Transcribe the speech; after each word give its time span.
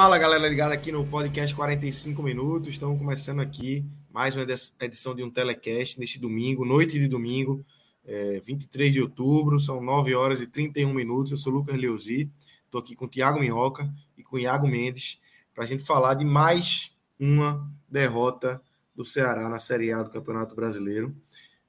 Fala 0.00 0.16
galera 0.16 0.48
ligada 0.48 0.72
aqui 0.72 0.90
no 0.90 1.06
podcast 1.06 1.54
45 1.54 2.22
minutos. 2.22 2.70
Estamos 2.70 2.98
começando 2.98 3.40
aqui 3.40 3.84
mais 4.10 4.34
uma 4.34 4.46
edição 4.80 5.14
de 5.14 5.22
um 5.22 5.30
telecast 5.30 6.00
neste 6.00 6.18
domingo, 6.18 6.64
noite 6.64 6.98
de 6.98 7.06
domingo, 7.06 7.62
é, 8.06 8.40
23 8.40 8.94
de 8.94 9.02
outubro, 9.02 9.60
são 9.60 9.78
9 9.82 10.14
horas 10.14 10.40
e 10.40 10.46
31 10.46 10.94
minutos. 10.94 11.32
Eu 11.32 11.36
sou 11.36 11.52
Lucas 11.52 11.76
Leuzi, 11.76 12.32
estou 12.64 12.80
aqui 12.80 12.96
com 12.96 13.04
o 13.04 13.08
Tiago 13.08 13.40
Minhoca 13.40 13.92
e 14.16 14.22
com 14.22 14.36
o 14.36 14.38
Iago 14.38 14.66
Mendes 14.66 15.20
para 15.54 15.64
a 15.64 15.66
gente 15.66 15.84
falar 15.84 16.14
de 16.14 16.24
mais 16.24 16.96
uma 17.18 17.70
derrota 17.86 18.58
do 18.96 19.04
Ceará 19.04 19.50
na 19.50 19.58
Série 19.58 19.92
A 19.92 20.02
do 20.02 20.08
Campeonato 20.08 20.54
Brasileiro. 20.54 21.14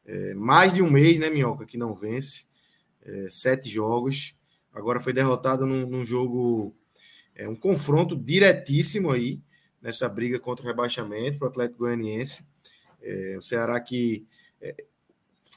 É, 0.05 0.33
mais 0.36 0.73
de 0.73 0.81
um 0.81 0.89
mês, 0.89 1.20
né, 1.20 1.30
Minhoca, 1.30 1.66
que 1.66 1.77
não 1.77 1.94
vence, 1.94 2.45
é, 3.03 3.27
sete 3.30 3.67
jogos. 3.67 4.33
Agora 4.73 5.02
foi 5.02 5.11
derrotado 5.11 5.66
num, 5.66 5.86
num 5.86 6.05
jogo 6.05 6.73
é 7.42 7.50
um 7.50 7.56
confronto 7.56 8.16
diretíssimo 8.16 9.11
aí 9.11 9.42
nessa 9.81 10.08
briga 10.08 10.39
contra 10.39 10.64
o 10.64 10.67
rebaixamento 10.67 11.39
para 11.39 11.48
o 11.48 11.50
Atlético 11.50 11.80
Goianiense. 11.80 12.45
É, 13.02 13.36
o 13.36 13.42
Ceará 13.42 13.80
que 13.80 14.28
é, 14.61 14.75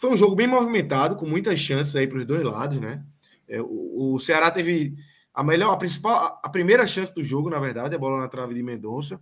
foi 0.01 0.11
um 0.11 0.17
jogo 0.17 0.35
bem 0.35 0.47
movimentado, 0.47 1.15
com 1.15 1.27
muitas 1.27 1.59
chances 1.59 1.95
aí 1.95 2.07
para 2.07 2.19
os 2.19 2.25
dois 2.25 2.43
lados, 2.43 2.81
né? 2.81 3.05
É, 3.47 3.61
o, 3.61 4.15
o, 4.15 4.19
Ceará 4.19 4.51
teve 4.51 4.97
a 5.35 5.45
melhor, 5.45 5.73
a 5.73 5.77
principal, 5.77 6.41
a 6.43 6.49
primeira 6.49 6.87
chance 6.87 7.15
do 7.15 7.23
jogo, 7.23 7.51
na 7.51 7.59
verdade, 7.61 7.95
a 7.95 7.98
bola 7.98 8.19
na 8.19 8.29
trave 8.29 8.55
de 8.55 8.63
Mendonça. 8.63 9.21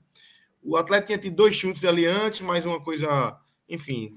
O 0.63 0.77
Atlético 0.77 1.09
tinha 1.09 1.19
tido 1.19 1.35
dois 1.35 1.57
chutes 1.57 1.85
ali 1.85 2.07
antes, 2.07 2.43
mais 2.43 2.65
uma 2.65 2.81
coisa, 2.81 3.37
enfim. 3.69 4.17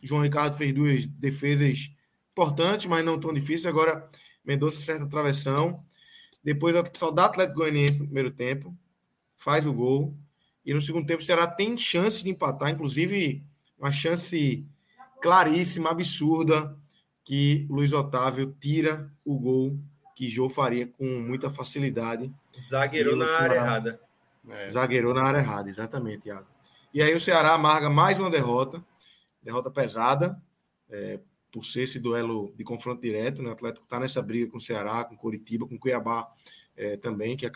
João 0.00 0.22
Ricardo 0.22 0.56
fez 0.56 0.72
duas 0.72 1.04
defesas 1.04 1.90
importantes, 2.30 2.86
mas 2.86 3.04
não 3.04 3.18
tão 3.18 3.34
difíceis. 3.34 3.66
Agora, 3.66 4.08
Mendonça 4.44 4.78
certa 4.78 5.08
travessão. 5.08 5.84
Depois 6.46 6.76
só 6.94 7.10
dá 7.10 7.24
Atlético 7.24 7.58
Goianiense 7.58 7.98
no 7.98 8.04
primeiro 8.04 8.30
tempo, 8.30 8.72
faz 9.36 9.66
o 9.66 9.72
gol. 9.72 10.16
E 10.64 10.72
no 10.72 10.80
segundo 10.80 11.04
tempo 11.04 11.20
o 11.20 11.24
Ceará 11.24 11.44
tem 11.44 11.76
chance 11.76 12.22
de 12.22 12.30
empatar, 12.30 12.70
inclusive 12.70 13.42
uma 13.76 13.90
chance 13.90 14.64
claríssima, 15.20 15.90
absurda, 15.90 16.72
que 17.24 17.66
Luiz 17.68 17.92
Otávio 17.92 18.54
tira 18.60 19.12
o 19.24 19.36
gol 19.36 19.76
que 20.14 20.28
Jô 20.28 20.48
faria 20.48 20.86
com 20.86 21.04
muita 21.04 21.50
facilidade. 21.50 22.32
Zagueirou 22.56 23.16
na 23.16 23.26
área 23.26 23.56
errada. 23.56 24.00
É. 24.48 24.68
Zagueirou 24.68 25.12
na 25.12 25.24
área 25.24 25.38
errada, 25.38 25.68
exatamente, 25.68 26.28
Iago. 26.28 26.46
E 26.94 27.02
aí 27.02 27.12
o 27.12 27.18
Ceará 27.18 27.54
amarga 27.54 27.90
mais 27.90 28.20
uma 28.20 28.30
derrota, 28.30 28.80
derrota 29.42 29.68
pesada, 29.68 30.40
é, 30.88 31.18
por 31.56 31.64
ser 31.64 31.84
esse 31.84 31.98
duelo 31.98 32.52
de 32.54 32.62
confronto 32.62 33.00
direto. 33.00 33.42
Né? 33.42 33.48
O 33.48 33.52
Atlético 33.52 33.84
está 33.84 33.98
nessa 33.98 34.20
briga 34.20 34.46
com 34.46 34.58
o 34.58 34.60
Ceará, 34.60 35.06
com 35.06 35.16
Coritiba, 35.16 35.66
com 35.66 35.78
Cuiabá 35.78 36.30
é, 36.76 36.98
também, 36.98 37.34
que, 37.34 37.50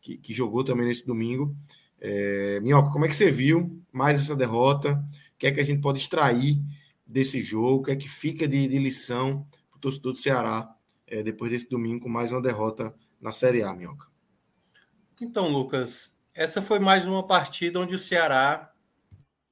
que, 0.00 0.16
que, 0.16 0.32
jogou 0.32 0.64
também 0.64 0.86
nesse 0.86 1.06
domingo. 1.06 1.54
É, 2.00 2.58
Minhoca, 2.60 2.90
como 2.90 3.04
é 3.04 3.08
que 3.08 3.14
você 3.14 3.30
viu 3.30 3.78
mais 3.92 4.18
essa 4.18 4.34
derrota? 4.34 4.92
O 5.34 5.38
que 5.38 5.46
é 5.46 5.52
que 5.52 5.60
a 5.60 5.64
gente 5.64 5.82
pode 5.82 5.98
extrair 5.98 6.62
desse 7.06 7.42
jogo? 7.42 7.82
O 7.82 7.82
que 7.82 7.90
é 7.90 7.96
que 7.96 8.08
fica 8.08 8.48
de, 8.48 8.66
de 8.66 8.78
lição 8.78 9.46
para 9.68 9.76
o 9.76 9.80
torcedor 9.80 10.12
do 10.12 10.18
Ceará 10.18 10.74
é, 11.06 11.22
depois 11.22 11.50
desse 11.50 11.68
domingo 11.68 12.04
com 12.04 12.08
mais 12.08 12.32
uma 12.32 12.40
derrota 12.40 12.94
na 13.20 13.32
Série 13.32 13.62
A, 13.62 13.74
Minhoca? 13.74 14.06
Então, 15.20 15.48
Lucas, 15.48 16.16
essa 16.34 16.62
foi 16.62 16.78
mais 16.78 17.04
uma 17.04 17.26
partida 17.26 17.78
onde 17.78 17.94
o 17.94 17.98
Ceará 17.98 18.72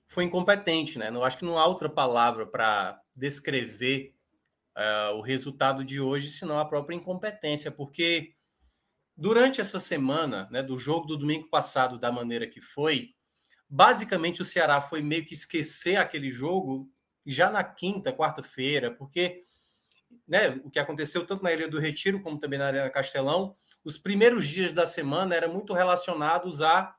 foi 0.09 0.25
incompetente, 0.25 0.99
né? 0.99 1.11
Não 1.11 1.23
acho 1.23 1.37
que 1.37 1.45
não 1.45 1.59
há 1.59 1.67
outra 1.67 1.91
palavra 1.91 2.47
para 2.47 2.99
descrever 3.21 4.15
uh, 4.77 5.15
o 5.15 5.21
resultado 5.21 5.85
de 5.85 6.01
hoje, 6.01 6.31
senão 6.31 6.59
a 6.59 6.65
própria 6.65 6.97
incompetência, 6.97 7.71
porque 7.71 8.35
durante 9.17 9.61
essa 9.61 9.79
semana, 9.79 10.49
né, 10.51 10.63
do 10.63 10.79
jogo 10.79 11.07
do 11.07 11.19
domingo 11.19 11.49
passado, 11.49 11.99
da 11.99 12.11
maneira 12.11 12.47
que 12.47 12.61
foi, 12.61 13.15
basicamente 13.69 14.41
o 14.41 14.45
Ceará 14.45 14.81
foi 14.81 15.03
meio 15.03 15.25
que 15.25 15.35
esquecer 15.35 15.97
aquele 15.97 16.33
jogo 16.33 16.91
já 17.27 17.51
na 17.51 17.63
quinta, 17.63 18.13
quarta-feira, 18.13 18.91
porque 18.91 19.41
né, 20.27 20.61
o 20.65 20.71
que 20.71 20.79
aconteceu 20.79 21.27
tanto 21.27 21.43
na 21.43 21.53
Ilha 21.53 21.69
do 21.69 21.79
Retiro 21.79 22.23
como 22.23 22.41
também 22.41 22.59
na 22.59 22.67
Arena 22.67 22.91
Castelão, 22.91 23.55
os 23.85 23.99
primeiros 23.99 24.49
dias 24.49 24.73
da 24.73 24.87
semana 24.87 25.35
eram 25.35 25.53
muito 25.53 25.75
relacionados 25.75 26.63
à 26.63 26.97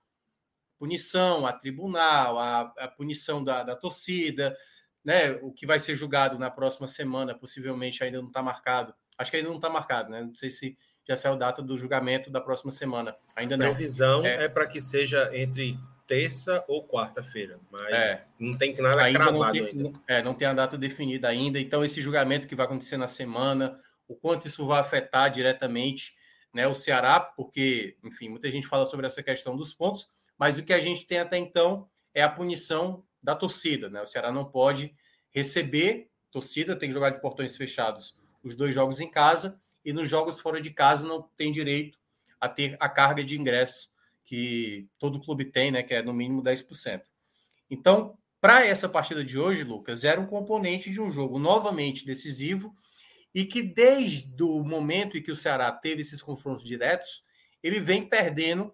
punição, 0.78 1.46
a 1.46 1.54
tribunal, 1.54 2.40
a, 2.40 2.88
punição 2.88 3.44
da, 3.44 3.64
da 3.64 3.76
torcida, 3.76 4.56
né, 5.04 5.32
o 5.42 5.52
que 5.52 5.66
vai 5.66 5.80
ser 5.80 5.96
julgado 5.96 6.38
na 6.38 6.50
próxima 6.50 6.88
semana, 6.88 7.34
possivelmente 7.34 8.04
ainda 8.04 8.20
não 8.22 8.28
está 8.28 8.42
marcado. 8.42 8.94
Acho 9.18 9.32
que 9.32 9.38
ainda 9.38 9.50
não 9.50 9.58
está 9.58 9.70
marcado, 9.70 10.10
né? 10.12 10.22
Não 10.22 10.36
sei 10.36 10.50
se 10.50 10.76
já 11.08 11.16
saiu 11.16 11.34
a 11.34 11.38
data 11.38 11.62
do 11.62 11.78
julgamento 11.78 12.30
da 12.30 12.40
próxima 12.40 12.72
semana. 12.72 13.16
Ainda 13.36 13.58
não. 13.58 13.68
A 13.68 13.70
previsão 13.70 14.26
é, 14.26 14.46
é 14.46 14.50
para 14.50 14.68
que 14.68 14.82
seja 14.82 15.30
entre 15.34 15.78
terça 16.08 16.64
ou 16.68 16.86
quarta-feira, 16.86 17.60
mas 17.72 17.94
é, 17.94 18.26
não 18.38 18.58
tem 18.58 18.76
nada 18.76 19.04
ainda 19.04 19.20
cravado 19.20 19.40
não 19.40 19.52
tem, 19.52 19.66
ainda. 19.68 19.92
É, 20.08 20.22
não 20.22 20.34
tem 20.34 20.48
a 20.48 20.54
data 20.54 20.78
definida 20.78 21.28
ainda. 21.28 21.60
Então, 21.60 21.86
esse 21.86 22.02
julgamento 22.02 22.48
que 22.48 22.56
vai 22.56 22.66
acontecer 22.66 22.98
na 22.98 23.08
semana, 23.08 23.78
o 24.08 24.16
quanto 24.16 24.48
isso 24.48 24.66
vai 24.66 24.80
afetar 24.80 25.32
diretamente 25.32 26.14
né, 26.54 26.68
o 26.68 26.76
Ceará, 26.76 27.20
porque, 27.20 27.96
enfim, 28.04 28.30
muita 28.30 28.52
gente 28.52 28.68
fala 28.68 28.86
sobre 28.86 29.06
essa 29.06 29.24
questão 29.24 29.56
dos 29.56 29.74
pontos, 29.74 30.10
mas 30.38 30.58
o 30.58 30.64
que 30.64 30.74
a 30.74 30.82
gente 30.82 31.06
tem 31.06 31.20
até 31.20 31.38
então 31.38 31.88
é 32.14 32.22
a 32.22 32.30
punição 32.30 33.06
da 33.22 33.36
torcida. 33.36 33.90
Né? 33.90 34.02
O 34.02 34.08
Ceará 34.08 34.32
não 34.32 34.46
pode 34.46 34.94
receber 35.30 36.10
torcida, 36.32 36.76
tem 36.76 36.90
que 36.90 36.94
jogar 36.94 37.12
de 37.12 37.22
portões 37.22 37.56
fechados 37.56 38.16
os 38.44 38.56
dois 38.56 38.74
jogos 38.74 39.00
em 39.00 39.10
casa, 39.10 39.60
e 39.86 39.94
nos 39.94 40.10
jogos 40.10 40.40
fora 40.40 40.60
de 40.60 40.72
casa 40.72 41.08
não 41.08 41.22
tem 41.38 41.52
direito 41.52 42.00
a 42.40 42.50
ter 42.50 42.76
a 42.80 42.90
carga 42.90 43.24
de 43.24 43.40
ingresso 43.40 43.90
que 44.24 44.88
todo 44.98 45.22
clube 45.22 45.46
tem, 45.46 45.72
né, 45.72 45.84
que 45.84 45.94
é 45.94 46.02
no 46.02 46.14
mínimo 46.14 46.42
10%. 46.42 47.04
Então, 47.70 48.18
para 48.40 48.66
essa 48.66 48.90
partida 48.90 49.24
de 49.24 49.38
hoje, 49.38 49.64
Lucas, 49.64 50.04
era 50.04 50.20
um 50.20 50.26
componente 50.26 50.90
de 50.90 51.00
um 51.00 51.12
jogo 51.12 51.38
novamente 51.38 52.06
decisivo 52.06 52.76
e 53.34 53.46
que 53.46 53.62
desde 53.62 54.44
o 54.44 54.64
momento 54.64 55.18
em 55.18 55.22
que 55.22 55.32
o 55.32 55.36
Ceará 55.36 55.72
teve 55.72 56.02
esses 56.02 56.22
confrontos 56.22 56.64
diretos, 56.64 57.24
ele 57.62 57.80
vem 57.80 58.08
perdendo 58.08 58.74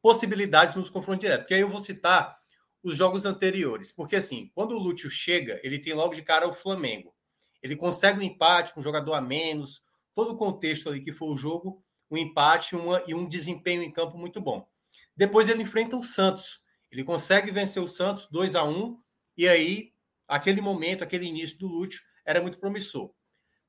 possibilidades 0.00 0.76
nos 0.76 0.88
confrontos 0.88 1.20
diretos. 1.20 1.44
Porque 1.44 1.54
aí 1.54 1.60
eu 1.60 1.68
vou 1.68 1.80
citar 1.80 2.38
os 2.84 2.96
jogos 2.96 3.24
anteriores. 3.24 3.90
Porque, 3.90 4.14
assim, 4.14 4.50
quando 4.54 4.72
o 4.72 4.78
Lúcio 4.78 5.10
chega, 5.10 5.58
ele 5.64 5.78
tem 5.78 5.94
logo 5.94 6.14
de 6.14 6.22
cara 6.22 6.46
o 6.46 6.52
Flamengo. 6.52 7.14
Ele 7.62 7.74
consegue 7.74 8.20
um 8.20 8.22
empate 8.22 8.74
com 8.74 8.80
um 8.80 8.82
jogador 8.82 9.14
a 9.14 9.20
menos, 9.20 9.82
todo 10.14 10.32
o 10.32 10.36
contexto 10.36 10.88
ali 10.88 11.00
que 11.00 11.12
foi 11.12 11.28
o 11.28 11.36
jogo, 11.36 11.82
um 12.10 12.16
empate 12.16 12.76
uma, 12.76 13.02
e 13.06 13.14
um 13.14 13.26
desempenho 13.26 13.82
em 13.82 13.90
campo 13.90 14.18
muito 14.18 14.40
bom. 14.40 14.68
Depois 15.16 15.48
ele 15.48 15.62
enfrenta 15.62 15.96
o 15.96 16.04
Santos. 16.04 16.60
Ele 16.92 17.02
consegue 17.02 17.50
vencer 17.50 17.82
o 17.82 17.88
Santos 17.88 18.28
2 18.30 18.54
a 18.54 18.64
1 18.64 19.02
e 19.36 19.48
aí, 19.48 19.92
aquele 20.28 20.60
momento, 20.60 21.02
aquele 21.02 21.26
início 21.26 21.58
do 21.58 21.66
Lúcio 21.66 22.02
era 22.24 22.40
muito 22.40 22.60
promissor. 22.60 23.12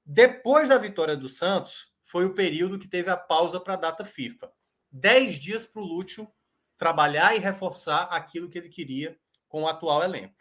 Depois 0.06 0.70
da 0.70 0.78
vitória 0.78 1.18
do 1.18 1.28
Santos, 1.28 1.94
foi 2.04 2.26
o 2.26 2.36
período 2.36 2.78
que 2.78 2.88
teve 2.88 3.10
a 3.10 3.18
pausa 3.18 3.60
para 3.60 3.74
a 3.74 3.78
data 3.78 4.06
FIFA. 4.06 4.52
Dez 4.92 5.40
dias 5.40 5.66
para 5.66 5.82
o 5.82 5.86
Lúcio 5.86 6.32
trabalhar 6.77 7.36
e 7.36 7.39
reforçar 7.39 8.04
aquilo 8.04 8.50
que 8.50 8.57
ele 8.57 8.69
queria 8.69 9.18
com 9.48 9.63
o 9.63 9.68
atual 9.68 10.04
elenco. 10.04 10.36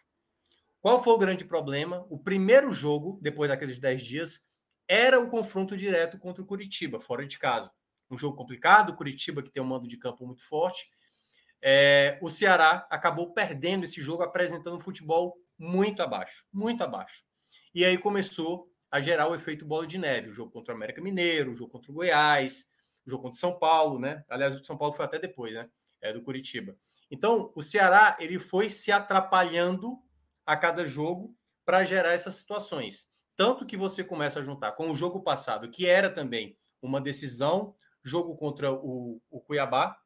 Qual 0.81 1.03
foi 1.03 1.13
o 1.13 1.17
grande 1.17 1.43
problema? 1.43 2.05
O 2.09 2.19
primeiro 2.19 2.71
jogo, 2.73 3.17
depois 3.21 3.49
daqueles 3.49 3.79
10 3.79 4.01
dias, 4.01 4.45
era 4.87 5.19
o 5.19 5.29
confronto 5.29 5.75
direto 5.75 6.19
contra 6.19 6.43
o 6.43 6.45
Curitiba, 6.45 7.01
fora 7.01 7.25
de 7.25 7.39
casa. 7.39 7.71
Um 8.09 8.17
jogo 8.17 8.37
complicado, 8.37 8.95
Curitiba 8.95 9.41
que 9.41 9.49
tem 9.49 9.63
um 9.63 9.65
mando 9.65 9.87
de 9.87 9.97
campo 9.97 10.25
muito 10.25 10.47
forte. 10.47 10.87
É, 11.61 12.19
o 12.21 12.29
Ceará 12.29 12.85
acabou 12.89 13.33
perdendo 13.33 13.85
esse 13.85 13.99
jogo, 14.01 14.21
apresentando 14.21 14.77
um 14.77 14.79
futebol 14.79 15.35
muito 15.57 16.03
abaixo, 16.03 16.45
muito 16.53 16.83
abaixo. 16.83 17.23
E 17.73 17.83
aí 17.83 17.97
começou 17.97 18.69
a 18.91 19.01
gerar 19.01 19.27
o 19.27 19.35
efeito 19.35 19.65
bola 19.65 19.87
de 19.87 19.97
neve. 19.97 20.29
O 20.29 20.31
jogo 20.31 20.51
contra 20.51 20.73
o 20.73 20.77
América 20.77 21.01
Mineiro, 21.01 21.51
o 21.51 21.55
jogo 21.55 21.71
contra 21.71 21.91
o 21.91 21.95
Goiás, 21.95 22.69
o 23.05 23.09
jogo 23.09 23.23
contra 23.23 23.37
o 23.37 23.39
São 23.39 23.57
Paulo, 23.57 23.99
né? 23.99 24.23
Aliás, 24.29 24.55
o 24.55 24.63
São 24.63 24.77
Paulo 24.77 24.93
foi 24.93 25.05
até 25.05 25.17
depois, 25.17 25.53
né? 25.53 25.67
É 26.05 26.13
do 26.13 26.21
Curitiba. 26.21 26.77
Então, 27.09 27.51
o 27.55 27.61
Ceará 27.61 28.17
ele 28.19 28.39
foi 28.39 28.69
se 28.69 28.91
atrapalhando 28.91 29.99
a 30.45 30.55
cada 30.55 30.85
jogo 30.85 31.35
para 31.63 31.83
gerar 31.83 32.13
essas 32.13 32.35
situações. 32.35 33.07
Tanto 33.35 33.65
que 33.65 33.75
você 33.75 34.03
começa 34.03 34.39
a 34.39 34.43
juntar 34.43 34.73
com 34.73 34.89
o 34.89 34.95
jogo 34.95 35.21
passado, 35.21 35.69
que 35.69 35.85
era 35.85 36.09
também 36.09 36.57
uma 36.81 37.01
decisão, 37.01 37.75
jogo 38.03 38.35
contra 38.37 38.71
o, 38.71 39.21
o 39.29 39.41
Cuiabá. 39.41 39.97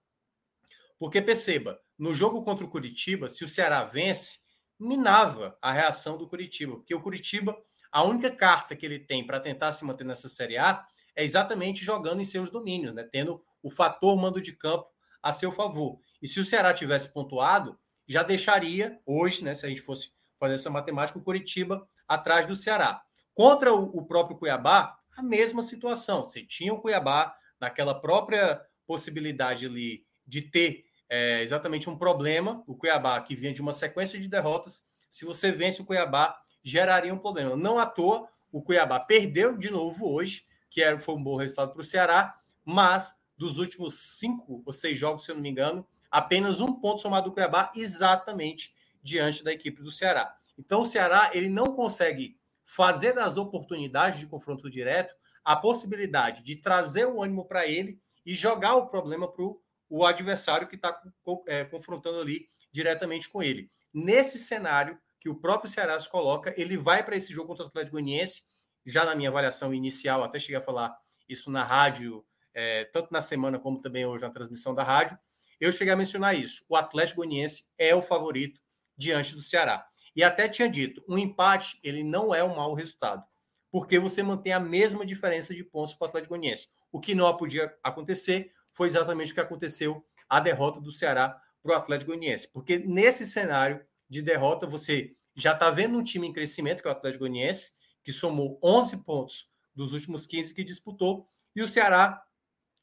Porque 0.98 1.22
perceba, 1.22 1.80
no 1.98 2.16
jogo 2.16 2.42
contra 2.44 2.66
o 2.66 2.70
Curitiba, 2.70 3.30
se 3.30 3.44
o 3.44 3.50
Ceará 3.50 3.84
vence, 3.84 4.40
minava 4.80 5.58
a 5.62 5.72
reação 5.72 6.18
do 6.18 6.28
Curitiba, 6.28 6.76
porque 6.76 6.96
o 6.96 7.02
Curitiba, 7.02 7.56
a 7.92 8.04
única 8.04 8.32
carta 8.32 8.76
que 8.76 8.86
ele 8.86 9.00
tem 9.00 9.26
para 9.26 9.40
tentar 9.40 9.72
se 9.74 9.84
manter 9.84 10.06
nessa 10.06 10.30
Série 10.30 10.58
A 10.58 10.86
é 11.16 11.24
exatamente 11.24 11.84
jogando 11.84 12.22
em 12.22 12.26
seus 12.26 12.50
domínios, 12.50 12.94
né? 12.94 13.04
tendo 13.04 13.44
o 13.62 13.70
fator 13.70 14.16
mando 14.16 14.42
de 14.42 14.54
campo 14.54 14.88
a 15.22 15.32
seu 15.32 15.52
favor. 15.52 16.00
E 16.22 16.28
se 16.28 16.40
o 16.40 16.46
Ceará 16.46 16.74
tivesse 16.74 17.12
pontuado, 17.14 17.78
já 18.08 18.24
deixaria 18.24 19.00
hoje, 19.06 19.44
né, 19.44 19.54
se 19.54 19.66
a 19.66 19.70
gente 19.70 19.82
fosse 19.82 20.12
fazer 20.40 20.56
essa 20.56 20.70
matemática, 20.70 21.20
o 21.20 21.24
Curitiba 21.24 21.88
atrás 22.08 22.46
do 22.46 22.56
Ceará. 22.56 23.02
Contra 23.34 23.74
o, 23.74 23.84
o 23.98 24.06
próprio 24.06 24.38
Cuiabá, 24.38 24.98
a 25.16 25.22
mesma 25.22 25.62
situação. 25.62 26.24
Você 26.24 26.44
tinha 26.44 26.74
o 26.74 26.82
Cuiabá 26.82 27.36
naquela 27.60 28.00
própria 28.00 28.62
possibilidade 28.88 29.66
ali 29.66 30.06
de 30.26 30.42
ter 30.42 30.86
é, 31.10 31.42
exatamente 31.44 31.90
um 31.90 31.98
problema. 31.98 32.64
O 32.66 32.76
Cuiabá, 32.76 33.20
que 33.22 33.36
vinha 33.36 33.54
de 33.54 33.62
uma 33.62 33.74
sequência 33.74 34.20
de 34.20 34.28
derrotas, 34.28 34.88
se 35.10 35.26
você 35.26 35.52
vence 35.52 35.82
o 35.82 35.86
Cuiabá, 35.86 36.40
geraria 36.64 37.14
um 37.14 37.18
problema. 37.18 37.56
Não 37.56 37.78
à 37.78 37.86
toa, 37.86 38.28
o 38.52 38.62
Cuiabá 38.62 39.00
perdeu 39.00 39.58
de 39.58 39.70
novo 39.70 40.12
hoje, 40.12 40.46
que 40.70 40.82
era, 40.82 41.00
foi 41.00 41.16
um 41.16 41.24
bom 41.24 41.36
resultado 41.36 41.72
para 41.72 41.82
o 41.82 41.84
Ceará, 41.84 42.40
mas 42.64 43.19
dos 43.40 43.58
últimos 43.58 44.18
cinco 44.18 44.62
ou 44.66 44.74
seis 44.74 45.00
jogos, 45.00 45.24
se 45.24 45.32
eu 45.32 45.36
não 45.36 45.42
me 45.42 45.50
engano, 45.50 45.88
apenas 46.12 46.60
um 46.60 46.74
ponto 46.74 47.02
somado 47.02 47.30
do 47.30 47.34
Cuiabá, 47.34 47.72
exatamente 47.74 48.76
diante 49.02 49.46
da 49.46 49.54
equipe 49.54 49.82
do 49.82 49.90
Ceará. 49.90 50.36
Então, 50.58 50.82
o 50.82 50.86
Ceará 50.86 51.32
ele 51.34 51.48
não 51.48 51.74
consegue 51.74 52.38
fazer 52.66 53.14
das 53.14 53.38
oportunidades 53.38 54.20
de 54.20 54.28
confronto 54.28 54.70
direto 54.70 55.16
a 55.44 55.56
possibilidade 55.56 56.44
de 56.44 56.58
trazer 56.58 57.06
o 57.06 57.24
ânimo 57.24 57.46
para 57.46 57.66
ele 57.66 57.98
e 58.26 58.36
jogar 58.36 58.76
o 58.76 58.88
problema 58.88 59.32
para 59.32 59.46
o 59.90 60.06
adversário 60.06 60.68
que 60.68 60.76
está 60.76 61.02
é, 61.48 61.64
confrontando 61.64 62.20
ali 62.20 62.50
diretamente 62.74 63.30
com 63.30 63.42
ele. 63.42 63.72
Nesse 63.94 64.38
cenário 64.38 65.00
que 65.18 65.30
o 65.30 65.36
próprio 65.36 65.72
Ceará 65.72 65.98
se 65.98 66.10
coloca, 66.10 66.54
ele 66.58 66.78
vai 66.78 67.06
para 67.06 67.16
esse 67.16 67.32
jogo 67.32 67.48
contra 67.48 67.64
o 67.64 67.68
Atlético 67.68 67.94
Goianiense, 67.94 68.44
já 68.86 69.06
na 69.06 69.16
minha 69.16 69.30
avaliação 69.30 69.74
inicial, 69.74 70.26
até 70.26 70.38
cheguei 70.40 70.58
a 70.58 70.62
falar 70.62 70.94
isso 71.28 71.50
na 71.50 71.64
rádio, 71.64 72.26
é, 72.60 72.84
tanto 72.84 73.10
na 73.10 73.22
semana 73.22 73.58
como 73.58 73.80
também 73.80 74.06
hoje 74.06 74.22
na 74.22 74.30
transmissão 74.30 74.76
da 74.76 74.84
rádio, 74.84 75.18
eu 75.62 75.72
cheguei 75.72 75.94
a 75.94 75.98
mencionar 75.98 76.38
isso. 76.38 76.66
O 76.68 76.76
Atlético 76.76 77.22
Goianiense 77.22 77.70
é 77.78 77.96
o 77.96 78.02
favorito 78.02 78.62
diante 78.98 79.34
do 79.34 79.42
Ceará. 79.42 79.88
E 80.14 80.24
até 80.24 80.50
tinha 80.50 80.68
dito, 80.68 81.02
um 81.08 81.18
empate 81.18 81.80
ele 81.82 82.04
não 82.04 82.36
é 82.36 82.44
um 82.44 82.58
mau 82.58 82.74
resultado, 82.74 83.24
porque 83.72 83.98
você 83.98 84.22
mantém 84.22 84.52
a 84.52 84.60
mesma 84.60 85.06
diferença 85.06 85.56
de 85.56 85.64
pontos 85.64 85.94
para 85.94 86.06
o 86.06 86.10
Atlético 86.10 86.36
Goianiense. 86.36 86.68
O 86.92 87.00
que 87.00 87.16
não 87.16 87.36
podia 87.38 87.74
acontecer 87.82 88.52
foi 88.74 88.88
exatamente 88.88 89.32
o 89.32 89.36
que 89.36 89.40
aconteceu 89.40 90.06
a 90.28 90.42
derrota 90.42 90.82
do 90.82 90.92
Ceará 90.92 91.42
para 91.64 91.72
o 91.72 91.76
Atlético 91.76 92.12
Goianiense, 92.12 92.50
porque 92.52 92.78
nesse 92.80 93.26
cenário 93.26 93.86
de 94.10 94.22
derrota 94.22 94.68
você 94.68 95.16
já 95.34 95.54
está 95.54 95.72
vendo 95.72 95.98
um 95.98 96.04
time 96.04 96.28
em 96.28 96.34
crescimento, 96.34 96.82
que 96.82 96.90
é 96.90 96.92
o 96.92 96.94
Atlético 96.94 97.24
Goianiense, 97.24 97.72
que 98.04 98.12
somou 98.12 98.60
11 98.62 98.98
pontos 99.06 99.50
dos 99.74 99.94
últimos 99.94 100.26
15 100.26 100.54
que 100.54 100.64
disputou, 100.64 101.26
e 101.56 101.62
o 101.62 101.68
Ceará 101.68 102.22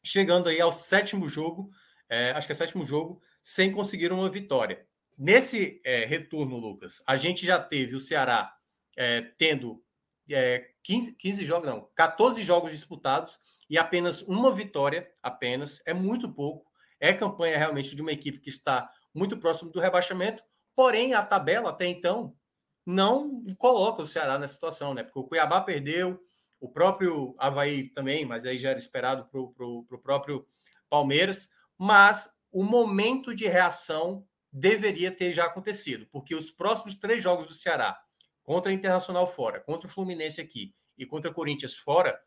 chegando 0.06 0.48
aí 0.48 0.60
ao 0.60 0.72
sétimo 0.72 1.28
jogo, 1.28 1.70
é, 2.08 2.30
acho 2.30 2.46
que 2.46 2.52
é 2.52 2.54
sétimo 2.54 2.84
jogo, 2.84 3.20
sem 3.42 3.72
conseguir 3.72 4.12
uma 4.12 4.30
vitória. 4.30 4.86
Nesse 5.18 5.80
é, 5.84 6.04
retorno, 6.04 6.56
Lucas, 6.58 7.02
a 7.06 7.16
gente 7.16 7.44
já 7.44 7.58
teve 7.58 7.96
o 7.96 8.00
Ceará 8.00 8.54
é, 8.96 9.22
tendo 9.36 9.82
é, 10.30 10.70
15, 10.82 11.16
15 11.16 11.44
jogos, 11.44 11.68
não, 11.68 11.90
14 11.94 12.42
jogos 12.42 12.70
disputados 12.70 13.38
e 13.68 13.76
apenas 13.78 14.22
uma 14.22 14.52
vitória, 14.52 15.10
apenas, 15.22 15.82
é 15.86 15.92
muito 15.92 16.32
pouco. 16.32 16.70
É 17.00 17.12
campanha 17.12 17.58
realmente 17.58 17.94
de 17.94 18.02
uma 18.02 18.12
equipe 18.12 18.38
que 18.38 18.48
está 18.48 18.88
muito 19.12 19.36
próximo 19.38 19.70
do 19.70 19.80
rebaixamento, 19.80 20.42
porém 20.74 21.14
a 21.14 21.24
tabela 21.24 21.70
até 21.70 21.86
então 21.86 22.34
não 22.84 23.42
coloca 23.58 24.02
o 24.02 24.06
Ceará 24.06 24.38
nessa 24.38 24.54
situação, 24.54 24.94
né? 24.94 25.02
Porque 25.02 25.18
o 25.18 25.24
Cuiabá 25.24 25.60
perdeu, 25.60 26.20
o 26.66 26.68
próprio 26.68 27.36
Havaí 27.38 27.90
também, 27.90 28.26
mas 28.26 28.44
aí 28.44 28.58
já 28.58 28.70
era 28.70 28.78
esperado 28.78 29.24
para 29.30 29.40
o 29.40 30.00
próprio 30.02 30.44
Palmeiras, 30.90 31.48
mas 31.78 32.28
o 32.50 32.64
momento 32.64 33.34
de 33.34 33.46
reação 33.46 34.26
deveria 34.52 35.12
ter 35.12 35.32
já 35.32 35.44
acontecido, 35.44 36.08
porque 36.10 36.34
os 36.34 36.50
próximos 36.50 36.96
três 36.96 37.22
jogos 37.22 37.46
do 37.46 37.54
Ceará, 37.54 37.96
contra 38.42 38.72
a 38.72 38.74
Internacional 38.74 39.32
fora, 39.32 39.60
contra 39.60 39.86
o 39.86 39.90
Fluminense 39.90 40.40
aqui 40.40 40.74
e 40.98 41.06
contra 41.06 41.30
o 41.30 41.34
Corinthians 41.34 41.76
fora, 41.76 42.18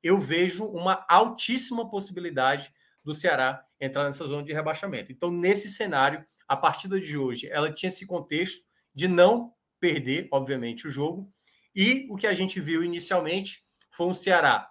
eu 0.00 0.20
vejo 0.20 0.64
uma 0.64 1.04
altíssima 1.08 1.90
possibilidade 1.90 2.72
do 3.02 3.16
Ceará 3.16 3.64
entrar 3.80 4.04
nessa 4.04 4.26
zona 4.26 4.44
de 4.44 4.52
rebaixamento. 4.52 5.10
Então, 5.10 5.32
nesse 5.32 5.68
cenário, 5.70 6.24
a 6.46 6.56
partida 6.56 7.00
de 7.00 7.18
hoje, 7.18 7.48
ela 7.50 7.72
tinha 7.72 7.88
esse 7.88 8.06
contexto 8.06 8.62
de 8.94 9.08
não 9.08 9.52
perder, 9.80 10.28
obviamente, 10.30 10.86
o 10.86 10.90
jogo. 10.90 11.32
E 11.74 12.06
o 12.10 12.16
que 12.16 12.26
a 12.26 12.34
gente 12.34 12.60
viu 12.60 12.84
inicialmente 12.84 13.66
foi 13.98 14.06
um 14.06 14.14
Ceará 14.14 14.70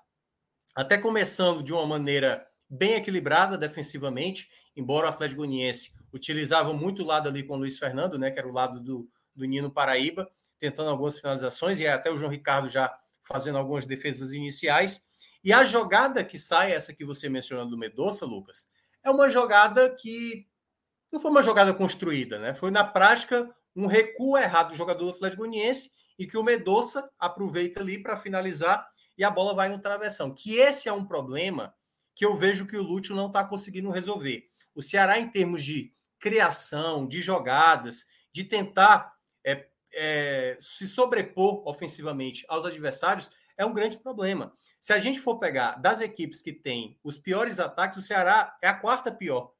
até 0.73 0.97
começando 0.97 1.61
de 1.61 1.73
uma 1.73 1.85
maneira 1.85 2.47
bem 2.69 2.93
equilibrada 2.93 3.57
defensivamente, 3.57 4.49
embora 4.73 5.05
o 5.05 5.09
Atlético 5.09 5.41
Goianiense 5.41 5.91
utilizava 6.13 6.71
muito 6.71 7.03
o 7.03 7.05
lado 7.05 7.27
ali 7.27 7.43
com 7.43 7.55
o 7.55 7.57
Luiz 7.57 7.77
Fernando, 7.77 8.17
né, 8.17 8.31
que 8.31 8.39
era 8.39 8.47
o 8.47 8.53
lado 8.53 8.79
do, 8.79 9.09
do 9.35 9.43
Nino 9.43 9.69
Paraíba, 9.69 10.31
tentando 10.57 10.89
algumas 10.89 11.19
finalizações, 11.19 11.81
e 11.81 11.85
até 11.87 12.09
o 12.09 12.15
João 12.15 12.31
Ricardo 12.31 12.69
já 12.69 12.97
fazendo 13.21 13.57
algumas 13.57 13.85
defesas 13.85 14.31
iniciais. 14.31 15.01
E 15.43 15.51
a 15.51 15.65
jogada 15.65 16.23
que 16.23 16.39
sai, 16.39 16.71
essa 16.71 16.93
que 16.93 17.03
você 17.03 17.27
mencionou 17.27 17.65
do 17.65 17.77
Medoça, 17.77 18.25
Lucas, 18.25 18.65
é 19.03 19.11
uma 19.11 19.29
jogada 19.29 19.93
que 19.93 20.47
não 21.11 21.19
foi 21.19 21.31
uma 21.31 21.43
jogada 21.43 21.73
construída, 21.73 22.39
né? 22.39 22.55
Foi 22.55 22.71
na 22.71 22.85
prática 22.85 23.53
um 23.75 23.87
recuo 23.87 24.37
errado 24.37 24.69
do 24.69 24.77
jogador 24.77 25.03
do 25.03 25.15
Atlético 25.17 25.43
Goianiense 25.43 25.91
e 26.17 26.25
que 26.25 26.37
o 26.37 26.43
Medoça 26.43 27.09
aproveita 27.19 27.81
ali 27.81 28.01
para 28.01 28.15
finalizar 28.15 28.87
e 29.17 29.23
a 29.23 29.31
bola 29.31 29.53
vai 29.53 29.69
no 29.69 29.79
travessão. 29.79 30.33
Que 30.33 30.57
esse 30.57 30.87
é 30.87 30.93
um 30.93 31.05
problema 31.05 31.73
que 32.15 32.25
eu 32.25 32.35
vejo 32.35 32.67
que 32.67 32.77
o 32.77 32.83
Lúcio 32.83 33.15
não 33.15 33.27
está 33.27 33.43
conseguindo 33.43 33.89
resolver. 33.89 34.49
O 34.73 34.81
Ceará, 34.81 35.19
em 35.19 35.29
termos 35.29 35.63
de 35.63 35.93
criação, 36.19 37.07
de 37.07 37.21
jogadas, 37.21 38.05
de 38.31 38.43
tentar 38.43 39.13
é, 39.45 39.67
é, 39.93 40.57
se 40.59 40.87
sobrepor 40.87 41.67
ofensivamente 41.67 42.45
aos 42.47 42.65
adversários, 42.65 43.31
é 43.57 43.65
um 43.65 43.73
grande 43.73 43.97
problema. 43.97 44.53
Se 44.79 44.93
a 44.93 44.99
gente 44.99 45.19
for 45.19 45.39
pegar 45.39 45.73
das 45.73 45.99
equipes 45.99 46.41
que 46.41 46.53
têm 46.53 46.99
os 47.03 47.17
piores 47.17 47.59
ataques, 47.59 47.97
o 47.97 48.01
Ceará 48.01 48.55
é 48.61 48.67
a 48.67 48.73
quarta 48.73 49.11
pior. 49.11 49.51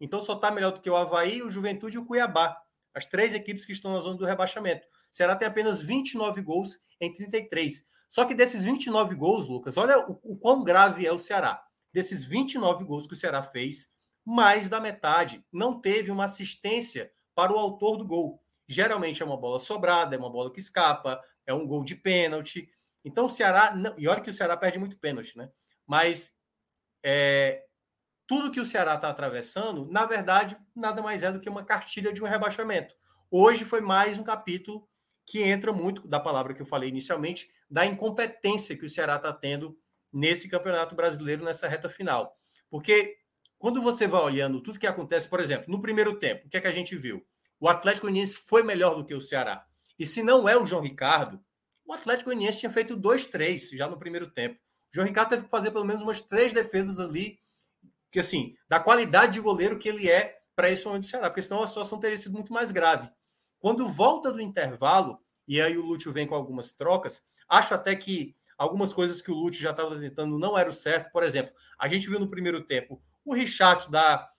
Então 0.00 0.20
só 0.20 0.34
está 0.34 0.50
melhor 0.50 0.72
do 0.72 0.80
que 0.80 0.90
o 0.90 0.96
Havaí, 0.96 1.42
o 1.42 1.50
Juventude 1.50 1.96
e 1.96 2.00
o 2.00 2.06
Cuiabá. 2.06 2.58
As 2.94 3.06
três 3.06 3.34
equipes 3.34 3.64
que 3.64 3.72
estão 3.72 3.92
na 3.92 4.00
zona 4.00 4.16
do 4.16 4.24
rebaixamento. 4.24 4.86
O 4.86 5.16
Ceará 5.16 5.36
tem 5.36 5.46
apenas 5.46 5.80
29 5.80 6.42
gols 6.42 6.80
em 7.00 7.12
33. 7.12 7.86
Só 8.12 8.26
que 8.26 8.34
desses 8.34 8.62
29 8.62 9.14
gols, 9.14 9.48
Lucas, 9.48 9.78
olha 9.78 9.98
o, 10.06 10.20
o 10.22 10.36
quão 10.36 10.62
grave 10.62 11.06
é 11.06 11.10
o 11.10 11.18
Ceará. 11.18 11.64
Desses 11.90 12.22
29 12.22 12.84
gols 12.84 13.06
que 13.06 13.14
o 13.14 13.16
Ceará 13.16 13.42
fez, 13.42 13.88
mais 14.22 14.68
da 14.68 14.78
metade 14.78 15.42
não 15.50 15.80
teve 15.80 16.10
uma 16.10 16.24
assistência 16.24 17.10
para 17.34 17.54
o 17.54 17.58
autor 17.58 17.96
do 17.96 18.06
gol. 18.06 18.44
Geralmente 18.68 19.22
é 19.22 19.24
uma 19.24 19.38
bola 19.38 19.58
sobrada, 19.58 20.14
é 20.14 20.18
uma 20.18 20.28
bola 20.28 20.52
que 20.52 20.60
escapa, 20.60 21.24
é 21.46 21.54
um 21.54 21.66
gol 21.66 21.82
de 21.82 21.96
pênalti. 21.96 22.68
Então 23.02 23.24
o 23.24 23.30
Ceará, 23.30 23.74
não, 23.74 23.94
e 23.96 24.06
olha 24.06 24.20
que 24.20 24.28
o 24.28 24.34
Ceará 24.34 24.58
perde 24.58 24.78
muito 24.78 24.98
pênalti, 24.98 25.34
né? 25.38 25.50
Mas 25.86 26.36
é, 27.02 27.64
tudo 28.26 28.52
que 28.52 28.60
o 28.60 28.66
Ceará 28.66 28.96
está 28.96 29.08
atravessando, 29.08 29.86
na 29.86 30.04
verdade, 30.04 30.58
nada 30.76 31.00
mais 31.00 31.22
é 31.22 31.32
do 31.32 31.40
que 31.40 31.48
uma 31.48 31.64
cartilha 31.64 32.12
de 32.12 32.22
um 32.22 32.28
rebaixamento. 32.28 32.94
Hoje 33.30 33.64
foi 33.64 33.80
mais 33.80 34.18
um 34.18 34.22
capítulo 34.22 34.86
que 35.26 35.42
entra 35.42 35.72
muito 35.72 36.06
da 36.06 36.20
palavra 36.20 36.54
que 36.54 36.62
eu 36.62 36.66
falei 36.66 36.88
inicialmente, 36.88 37.50
da 37.70 37.86
incompetência 37.86 38.76
que 38.76 38.84
o 38.84 38.90
Ceará 38.90 39.16
está 39.16 39.32
tendo 39.32 39.78
nesse 40.12 40.48
campeonato 40.48 40.94
brasileiro, 40.94 41.44
nessa 41.44 41.68
reta 41.68 41.88
final. 41.88 42.36
Porque 42.68 43.16
quando 43.58 43.80
você 43.80 44.06
vai 44.06 44.20
olhando 44.20 44.60
tudo 44.60 44.78
que 44.78 44.86
acontece, 44.86 45.28
por 45.28 45.40
exemplo, 45.40 45.66
no 45.68 45.80
primeiro 45.80 46.18
tempo, 46.18 46.46
o 46.46 46.50
que 46.50 46.56
é 46.56 46.60
que 46.60 46.66
a 46.66 46.72
gente 46.72 46.96
viu? 46.96 47.24
O 47.60 47.68
Atlético 47.68 48.06
Goianiense 48.06 48.34
foi 48.34 48.62
melhor 48.62 48.96
do 48.96 49.04
que 49.04 49.14
o 49.14 49.20
Ceará. 49.20 49.64
E 49.98 50.06
se 50.06 50.22
não 50.22 50.48
é 50.48 50.56
o 50.56 50.66
João 50.66 50.82
Ricardo, 50.82 51.40
o 51.86 51.92
Atlético 51.92 52.30
Goianiense 52.30 52.58
tinha 52.58 52.70
feito 52.70 52.96
2-3 52.96 53.76
já 53.76 53.88
no 53.88 53.98
primeiro 53.98 54.30
tempo. 54.30 54.56
O 54.56 54.94
João 54.94 55.06
Ricardo 55.06 55.30
teve 55.30 55.44
que 55.44 55.48
fazer 55.48 55.70
pelo 55.70 55.84
menos 55.84 56.02
umas 56.02 56.20
três 56.20 56.52
defesas 56.52 56.98
ali, 56.98 57.38
que 58.10 58.18
assim, 58.18 58.56
da 58.68 58.80
qualidade 58.80 59.34
de 59.34 59.40
goleiro 59.40 59.78
que 59.78 59.88
ele 59.88 60.10
é 60.10 60.40
para 60.54 60.70
esse 60.70 60.84
momento 60.84 61.04
do 61.04 61.08
Ceará, 61.08 61.30
porque 61.30 61.42
senão 61.42 61.62
a 61.62 61.66
situação 61.66 61.98
teria 61.98 62.18
sido 62.18 62.32
muito 62.32 62.52
mais 62.52 62.70
grave. 62.70 63.08
Quando 63.62 63.88
volta 63.88 64.32
do 64.32 64.40
intervalo, 64.40 65.20
e 65.46 65.60
aí 65.60 65.78
o 65.78 65.86
Lúcio 65.86 66.12
vem 66.12 66.26
com 66.26 66.34
algumas 66.34 66.72
trocas, 66.72 67.24
acho 67.48 67.72
até 67.72 67.94
que 67.94 68.34
algumas 68.58 68.92
coisas 68.92 69.22
que 69.22 69.30
o 69.30 69.34
Lute 69.34 69.62
já 69.62 69.70
estava 69.70 69.96
tentando 70.00 70.36
não 70.36 70.58
era 70.58 70.68
o 70.68 70.72
certo. 70.72 71.12
Por 71.12 71.22
exemplo, 71.22 71.54
a 71.78 71.86
gente 71.86 72.10
viu 72.10 72.18
no 72.18 72.28
primeiro 72.28 72.64
tempo 72.64 73.00
o 73.24 73.32
Richard 73.32 73.88
dar 73.88 74.32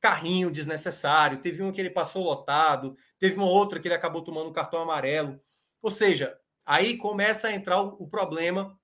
carrinho 0.00 0.50
desnecessário, 0.50 1.42
teve 1.42 1.62
um 1.62 1.70
que 1.70 1.82
ele 1.82 1.90
passou 1.90 2.24
lotado, 2.24 2.96
teve 3.18 3.36
uma 3.36 3.44
outra 3.44 3.78
que 3.78 3.86
ele 3.86 3.94
acabou 3.94 4.22
tomando 4.24 4.48
um 4.48 4.54
cartão 4.54 4.80
amarelo. 4.80 5.38
Ou 5.82 5.90
seja, 5.90 6.34
aí 6.64 6.96
começa 6.96 7.48
a 7.48 7.52
entrar 7.52 7.82
o, 7.82 7.88
o 7.98 8.08
problema 8.08 8.74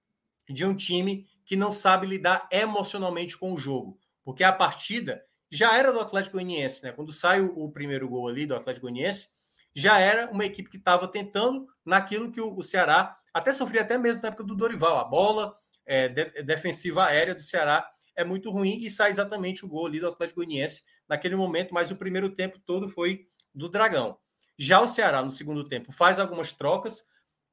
de 0.46 0.66
um 0.66 0.76
time 0.76 1.26
que 1.46 1.56
não 1.56 1.72
sabe 1.72 2.06
lidar 2.06 2.46
emocionalmente 2.52 3.38
com 3.38 3.54
o 3.54 3.58
jogo. 3.58 3.98
Porque 4.22 4.44
a 4.44 4.52
partida 4.52 5.24
já 5.50 5.78
era 5.78 5.94
do 5.94 6.00
Atlético 6.00 6.36
Goianiense, 6.36 6.82
né? 6.82 6.92
Quando 6.92 7.10
sai 7.10 7.40
o, 7.40 7.58
o 7.58 7.72
primeiro 7.72 8.06
gol 8.06 8.28
ali 8.28 8.44
do 8.44 8.54
Atlético 8.54 8.84
Goianiense, 8.84 9.37
já 9.78 10.00
era 10.00 10.28
uma 10.30 10.44
equipe 10.44 10.68
que 10.68 10.76
estava 10.76 11.06
tentando 11.06 11.68
naquilo 11.84 12.32
que 12.32 12.40
o, 12.40 12.62
Ceará 12.64 13.16
até 13.32 13.52
sofria 13.52 13.82
até 13.82 13.96
mesmo 13.96 14.20
na 14.20 14.28
época 14.28 14.42
do 14.42 14.56
Dorival. 14.56 14.98
A 14.98 15.04
bola 15.04 15.56
é, 15.86 16.08
de, 16.08 16.42
defensiva 16.42 17.04
aérea 17.04 17.32
do 17.32 17.42
Ceará 17.42 17.88
é 18.16 18.24
muito 18.24 18.50
ruim 18.50 18.78
e 18.78 18.90
sai 18.90 19.08
exatamente 19.10 19.64
o 19.64 19.68
gol 19.68 19.86
ali 19.86 20.00
do 20.00 20.08
Atlético 20.08 20.40
Goianiense 20.40 20.82
naquele 21.08 21.36
momento, 21.36 21.72
mas 21.72 21.92
o 21.92 21.96
primeiro 21.96 22.28
tempo 22.28 22.58
todo 22.66 22.88
foi 22.88 23.28
do 23.54 23.68
Dragão. 23.68 24.18
Já 24.58 24.80
o 24.80 24.88
Ceará, 24.88 25.22
no 25.22 25.30
segundo 25.30 25.62
tempo, 25.62 25.92
faz 25.92 26.18
algumas 26.18 26.52
trocas. 26.52 27.04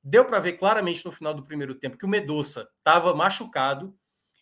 Deu 0.03 0.25
para 0.25 0.39
ver 0.39 0.53
claramente 0.53 1.05
no 1.05 1.11
final 1.11 1.33
do 1.33 1.45
primeiro 1.45 1.75
tempo 1.75 1.95
que 1.95 2.05
o 2.05 2.09
Medoça 2.09 2.67
estava 2.79 3.13
machucado. 3.13 3.95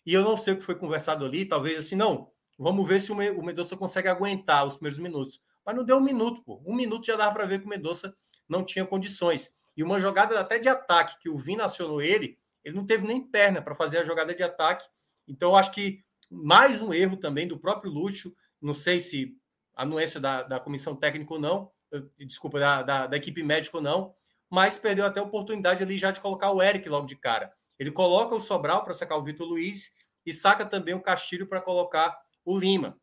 E 0.06 0.14
eu 0.14 0.22
não 0.22 0.38
sei 0.38 0.54
o 0.54 0.56
que 0.56 0.64
foi 0.64 0.74
conversado 0.74 1.22
ali. 1.22 1.44
Talvez 1.44 1.78
assim, 1.78 1.96
não. 1.96 2.32
Vamos 2.58 2.88
ver 2.88 3.00
se 3.00 3.12
o 3.12 3.42
Medoça 3.42 3.76
consegue 3.76 4.08
aguentar 4.08 4.64
os 4.66 4.76
primeiros 4.76 4.98
minutos. 4.98 5.40
Mas 5.64 5.74
não 5.74 5.84
deu 5.84 5.96
um 5.96 6.02
minuto, 6.02 6.42
pô. 6.44 6.62
Um 6.66 6.74
minuto 6.74 7.06
já 7.06 7.16
dava 7.16 7.34
para 7.34 7.46
ver 7.46 7.60
que 7.60 7.66
o 7.66 7.68
Mendonça 7.68 8.14
não 8.48 8.64
tinha 8.64 8.84
condições. 8.84 9.54
E 9.76 9.82
uma 9.82 9.98
jogada 9.98 10.38
até 10.38 10.58
de 10.58 10.68
ataque 10.68 11.18
que 11.20 11.28
o 11.28 11.38
Vina 11.38 11.64
acionou 11.64 12.00
ele, 12.00 12.38
ele 12.64 12.76
não 12.76 12.86
teve 12.86 13.06
nem 13.06 13.20
perna 13.20 13.60
para 13.60 13.74
fazer 13.74 13.98
a 13.98 14.04
jogada 14.04 14.34
de 14.34 14.42
ataque. 14.42 14.86
Então, 15.26 15.56
acho 15.56 15.72
que 15.72 16.04
mais 16.30 16.80
um 16.80 16.92
erro 16.92 17.16
também 17.16 17.46
do 17.46 17.58
próprio 17.58 17.90
Lúcio. 17.90 18.34
Não 18.60 18.74
sei 18.74 19.00
se 19.00 19.36
anuência 19.74 20.20
da, 20.20 20.42
da 20.42 20.60
comissão 20.60 20.94
técnica 20.94 21.34
ou 21.34 21.40
não, 21.40 21.70
desculpa, 22.18 22.58
da, 22.58 22.82
da, 22.82 23.06
da 23.06 23.16
equipe 23.16 23.42
médica 23.42 23.76
ou 23.76 23.82
não, 23.82 24.14
mas 24.50 24.78
perdeu 24.78 25.04
até 25.04 25.20
a 25.20 25.24
oportunidade 25.24 25.82
ali 25.82 25.98
já 25.98 26.10
de 26.10 26.20
colocar 26.20 26.50
o 26.50 26.62
Eric 26.62 26.88
logo 26.88 27.06
de 27.06 27.16
cara. 27.16 27.52
Ele 27.78 27.90
coloca 27.90 28.34
o 28.34 28.40
Sobral 28.40 28.84
para 28.84 28.94
sacar 28.94 29.18
o 29.18 29.22
Vitor 29.22 29.46
Luiz 29.46 29.92
e 30.24 30.32
saca 30.32 30.64
também 30.64 30.94
o 30.94 31.02
Castilho 31.02 31.46
para 31.46 31.60
colocar 31.60 32.16
o 32.44 32.56
Lima. 32.56 32.96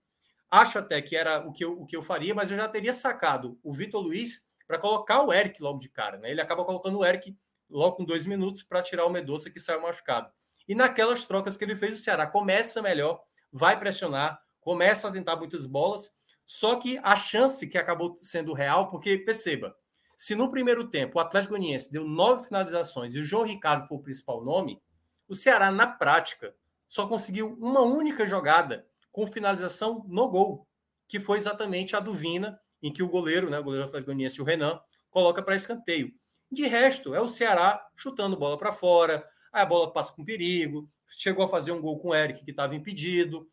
Acho 0.51 0.79
até 0.79 1.01
que 1.01 1.15
era 1.15 1.39
o 1.47 1.53
que 1.53 1.63
eu, 1.63 1.81
o 1.81 1.85
que 1.85 1.95
eu 1.95 2.03
faria, 2.03 2.35
mas 2.35 2.51
eu 2.51 2.57
já 2.57 2.67
teria 2.67 2.91
sacado 2.91 3.57
o 3.63 3.73
Vitor 3.73 4.01
Luiz 4.01 4.45
para 4.67 4.77
colocar 4.77 5.21
o 5.21 5.31
Eric 5.31 5.63
logo 5.63 5.79
de 5.79 5.87
cara. 5.87 6.17
Né? 6.17 6.29
Ele 6.29 6.41
acaba 6.41 6.65
colocando 6.65 6.99
o 6.99 7.05
Eric 7.05 7.37
logo 7.69 7.95
com 7.95 8.03
dois 8.03 8.25
minutos 8.25 8.61
para 8.61 8.81
tirar 8.81 9.05
o 9.05 9.09
Medoça 9.09 9.49
que 9.49 9.61
saiu 9.61 9.81
machucado. 9.81 10.29
E 10.67 10.75
naquelas 10.75 11.23
trocas 11.25 11.55
que 11.55 11.63
ele 11.63 11.75
fez, 11.75 11.97
o 11.97 12.01
Ceará 12.01 12.27
começa 12.27 12.81
melhor, 12.81 13.23
vai 13.51 13.79
pressionar, 13.79 14.41
começa 14.59 15.07
a 15.07 15.11
tentar 15.11 15.37
muitas 15.37 15.65
bolas, 15.65 16.11
só 16.45 16.75
que 16.75 16.99
a 17.01 17.15
chance 17.15 17.65
que 17.67 17.77
acabou 17.77 18.15
sendo 18.17 18.53
real, 18.53 18.89
porque 18.89 19.17
perceba, 19.17 19.73
se 20.17 20.35
no 20.35 20.51
primeiro 20.51 20.89
tempo 20.89 21.17
o 21.17 21.21
Atlético 21.21 21.55
Goianiense 21.55 21.91
deu 21.91 22.05
nove 22.05 22.45
finalizações 22.45 23.15
e 23.15 23.19
o 23.19 23.23
João 23.23 23.45
Ricardo 23.45 23.87
foi 23.87 23.97
o 23.97 24.01
principal 24.01 24.43
nome, 24.43 24.81
o 25.27 25.33
Ceará, 25.33 25.71
na 25.71 25.87
prática, 25.87 26.53
só 26.87 27.07
conseguiu 27.07 27.57
uma 27.59 27.81
única 27.81 28.27
jogada 28.27 28.85
com 29.11 29.27
finalização 29.27 30.05
no 30.07 30.29
gol, 30.29 30.67
que 31.07 31.19
foi 31.19 31.37
exatamente 31.37 31.95
a 31.95 31.99
do 31.99 32.13
Vina, 32.13 32.59
em 32.81 32.91
que 32.91 33.03
o 33.03 33.09
goleiro, 33.09 33.49
né, 33.49 33.59
o 33.59 33.63
goleiro 33.63 33.89
Goianiense, 33.91 34.41
o 34.41 34.45
Renan, 34.45 34.79
coloca 35.09 35.43
para 35.43 35.55
escanteio. 35.55 36.11
De 36.51 36.65
resto, 36.67 37.13
é 37.13 37.21
o 37.21 37.27
Ceará 37.27 37.85
chutando 37.95 38.37
bola 38.37 38.57
para 38.57 38.73
fora, 38.73 39.25
aí 39.53 39.61
a 39.61 39.65
bola 39.65 39.91
passa 39.91 40.13
com 40.13 40.25
perigo, 40.25 40.89
chegou 41.07 41.45
a 41.45 41.49
fazer 41.49 41.71
um 41.71 41.81
gol 41.81 41.99
com 41.99 42.09
o 42.09 42.15
Eric 42.15 42.43
que 42.43 42.51
estava 42.51 42.75
impedido, 42.75 43.47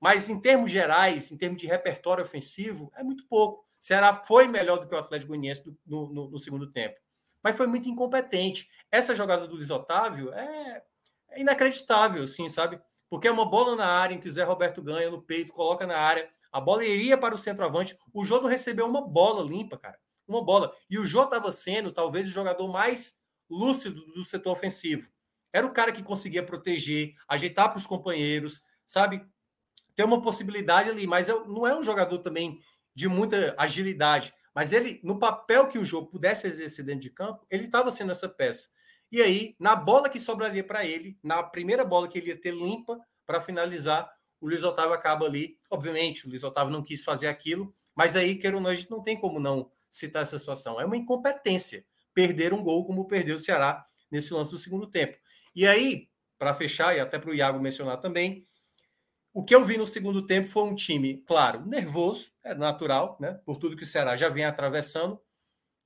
mas 0.00 0.28
em 0.28 0.40
termos 0.40 0.70
gerais, 0.70 1.30
em 1.30 1.36
termos 1.36 1.60
de 1.60 1.66
repertório 1.66 2.24
ofensivo, 2.24 2.92
é 2.96 3.02
muito 3.02 3.26
pouco. 3.28 3.62
O 3.80 3.84
Ceará 3.84 4.22
foi 4.26 4.46
melhor 4.46 4.78
do 4.78 4.88
que 4.88 4.94
o 4.94 4.98
Atlético 4.98 5.28
Goianiense 5.28 5.64
no, 5.86 6.12
no, 6.12 6.30
no 6.30 6.40
segundo 6.40 6.70
tempo, 6.70 6.96
mas 7.42 7.56
foi 7.56 7.66
muito 7.66 7.88
incompetente. 7.88 8.68
Essa 8.90 9.14
jogada 9.14 9.46
do 9.46 9.54
Luiz 9.54 9.70
Otávio 9.70 10.32
é, 10.32 10.82
é 11.30 11.40
inacreditável, 11.40 12.22
assim, 12.24 12.48
sabe? 12.48 12.80
Porque 13.08 13.28
é 13.28 13.30
uma 13.30 13.44
bola 13.44 13.76
na 13.76 13.86
área 13.86 14.14
em 14.14 14.20
que 14.20 14.28
o 14.28 14.32
Zé 14.32 14.42
Roberto 14.44 14.82
ganha 14.82 15.10
no 15.10 15.22
peito, 15.22 15.52
coloca 15.52 15.86
na 15.86 15.96
área, 15.96 16.28
a 16.50 16.60
bola 16.60 16.84
iria 16.84 17.16
para 17.16 17.34
o 17.34 17.38
centroavante. 17.38 17.96
O 18.12 18.24
Jô 18.24 18.40
não 18.40 18.48
recebeu 18.48 18.86
uma 18.86 19.06
bola 19.06 19.44
limpa, 19.44 19.76
cara. 19.76 19.98
Uma 20.26 20.44
bola. 20.44 20.74
E 20.90 20.98
o 20.98 21.06
Jô 21.06 21.22
estava 21.22 21.52
sendo 21.52 21.92
talvez 21.92 22.26
o 22.26 22.30
jogador 22.30 22.66
mais 22.68 23.20
lúcido 23.48 24.04
do 24.12 24.24
setor 24.24 24.52
ofensivo. 24.52 25.08
Era 25.52 25.66
o 25.66 25.72
cara 25.72 25.92
que 25.92 26.02
conseguia 26.02 26.42
proteger, 26.42 27.14
ajeitar 27.28 27.68
para 27.68 27.78
os 27.78 27.86
companheiros, 27.86 28.62
sabe? 28.84 29.24
Ter 29.94 30.04
uma 30.04 30.20
possibilidade 30.20 30.90
ali, 30.90 31.06
mas 31.06 31.28
não 31.28 31.66
é 31.66 31.78
um 31.78 31.84
jogador 31.84 32.18
também 32.18 32.60
de 32.94 33.06
muita 33.06 33.54
agilidade. 33.56 34.34
Mas 34.54 34.72
ele, 34.72 35.00
no 35.04 35.18
papel 35.18 35.68
que 35.68 35.78
o 35.78 35.84
jogo 35.84 36.08
pudesse 36.08 36.46
exercer 36.46 36.84
dentro 36.84 37.02
de 37.02 37.10
campo, 37.10 37.46
ele 37.50 37.66
estava 37.66 37.90
sendo 37.90 38.10
essa 38.10 38.28
peça. 38.28 38.68
E 39.10 39.22
aí, 39.22 39.54
na 39.58 39.76
bola 39.76 40.08
que 40.08 40.18
sobraria 40.18 40.64
para 40.64 40.84
ele, 40.84 41.18
na 41.22 41.42
primeira 41.42 41.84
bola 41.84 42.08
que 42.08 42.18
ele 42.18 42.28
ia 42.28 42.40
ter 42.40 42.52
limpa 42.52 42.98
para 43.24 43.40
finalizar, 43.40 44.10
o 44.40 44.48
Luiz 44.48 44.62
Otávio 44.62 44.92
acaba 44.92 45.26
ali. 45.26 45.58
Obviamente, 45.70 46.26
o 46.26 46.28
Luiz 46.28 46.42
Otávio 46.42 46.72
não 46.72 46.82
quis 46.82 47.04
fazer 47.04 47.28
aquilo, 47.28 47.74
mas 47.94 48.16
aí, 48.16 48.36
queira 48.36 48.56
ou 48.56 48.62
não, 48.62 48.70
a 48.70 48.74
gente 48.74 48.90
não 48.90 49.02
tem 49.02 49.18
como 49.18 49.40
não 49.40 49.70
citar 49.88 50.22
essa 50.22 50.38
situação. 50.38 50.80
É 50.80 50.84
uma 50.84 50.96
incompetência 50.96 51.84
perder 52.12 52.52
um 52.52 52.62
gol 52.62 52.86
como 52.86 53.06
perdeu 53.06 53.36
o 53.36 53.38
Ceará 53.38 53.86
nesse 54.10 54.32
lance 54.32 54.50
do 54.50 54.58
segundo 54.58 54.86
tempo. 54.86 55.16
E 55.54 55.66
aí, 55.66 56.08
para 56.38 56.54
fechar, 56.54 56.96
e 56.96 57.00
até 57.00 57.18
para 57.18 57.30
o 57.30 57.34
Iago 57.34 57.60
mencionar 57.60 57.98
também, 57.98 58.46
o 59.32 59.44
que 59.44 59.54
eu 59.54 59.64
vi 59.64 59.76
no 59.76 59.86
segundo 59.86 60.24
tempo 60.24 60.48
foi 60.48 60.62
um 60.62 60.74
time, 60.74 61.22
claro, 61.26 61.64
nervoso, 61.66 62.32
é 62.42 62.54
natural, 62.54 63.18
né? 63.20 63.38
Por 63.44 63.58
tudo 63.58 63.76
que 63.76 63.84
o 63.84 63.86
Ceará 63.86 64.16
já 64.16 64.30
vem 64.30 64.44
atravessando, 64.44 65.20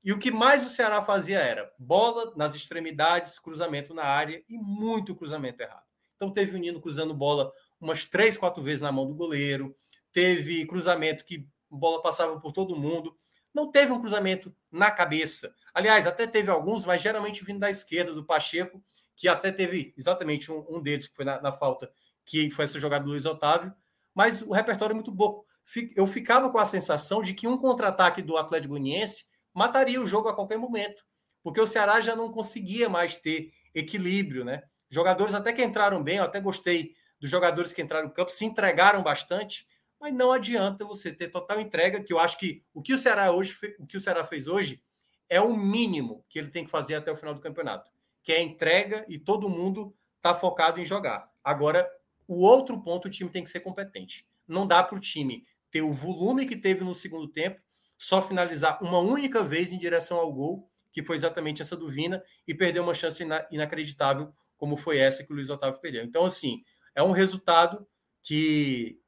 e 0.03 0.13
o 0.13 0.19
que 0.19 0.31
mais 0.31 0.65
o 0.65 0.69
Ceará 0.71 1.03
fazia 1.03 1.39
era 1.39 1.71
bola 1.79 2.33
nas 2.37 2.55
extremidades, 2.55 3.39
cruzamento 3.39 3.93
na 3.93 4.05
área 4.05 4.43
e 4.49 4.57
muito 4.57 5.15
cruzamento 5.15 5.63
errado. 5.63 5.85
Então 6.17 6.31
teve 6.31 6.57
o 6.57 6.59
Nino 6.59 6.81
cruzando 6.81 7.15
bola 7.15 7.53
umas 7.81 8.05
três, 8.05 8.37
quatro 8.37 8.63
vezes 8.63 8.83
na 8.83 8.93
mão 8.93 9.07
do 9.07 9.15
goleiro, 9.15 9.75
teve 10.13 10.67
cruzamento 10.67 11.25
que 11.25 11.47
bola 11.71 12.03
passava 12.03 12.39
por 12.41 12.53
todo 12.53 12.77
mundo, 12.77 13.17
não 13.55 13.71
teve 13.71 13.93
um 13.93 14.01
cruzamento 14.01 14.55
na 14.71 14.91
cabeça. 14.91 15.55
Aliás, 15.75 16.07
até 16.07 16.27
teve 16.27 16.51
alguns, 16.51 16.85
mas 16.85 17.03
geralmente 17.03 17.45
vindo 17.45 17.61
da 17.61 17.71
esquerda, 17.71 18.15
do 18.15 18.25
Pacheco, 18.25 18.83
que 19.17 19.29
até 19.29 19.53
teve 19.53 19.95
exatamente 19.99 20.51
um, 20.51 20.65
um 20.69 20.81
deles, 20.81 21.09
que 21.09 21.17
foi 21.17 21.25
na, 21.25 21.41
na, 21.41 21.53
falta, 21.53 21.91
que 22.25 22.51
foi 22.51 22.65
essa 22.65 22.81
jogada 22.81 23.05
do 23.05 23.11
Luiz 23.11 23.27
Otávio, 23.27 23.73
mas 24.15 24.41
o 24.43 24.53
repertório 24.53 24.93
é 24.93 24.95
muito 24.95 25.15
pouco. 25.15 25.47
Eu 25.95 26.07
ficava 26.07 26.51
com 26.51 26.59
a 26.59 26.65
sensação 26.65 27.23
de 27.23 27.35
que 27.35 27.47
um 27.47 27.59
contra-ataque 27.59 28.23
do 28.23 28.37
Atlético 28.37 28.75
Goianiense 28.75 29.25
mataria 29.55 30.01
o 30.01 30.07
jogo 30.07 30.29
a 30.29 30.35
qualquer 30.35 30.59
momento, 30.59 31.05
porque 31.43 31.61
o 31.61 31.67
Ceará 31.67 32.01
já 32.01 32.15
não 32.15 32.31
conseguia 32.31 32.89
mais 32.89 33.17
ter 33.17 33.53
equilíbrio, 33.75 34.45
né? 34.45 34.63
Jogadores 34.89 35.35
até 35.35 35.53
que 35.53 35.63
entraram 35.63 36.03
bem, 36.03 36.17
eu 36.17 36.25
até 36.25 36.41
gostei 36.41 36.95
dos 37.21 37.31
jogadores 37.31 37.73
que 37.73 37.83
entraram 37.83 38.09
no 38.09 38.15
campo, 38.15 38.31
se 38.31 38.45
entregaram 38.45 39.03
bastante, 39.03 39.67
mas 40.01 40.15
não 40.15 40.33
adianta 40.33 40.85
você 40.85 41.13
ter 41.13 41.29
total 41.29 41.61
entrega, 41.61 42.03
que 42.03 42.13
eu 42.13 42.19
acho 42.19 42.39
que 42.39 42.65
o 42.73 42.81
que 42.81 42.95
o 42.95 42.99
Ceará 42.99 43.31
hoje, 43.31 43.57
o 43.79 43.87
que 43.87 43.97
o 43.97 44.01
Ceará 44.01 44.25
fez 44.25 44.47
hoje 44.47 44.83
é 45.29 45.41
o 45.41 45.55
mínimo 45.55 46.25
que 46.29 46.39
ele 46.39 46.51
tem 46.51 46.65
que 46.65 46.71
fazer 46.71 46.95
até 46.95 47.13
o 47.13 47.17
final 47.17 47.35
do 47.35 47.41
campeonato, 47.41 47.91
que 48.23 48.33
é 48.33 48.41
entrega 48.41 49.05
e 49.09 49.19
todo 49.19 49.49
mundo 49.49 49.95
está 50.17 50.35
focado 50.35 50.81
em 50.81 50.87
jogar. 50.87 51.31
Agora, 51.45 51.89
o 52.27 52.43
outro 52.43 52.81
ponto, 52.83 53.09
o 53.09 53.11
time 53.11 53.31
tem 53.31 53.45
que 53.45 53.51
ser 53.51 53.61
competente. 53.61 54.27
Não 54.47 54.67
dá 54.67 54.83
para 54.83 54.97
o 54.97 55.01
time 55.01 55.47
ter 55.71 55.83
o 55.83 55.93
volume 55.93 56.47
que 56.47 56.57
teve 56.57 56.83
no 56.83 56.95
segundo 56.95 57.29
tempo 57.29 57.61
só 58.01 58.23
finalizar 58.23 58.83
uma 58.83 58.99
única 58.99 59.45
vez 59.45 59.71
em 59.71 59.79
direção 59.79 60.17
ao 60.17 60.33
gol, 60.33 60.67
que 60.91 61.03
foi 61.03 61.17
exatamente 61.17 61.61
essa 61.61 61.77
do 61.77 61.91
Vina, 61.91 62.25
e 62.49 62.55
perder 62.55 62.81
uma 62.81 62.95
chance 62.95 63.23
ina 63.23 63.47
inacreditável, 63.51 64.33
como 64.57 64.75
foi 64.75 64.97
essa 64.97 65.23
que 65.23 65.31
o 65.31 65.35
Luiz 65.35 65.51
Otávio 65.51 65.79
perdeu. 65.83 66.03
Então, 66.03 66.25
assim, 66.25 66.65
é 66.95 67.03
um 67.03 67.13
resultado 67.13 67.87
que 68.23 68.99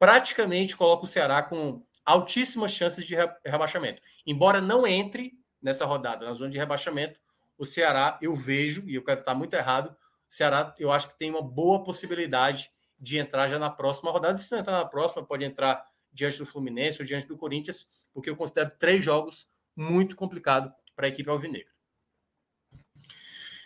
praticamente 0.00 0.76
coloca 0.76 1.04
o 1.04 1.06
Ceará 1.06 1.44
com 1.44 1.86
altíssimas 2.04 2.72
chances 2.72 3.06
de 3.06 3.14
rebaixamento. 3.44 4.02
Embora 4.26 4.60
não 4.60 4.84
entre 4.84 5.34
nessa 5.62 5.84
rodada, 5.84 6.26
na 6.26 6.34
zona 6.34 6.50
de 6.50 6.58
rebaixamento, 6.58 7.20
o 7.56 7.64
Ceará, 7.64 8.18
eu 8.20 8.34
vejo, 8.34 8.82
e 8.88 8.96
eu 8.96 9.04
quero 9.04 9.20
estar 9.20 9.34
muito 9.34 9.54
errado, 9.54 9.96
o 10.28 10.34
Ceará, 10.34 10.74
eu 10.76 10.90
acho 10.90 11.08
que 11.08 11.16
tem 11.16 11.30
uma 11.30 11.40
boa 11.40 11.84
possibilidade 11.84 12.68
de 12.98 13.16
entrar 13.16 13.48
já 13.48 13.60
na 13.60 13.70
próxima 13.70 14.10
rodada. 14.10 14.36
Se 14.38 14.50
não 14.50 14.58
entrar 14.58 14.72
na 14.72 14.84
próxima, 14.84 15.24
pode 15.24 15.44
entrar 15.44 15.86
diante 16.14 16.38
do 16.38 16.46
Fluminense 16.46 17.00
ou 17.00 17.06
diante 17.06 17.26
do 17.26 17.36
Corinthians, 17.36 17.86
porque 18.12 18.30
eu 18.30 18.36
considero 18.36 18.70
três 18.78 19.04
jogos 19.04 19.48
muito 19.76 20.14
complicado 20.14 20.72
para 20.94 21.06
a 21.06 21.08
equipe 21.08 21.28
alvinegra. 21.28 21.72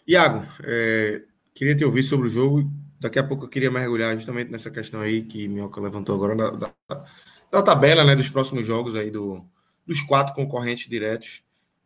Iago, 0.06 0.46
é, 0.64 1.22
queria 1.54 1.76
te 1.76 1.84
ouvir 1.84 2.02
sobre 2.02 2.26
o 2.26 2.30
jogo. 2.30 2.70
Daqui 2.98 3.18
a 3.18 3.24
pouco 3.24 3.44
eu 3.44 3.48
queria 3.48 3.70
mergulhar 3.70 4.16
justamente 4.16 4.50
nessa 4.50 4.70
questão 4.70 5.02
aí 5.02 5.22
que 5.22 5.46
Minhoca 5.46 5.80
levantou 5.80 6.14
agora 6.14 6.34
da, 6.34 6.50
da, 6.50 7.04
da 7.50 7.62
tabela 7.62 8.02
né, 8.02 8.16
dos 8.16 8.30
próximos 8.30 8.66
jogos 8.66 8.96
aí 8.96 9.10
do, 9.10 9.44
dos 9.86 10.00
quatro 10.00 10.34
concorrentes 10.34 10.88
diretos. 10.88 11.42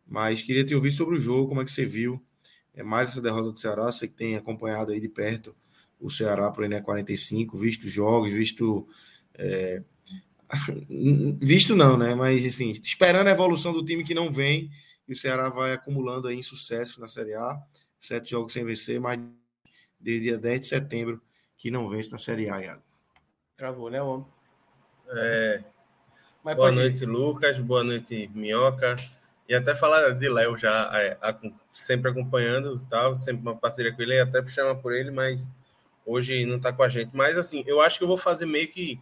Mas 0.07 0.41
queria 0.41 0.63
te 0.63 0.73
ouvir 0.73 0.91
sobre 0.91 1.15
o 1.15 1.19
jogo, 1.19 1.49
como 1.49 1.61
é 1.61 1.65
que 1.65 1.71
você 1.71 1.85
viu. 1.85 2.23
é 2.73 2.81
mais 2.81 3.09
essa 3.09 3.21
derrota 3.21 3.51
do 3.51 3.59
Ceará. 3.59 3.91
Você 3.91 4.07
que 4.07 4.13
tem 4.13 4.37
acompanhado 4.37 4.93
aí 4.93 5.01
de 5.01 5.09
perto 5.09 5.53
o 5.99 6.09
Ceará 6.09 6.51
para 6.51 6.61
o 6.61 6.65
Ené 6.65 6.81
45, 6.81 7.57
visto 7.57 7.87
jogos, 7.87 8.31
visto. 8.31 8.87
É... 9.33 9.81
visto 11.41 11.75
não, 11.75 11.97
né? 11.97 12.15
Mas 12.15 12.45
assim, 12.45 12.71
esperando 12.71 13.27
a 13.27 13.31
evolução 13.31 13.73
do 13.73 13.83
time 13.83 14.03
que 14.03 14.13
não 14.13 14.31
vem, 14.31 14.69
e 15.07 15.13
o 15.13 15.15
Ceará 15.15 15.49
vai 15.49 15.73
acumulando 15.73 16.27
aí 16.27 16.37
insucessos 16.37 16.97
na 16.97 17.07
Série 17.07 17.33
A, 17.33 17.61
sete 17.99 18.31
jogos 18.31 18.53
sem 18.53 18.63
vencer, 18.63 18.99
mas 18.99 19.19
desde 19.99 20.27
dia 20.27 20.37
10 20.37 20.59
de 20.59 20.65
setembro 20.67 21.21
que 21.57 21.71
não 21.71 21.87
vence 21.87 22.11
na 22.11 22.17
Série 22.17 22.49
A, 22.49 22.59
Iago. 22.59 22.81
Travou, 23.55 23.89
né, 23.89 24.01
homem? 24.01 24.25
É... 25.09 25.63
boa 26.43 26.71
noite, 26.71 27.03
ir. 27.03 27.07
Lucas. 27.07 27.59
Boa 27.59 27.83
noite, 27.83 28.29
Minhoca. 28.33 28.95
E 29.47 29.55
até 29.55 29.75
falar 29.75 30.11
de 30.11 30.29
Léo 30.29 30.57
já, 30.57 30.89
é, 30.93 31.17
sempre 31.73 32.09
acompanhando, 32.11 32.85
tal, 32.89 33.15
sempre 33.15 33.41
uma 33.41 33.55
parceria 33.55 33.93
com 33.93 34.01
ele, 34.01 34.19
até 34.19 34.45
chamar 34.47 34.75
por 34.75 34.93
ele, 34.93 35.11
mas 35.11 35.49
hoje 36.05 36.45
não 36.45 36.57
está 36.57 36.71
com 36.73 36.83
a 36.83 36.89
gente. 36.89 37.15
Mas 37.15 37.37
assim, 37.37 37.63
eu 37.67 37.81
acho 37.81 37.97
que 37.97 38.03
eu 38.03 38.07
vou 38.07 38.17
fazer 38.17 38.45
meio 38.45 38.67
que 38.69 38.99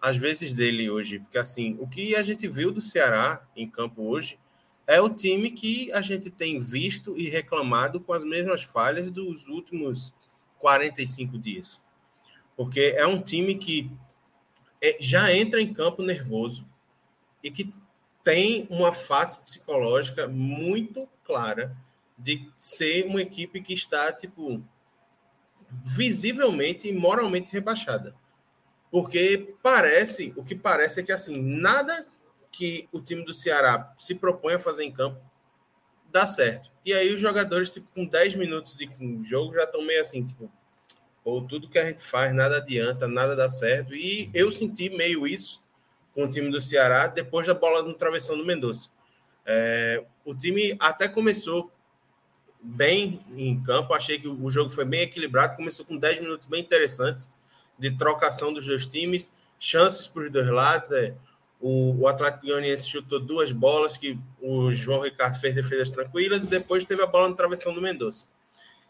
às 0.00 0.16
vezes 0.16 0.52
dele 0.52 0.88
hoje, 0.90 1.18
porque 1.18 1.38
assim, 1.38 1.76
o 1.80 1.86
que 1.86 2.14
a 2.14 2.22
gente 2.22 2.46
viu 2.48 2.70
do 2.70 2.80
Ceará 2.80 3.46
em 3.56 3.68
campo 3.68 4.02
hoje 4.02 4.38
é 4.86 5.00
o 5.00 5.10
time 5.10 5.50
que 5.50 5.90
a 5.92 6.00
gente 6.00 6.30
tem 6.30 6.60
visto 6.60 7.18
e 7.18 7.28
reclamado 7.28 8.00
com 8.00 8.12
as 8.12 8.22
mesmas 8.22 8.62
falhas 8.62 9.10
dos 9.10 9.46
últimos 9.48 10.14
45 10.58 11.38
dias. 11.38 11.82
Porque 12.56 12.94
é 12.96 13.06
um 13.06 13.20
time 13.20 13.56
que 13.56 13.90
é, 14.80 14.96
já 15.00 15.34
entra 15.34 15.60
em 15.60 15.72
campo 15.72 16.02
nervoso 16.02 16.66
e 17.42 17.50
que 17.50 17.74
tem 18.22 18.66
uma 18.70 18.92
face 18.92 19.38
psicológica 19.40 20.28
muito 20.28 21.08
clara 21.24 21.76
de 22.16 22.48
ser 22.56 23.06
uma 23.06 23.20
equipe 23.20 23.60
que 23.60 23.74
está 23.74 24.12
tipo 24.12 24.62
visivelmente 25.68 26.88
e 26.88 26.92
moralmente 26.92 27.52
rebaixada. 27.52 28.14
Porque 28.90 29.54
parece, 29.62 30.32
o 30.36 30.44
que 30.44 30.54
parece 30.54 31.00
é 31.00 31.02
que 31.02 31.12
assim, 31.12 31.40
nada 31.42 32.06
que 32.50 32.88
o 32.92 33.00
time 33.00 33.24
do 33.24 33.34
Ceará 33.34 33.92
se 33.96 34.14
propõe 34.14 34.54
a 34.54 34.58
fazer 34.58 34.84
em 34.84 34.92
campo 34.92 35.20
dá 36.10 36.26
certo. 36.26 36.70
E 36.84 36.94
aí 36.94 37.12
os 37.12 37.20
jogadores, 37.20 37.68
tipo, 37.68 37.88
com 37.92 38.06
10 38.06 38.36
minutos 38.36 38.74
de 38.74 38.88
jogo 39.22 39.54
já 39.54 39.64
estão 39.64 39.82
meio 39.82 40.00
assim, 40.00 40.24
tipo, 40.24 40.50
ou 41.22 41.42
tudo 41.42 41.68
que 41.68 41.78
a 41.78 41.84
gente 41.84 42.00
faz, 42.02 42.32
nada 42.32 42.56
adianta, 42.56 43.06
nada 43.06 43.36
dá 43.36 43.48
certo. 43.48 43.94
E 43.94 44.30
eu 44.32 44.50
senti 44.50 44.88
meio 44.88 45.26
isso 45.26 45.62
com 46.12 46.24
o 46.24 46.30
time 46.30 46.50
do 46.50 46.60
Ceará 46.60 47.06
depois 47.08 47.46
da 47.46 47.52
bola 47.52 47.82
no 47.82 47.92
travessão 47.92 48.38
do 48.38 48.46
Mendonça. 48.46 48.88
É, 49.44 50.04
o 50.24 50.34
time 50.34 50.76
até 50.78 51.08
começou 51.08 51.70
bem 52.62 53.20
em 53.36 53.60
campo. 53.62 53.92
Achei 53.92 54.18
que 54.18 54.28
o 54.28 54.50
jogo 54.50 54.70
foi 54.70 54.84
bem 54.84 55.02
equilibrado. 55.02 55.56
Começou 55.56 55.84
com 55.84 55.96
10 55.96 56.20
minutos 56.20 56.48
bem 56.48 56.62
interessantes 56.62 57.28
de 57.78 57.90
trocação 57.96 58.52
dos 58.52 58.66
dois 58.66 58.86
times, 58.86 59.30
chances 59.58 60.06
para 60.06 60.24
os 60.24 60.32
dois 60.32 60.48
lados. 60.48 60.92
É, 60.92 61.14
o, 61.60 62.02
o 62.02 62.08
Atlético 62.08 62.46
Goianiense 62.46 62.88
chutou 62.88 63.20
duas 63.20 63.50
bolas 63.52 63.96
que 63.96 64.18
o 64.40 64.72
João 64.72 65.02
Ricardo 65.02 65.38
fez 65.40 65.54
defesas 65.54 65.90
tranquilas 65.90 66.44
e 66.44 66.48
depois 66.48 66.84
teve 66.84 67.02
a 67.02 67.06
bola 67.06 67.28
no 67.28 67.36
travessão 67.36 67.74
do 67.74 67.80
Mendonça. 67.80 68.26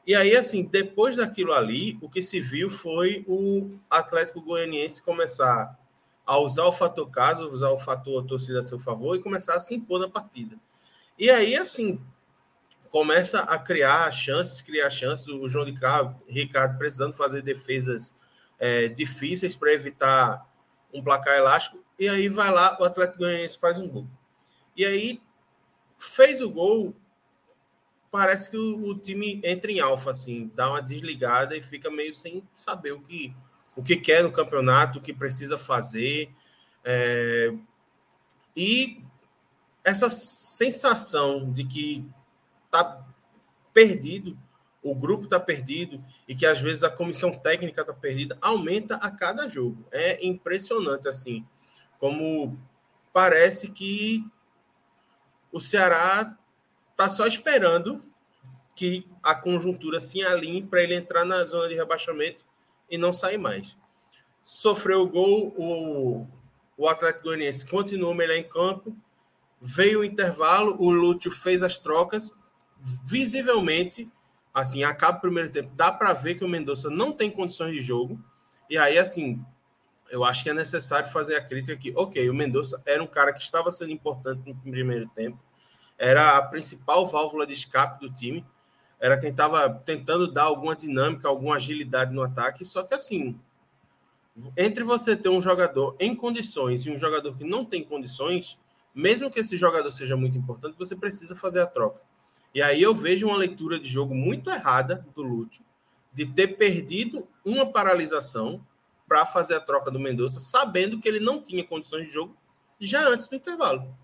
E 0.06 0.14
aí, 0.14 0.36
assim, 0.36 0.64
depois 0.64 1.16
daquilo 1.16 1.52
ali, 1.52 1.98
o 2.00 2.08
que 2.08 2.22
se 2.22 2.40
viu 2.40 2.70
foi 2.70 3.24
o 3.26 3.76
Atlético 3.90 4.40
Goianiense 4.40 5.02
começar 5.02 5.76
a 6.24 6.38
usar 6.38 6.64
o 6.64 6.72
fator 6.72 7.08
caso, 7.10 7.48
usar 7.48 7.70
o 7.70 7.78
fator 7.78 8.24
torcida 8.24 8.60
a 8.60 8.62
seu 8.62 8.78
favor 8.78 9.16
e 9.16 9.22
começar 9.22 9.54
a 9.54 9.60
se 9.60 9.74
impor 9.74 10.00
na 10.00 10.08
partida. 10.08 10.56
E 11.18 11.30
aí, 11.30 11.56
assim, 11.56 12.00
começa 12.90 13.40
a 13.40 13.58
criar 13.58 14.10
chances, 14.12 14.62
criar 14.62 14.90
chances. 14.90 15.26
O 15.28 15.48
João 15.48 15.64
de 15.64 15.72
Carlos, 15.72 16.14
Ricardo 16.28 16.78
precisando 16.78 17.12
fazer 17.12 17.42
defesas 17.42 18.14
é, 18.58 18.88
difíceis 18.88 19.54
para 19.54 19.72
evitar 19.72 20.48
um 20.92 21.02
placar 21.02 21.36
elástico. 21.36 21.82
E 21.98 22.08
aí 22.08 22.28
vai 22.28 22.50
lá, 22.50 22.76
o 22.80 22.84
Atlético 22.84 23.18
Goianiense 23.18 23.58
faz 23.58 23.78
um 23.78 23.88
gol. 23.88 24.06
E 24.76 24.84
aí 24.84 25.20
fez 25.98 26.40
o 26.40 26.50
gol. 26.50 26.94
Parece 28.10 28.50
que 28.50 28.56
o, 28.56 28.90
o, 28.90 28.98
time 28.98 29.40
entra 29.44 29.70
em 29.70 29.80
alfa, 29.80 30.10
assim, 30.10 30.50
dá 30.54 30.70
uma 30.70 30.80
desligada 30.80 31.56
e 31.56 31.62
fica 31.62 31.90
meio 31.90 32.14
sem 32.14 32.46
saber 32.52 32.92
o 32.92 33.00
que, 33.00 33.34
o 33.74 33.82
que 33.82 33.96
quer 33.96 34.22
no 34.22 34.32
campeonato, 34.32 34.98
o 34.98 35.02
que 35.02 35.12
precisa 35.12 35.58
fazer. 35.58 36.30
É, 36.84 37.52
e 38.56 39.02
essa 39.84 40.08
sensação 40.08 41.52
de 41.52 41.64
que 41.64 42.08
está 42.64 43.04
perdido, 43.72 44.38
o 44.90 44.94
grupo 44.94 45.24
está 45.24 45.40
perdido 45.40 46.02
e 46.28 46.34
que 46.34 46.46
às 46.46 46.60
vezes 46.60 46.84
a 46.84 46.90
comissão 46.90 47.32
técnica 47.32 47.80
está 47.80 47.92
perdida, 47.92 48.38
aumenta 48.40 48.96
a 48.96 49.10
cada 49.10 49.48
jogo. 49.48 49.84
É 49.90 50.24
impressionante 50.24 51.08
assim, 51.08 51.44
como 51.98 52.58
parece 53.12 53.68
que 53.68 54.24
o 55.50 55.60
Ceará 55.60 56.36
está 56.92 57.08
só 57.08 57.26
esperando 57.26 58.04
que 58.74 59.08
a 59.22 59.34
conjuntura 59.34 59.98
se 59.98 60.22
alinhe 60.22 60.62
para 60.62 60.82
ele 60.82 60.94
entrar 60.94 61.24
na 61.24 61.44
zona 61.44 61.68
de 61.68 61.74
rebaixamento 61.74 62.44
e 62.88 62.96
não 62.96 63.12
sair 63.12 63.38
mais. 63.38 63.76
Sofreu 64.42 65.00
o 65.00 65.08
gol, 65.08 65.54
o, 65.56 66.26
o 66.76 66.88
Atlético 66.88 67.24
Goianiense 67.24 67.66
continuou 67.66 68.14
melhor 68.14 68.36
em 68.36 68.44
campo, 68.44 68.96
veio 69.60 70.00
o 70.00 70.04
intervalo, 70.04 70.76
o 70.78 70.90
Lúcio 70.90 71.30
fez 71.30 71.62
as 71.62 71.78
trocas, 71.78 72.32
visivelmente, 73.04 74.10
assim, 74.56 74.82
acaba 74.84 75.18
o 75.18 75.20
primeiro 75.20 75.50
tempo, 75.50 75.70
dá 75.74 75.92
para 75.92 76.14
ver 76.14 76.34
que 76.34 76.42
o 76.42 76.48
Mendonça 76.48 76.88
não 76.88 77.12
tem 77.12 77.30
condições 77.30 77.74
de 77.74 77.82
jogo. 77.82 78.18
E 78.70 78.78
aí, 78.78 78.96
assim, 78.96 79.44
eu 80.10 80.24
acho 80.24 80.42
que 80.42 80.48
é 80.48 80.54
necessário 80.54 81.12
fazer 81.12 81.36
a 81.36 81.44
crítica 81.44 81.76
que, 81.76 81.92
ok, 81.94 82.30
o 82.30 82.32
Mendonça 82.32 82.82
era 82.86 83.02
um 83.02 83.06
cara 83.06 83.34
que 83.34 83.42
estava 83.42 83.70
sendo 83.70 83.92
importante 83.92 84.48
no 84.48 84.56
primeiro 84.56 85.06
tempo, 85.10 85.38
era 85.98 86.38
a 86.38 86.42
principal 86.42 87.06
válvula 87.06 87.46
de 87.46 87.52
escape 87.52 88.00
do 88.00 88.10
time, 88.10 88.46
era 88.98 89.20
quem 89.20 89.28
estava 89.28 89.68
tentando 89.68 90.32
dar 90.32 90.44
alguma 90.44 90.74
dinâmica, 90.74 91.28
alguma 91.28 91.56
agilidade 91.56 92.14
no 92.14 92.22
ataque. 92.22 92.64
Só 92.64 92.82
que, 92.82 92.94
assim, 92.94 93.38
entre 94.56 94.84
você 94.84 95.14
ter 95.14 95.28
um 95.28 95.42
jogador 95.42 95.94
em 96.00 96.16
condições 96.16 96.86
e 96.86 96.90
um 96.90 96.96
jogador 96.96 97.36
que 97.36 97.44
não 97.44 97.62
tem 97.62 97.84
condições, 97.84 98.58
mesmo 98.94 99.30
que 99.30 99.40
esse 99.40 99.54
jogador 99.54 99.90
seja 99.90 100.16
muito 100.16 100.38
importante, 100.38 100.78
você 100.78 100.96
precisa 100.96 101.36
fazer 101.36 101.60
a 101.60 101.66
troca. 101.66 102.00
E 102.56 102.62
aí 102.62 102.80
eu 102.80 102.94
vejo 102.94 103.26
uma 103.26 103.36
leitura 103.36 103.78
de 103.78 103.86
jogo 103.86 104.14
muito 104.14 104.48
errada 104.48 105.06
do 105.14 105.22
Lúcio, 105.22 105.62
de 106.10 106.24
ter 106.24 106.56
perdido 106.56 107.28
uma 107.44 107.66
paralisação 107.66 108.66
para 109.06 109.26
fazer 109.26 109.56
a 109.56 109.60
troca 109.60 109.90
do 109.90 110.00
Mendonça, 110.00 110.40
sabendo 110.40 110.98
que 110.98 111.06
ele 111.06 111.20
não 111.20 111.42
tinha 111.42 111.62
condições 111.62 112.06
de 112.06 112.14
jogo 112.14 112.34
já 112.80 113.06
antes 113.10 113.28
do 113.28 113.36
intervalo. 113.36 113.94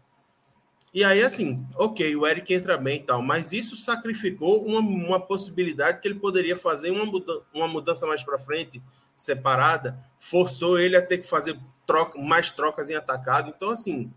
E 0.92 1.02
aí, 1.02 1.22
assim, 1.22 1.66
ok, 1.76 2.14
o 2.14 2.26
Eric 2.26 2.52
entra 2.52 2.76
bem 2.76 2.98
e 2.98 3.02
tal, 3.02 3.22
mas 3.22 3.52
isso 3.52 3.74
sacrificou 3.74 4.62
uma, 4.66 4.80
uma 4.80 5.18
possibilidade 5.18 6.02
que 6.02 6.08
ele 6.08 6.20
poderia 6.20 6.54
fazer 6.54 6.90
uma, 6.90 7.06
mudança, 7.06 7.42
uma 7.54 7.66
mudança 7.66 8.06
mais 8.06 8.22
para 8.22 8.36
frente, 8.36 8.82
separada, 9.16 9.98
forçou 10.18 10.78
ele 10.78 10.94
a 10.94 11.00
ter 11.00 11.16
que 11.16 11.26
fazer 11.26 11.58
troca, 11.86 12.20
mais 12.20 12.52
trocas 12.52 12.90
em 12.90 12.94
atacado. 12.94 13.48
Então, 13.48 13.70
assim, 13.70 14.12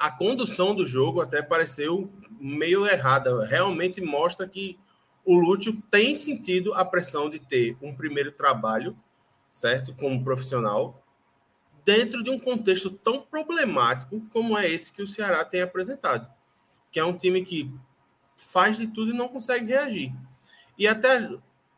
a 0.00 0.10
condução 0.10 0.74
do 0.74 0.84
jogo 0.84 1.20
até 1.20 1.40
pareceu 1.40 2.12
meio 2.44 2.86
errada. 2.86 3.44
Realmente 3.44 4.00
mostra 4.00 4.48
que 4.48 4.78
o 5.24 5.34
Lúcio 5.34 5.80
tem 5.90 6.14
sentido 6.14 6.74
a 6.74 6.84
pressão 6.84 7.30
de 7.30 7.38
ter 7.38 7.76
um 7.80 7.94
primeiro 7.94 8.30
trabalho, 8.30 8.96
certo? 9.50 9.94
Como 9.94 10.22
profissional, 10.22 11.02
dentro 11.84 12.22
de 12.22 12.30
um 12.30 12.38
contexto 12.38 12.90
tão 12.90 13.22
problemático 13.22 14.20
como 14.30 14.58
é 14.58 14.68
esse 14.68 14.92
que 14.92 15.02
o 15.02 15.06
Ceará 15.06 15.44
tem 15.44 15.62
apresentado, 15.62 16.28
que 16.90 17.00
é 17.00 17.04
um 17.04 17.16
time 17.16 17.42
que 17.42 17.72
faz 18.36 18.76
de 18.76 18.86
tudo 18.86 19.12
e 19.12 19.16
não 19.16 19.28
consegue 19.28 19.66
reagir. 19.66 20.12
E 20.78 20.86
até 20.86 21.30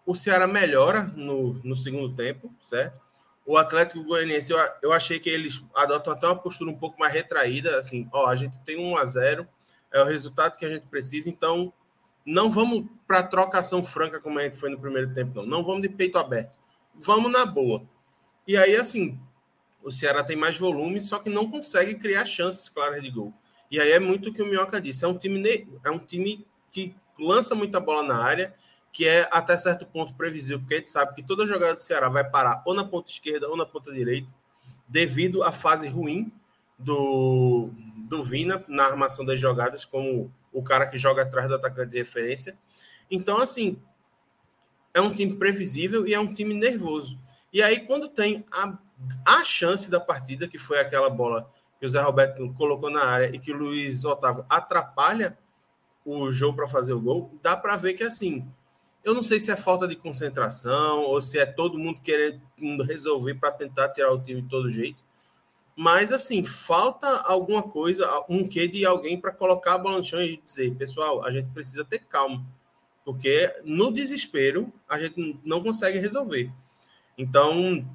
o 0.05 0.15
Ceará 0.15 0.47
melhora 0.47 1.05
no, 1.05 1.55
no 1.63 1.77
segundo 1.77 2.15
tempo, 2.15 2.53
certo? 2.61 3.01
o 3.47 3.57
Atlético 3.57 4.03
Goianiense, 4.03 4.51
eu, 4.51 4.59
eu 4.83 4.93
achei 4.93 5.21
que 5.21 5.31
eles 5.31 5.65
adotam 5.73 6.13
até 6.13 6.27
uma 6.27 6.37
postura 6.37 6.69
um 6.69 6.77
pouco 6.77 6.99
mais 6.99 7.15
retraída, 7.15 7.79
assim, 7.79 8.09
ó, 8.13 8.27
a 8.27 8.35
gente 8.35 8.59
tem 8.63 8.77
um 8.77 8.97
a 8.97 9.05
0 9.05 9.47
é 9.97 10.03
o 10.03 10.05
resultado 10.05 10.57
que 10.57 10.67
a 10.67 10.69
gente 10.69 10.87
precisa, 10.87 11.29
então 11.31 11.73
não 12.25 12.51
vamos 12.51 12.85
para 13.07 13.23
trocação 13.23 13.83
franca 13.83 14.21
como 14.21 14.39
a 14.39 14.43
gente 14.43 14.59
foi 14.59 14.69
no 14.69 14.79
primeiro 14.79 15.13
tempo, 15.15 15.37
não. 15.37 15.47
Não 15.47 15.65
vamos 15.65 15.83
de 15.83 15.89
peito 15.89 16.19
aberto. 16.19 16.59
Vamos 16.95 17.31
na 17.31 17.47
boa. 17.47 17.83
E 18.47 18.57
aí, 18.57 18.77
assim, 18.77 19.19
o 19.83 19.91
Ceará 19.91 20.23
tem 20.23 20.37
mais 20.37 20.59
volume, 20.59 21.01
só 21.01 21.19
que 21.19 21.31
não 21.31 21.51
consegue 21.51 21.95
criar 21.95 22.27
chances 22.27 22.69
claras 22.69 23.03
de 23.03 23.11
gol. 23.11 23.33
E 23.71 23.81
aí 23.81 23.93
é 23.93 23.99
muito 23.99 24.29
o 24.29 24.33
que 24.33 24.43
o 24.43 24.47
Minhoca 24.47 24.81
disse. 24.81 25.05
É 25.05 25.09
um 25.09 25.17
time, 25.17 25.69
é 25.85 25.91
um 25.91 25.99
time 25.99 26.47
que 26.71 26.95
lança 27.19 27.55
muita 27.55 27.81
bola 27.81 28.03
na 28.03 28.23
área 28.23 28.55
que 28.93 29.07
é 29.07 29.29
até 29.31 29.55
certo 29.59 29.85
ponto 29.85 30.15
previsível, 30.15 30.59
porque 30.59 30.75
a 30.75 30.79
gente 30.79 30.91
sabe 30.91 31.15
que 31.15 31.23
toda 31.23 31.47
jogada 31.47 31.75
do 31.75 31.83
Ceará 31.83 32.09
vai 32.09 32.25
parar 32.25 32.63
ou 32.65 32.73
na 32.73 32.83
ponta 32.83 33.11
esquerda 33.11 33.47
ou 33.47 33.55
na 33.55 33.67
ponta 33.67 33.93
direita, 33.93 34.33
devido 34.89 35.43
à 35.43 35.53
fase 35.53 35.87
ruim 35.87 36.33
do, 36.79 37.71
do 38.09 38.23
Vina 38.23 38.65
na 38.69 38.85
armação 38.85 39.25
das 39.25 39.41
jogadas, 39.41 39.85
como 39.85 40.33
o 40.53 40.63
cara 40.63 40.87
que 40.87 40.99
joga 40.99 41.23
atrás 41.23 41.49
do 41.49 41.55
atacante 41.55 41.93
de 41.93 41.99
referência. 41.99 42.57
Então, 43.11 43.39
assim, 43.39 43.81
é 44.93 45.01
um 45.01 45.13
time 45.13 45.35
previsível 45.35 46.07
e 46.07 46.15
é 46.15 46.21
um 46.21 46.33
time 46.33 46.55
nervoso. 46.55 47.19
E 47.53 47.63
aí, 47.63 47.81
quando 47.81 48.09
tem 48.09 48.45
a, 48.51 48.79
a 49.25 49.45
chance 49.45 49.91
da 49.91 50.01
partida, 50.01 50.49
que 50.49 50.59
foi 50.59 50.79
aquela 50.79 51.11
bola 51.11 51.51
que 51.79 51.87
o 51.87 51.91
Zé 51.91 52.01
Roberto 52.01 52.53
colocou 52.55 52.91
na 52.91 53.05
área 53.05 53.35
e 53.35 53.39
que 53.39 53.53
o 53.53 53.57
Luiz 53.57 54.05
Otávio 54.05 54.45
atrapalha 54.49 55.37
o 56.05 56.31
jogo 56.31 56.57
para 56.57 56.69
fazer 56.69 56.93
o 56.93 57.01
gol, 57.01 57.31
dá 57.43 57.57
para 57.57 57.77
ver 57.77 57.95
que 57.95 58.05
assim, 58.05 58.47
eu 59.05 59.15
não 59.15 59.23
sei 59.23 59.39
se 59.39 59.51
é 59.51 59.57
falta 59.57 59.87
de 59.87 59.97
concentração 59.97 61.03
ou 61.03 61.21
se 61.21 61.39
é 61.39 61.47
todo 61.47 61.79
mundo 61.79 62.01
querendo 62.01 62.83
resolver 62.85 63.35
para 63.35 63.53
tentar 63.53 63.91
tirar 63.91 64.13
o 64.13 64.21
time 64.21 64.43
de 64.43 64.49
todo 64.49 64.71
jeito. 64.71 65.05
Mas 65.77 66.11
assim, 66.11 66.43
falta 66.43 67.07
alguma 67.21 67.63
coisa, 67.63 68.09
um 68.31 68.49
quê 68.49 68.67
de 68.67 68.87
alguém 68.87 69.21
para 69.21 69.31
colocar 69.31 69.75
a 69.75 69.79
bola 69.79 69.99
no 69.99 70.05
chão 70.05 70.23
e 70.23 70.41
dizer, 70.43 70.75
pessoal, 70.75 71.23
a 71.23 71.31
gente 71.31 71.51
precisa 71.53 71.85
ter 71.85 71.99
calma. 71.99 72.43
Porque 73.05 73.55
no 73.63 73.93
desespero 73.93 74.73
a 74.89 74.99
gente 74.99 75.39
não 75.45 75.63
consegue 75.63 75.99
resolver. 75.99 76.51
Então, 77.19 77.87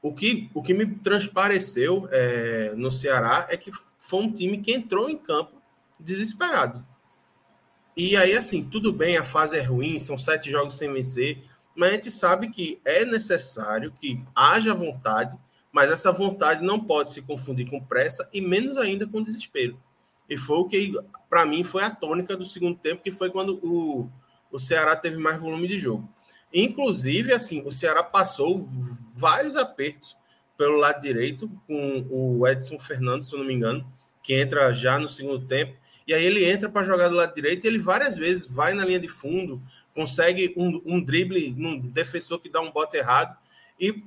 o 0.00 0.12
que, 0.12 0.50
o 0.54 0.62
que 0.62 0.72
me 0.72 0.86
transpareceu 0.86 2.08
é, 2.10 2.72
no 2.76 2.90
Ceará 2.90 3.46
é 3.50 3.56
que 3.56 3.70
foi 3.98 4.22
um 4.22 4.32
time 4.32 4.58
que 4.58 4.72
entrou 4.72 5.10
em 5.10 5.18
campo 5.18 5.60
desesperado. 6.00 6.84
E 7.96 8.16
aí, 8.16 8.34
assim, 8.34 8.62
tudo 8.62 8.92
bem, 8.92 9.16
a 9.16 9.24
fase 9.24 9.56
é 9.56 9.62
ruim, 9.62 9.98
são 9.98 10.16
sete 10.16 10.50
jogos 10.50 10.76
sem 10.76 10.92
vencer, 10.92 11.42
mas 11.74 11.90
a 11.90 11.92
gente 11.94 12.10
sabe 12.10 12.50
que 12.50 12.80
é 12.84 13.04
necessário 13.04 13.92
que 13.92 14.22
haja 14.34 14.74
vontade, 14.74 15.38
mas 15.76 15.90
essa 15.90 16.10
vontade 16.10 16.64
não 16.64 16.80
pode 16.80 17.12
se 17.12 17.20
confundir 17.20 17.68
com 17.68 17.78
pressa 17.78 18.26
e 18.32 18.40
menos 18.40 18.78
ainda 18.78 19.06
com 19.06 19.22
desespero. 19.22 19.78
E 20.26 20.38
foi 20.38 20.56
o 20.56 20.64
que, 20.64 20.94
para 21.28 21.44
mim, 21.44 21.62
foi 21.64 21.82
a 21.82 21.90
tônica 21.90 22.34
do 22.34 22.46
segundo 22.46 22.78
tempo, 22.78 23.02
que 23.02 23.12
foi 23.12 23.28
quando 23.28 23.60
o, 23.62 24.10
o 24.50 24.58
Ceará 24.58 24.96
teve 24.96 25.18
mais 25.18 25.38
volume 25.38 25.68
de 25.68 25.78
jogo. 25.78 26.08
Inclusive, 26.50 27.34
assim, 27.34 27.60
o 27.62 27.70
Ceará 27.70 28.02
passou 28.02 28.66
vários 29.12 29.54
apertos 29.54 30.16
pelo 30.56 30.78
lado 30.78 30.98
direito, 30.98 31.46
com 31.66 32.06
o 32.08 32.48
Edson 32.48 32.78
Fernandes, 32.78 33.28
se 33.28 33.34
eu 33.34 33.40
não 33.40 33.46
me 33.46 33.52
engano, 33.52 33.86
que 34.22 34.32
entra 34.32 34.72
já 34.72 34.98
no 34.98 35.06
segundo 35.06 35.46
tempo 35.46 35.76
e 36.06 36.14
aí 36.14 36.24
ele 36.24 36.48
entra 36.48 36.70
para 36.70 36.84
jogar 36.84 37.08
do 37.08 37.16
lado 37.16 37.34
direito 37.34 37.64
e 37.64 37.66
ele 37.66 37.78
várias 37.78 38.16
vezes 38.16 38.46
vai 38.46 38.72
na 38.72 38.84
linha 38.84 39.00
de 39.00 39.08
fundo, 39.08 39.60
consegue 39.92 40.54
um, 40.56 40.80
um 40.86 41.04
drible 41.04 41.52
num 41.54 41.78
defensor 41.78 42.40
que 42.40 42.48
dá 42.48 42.62
um 42.62 42.70
bote 42.70 42.96
errado 42.96 43.36
e 43.78 44.02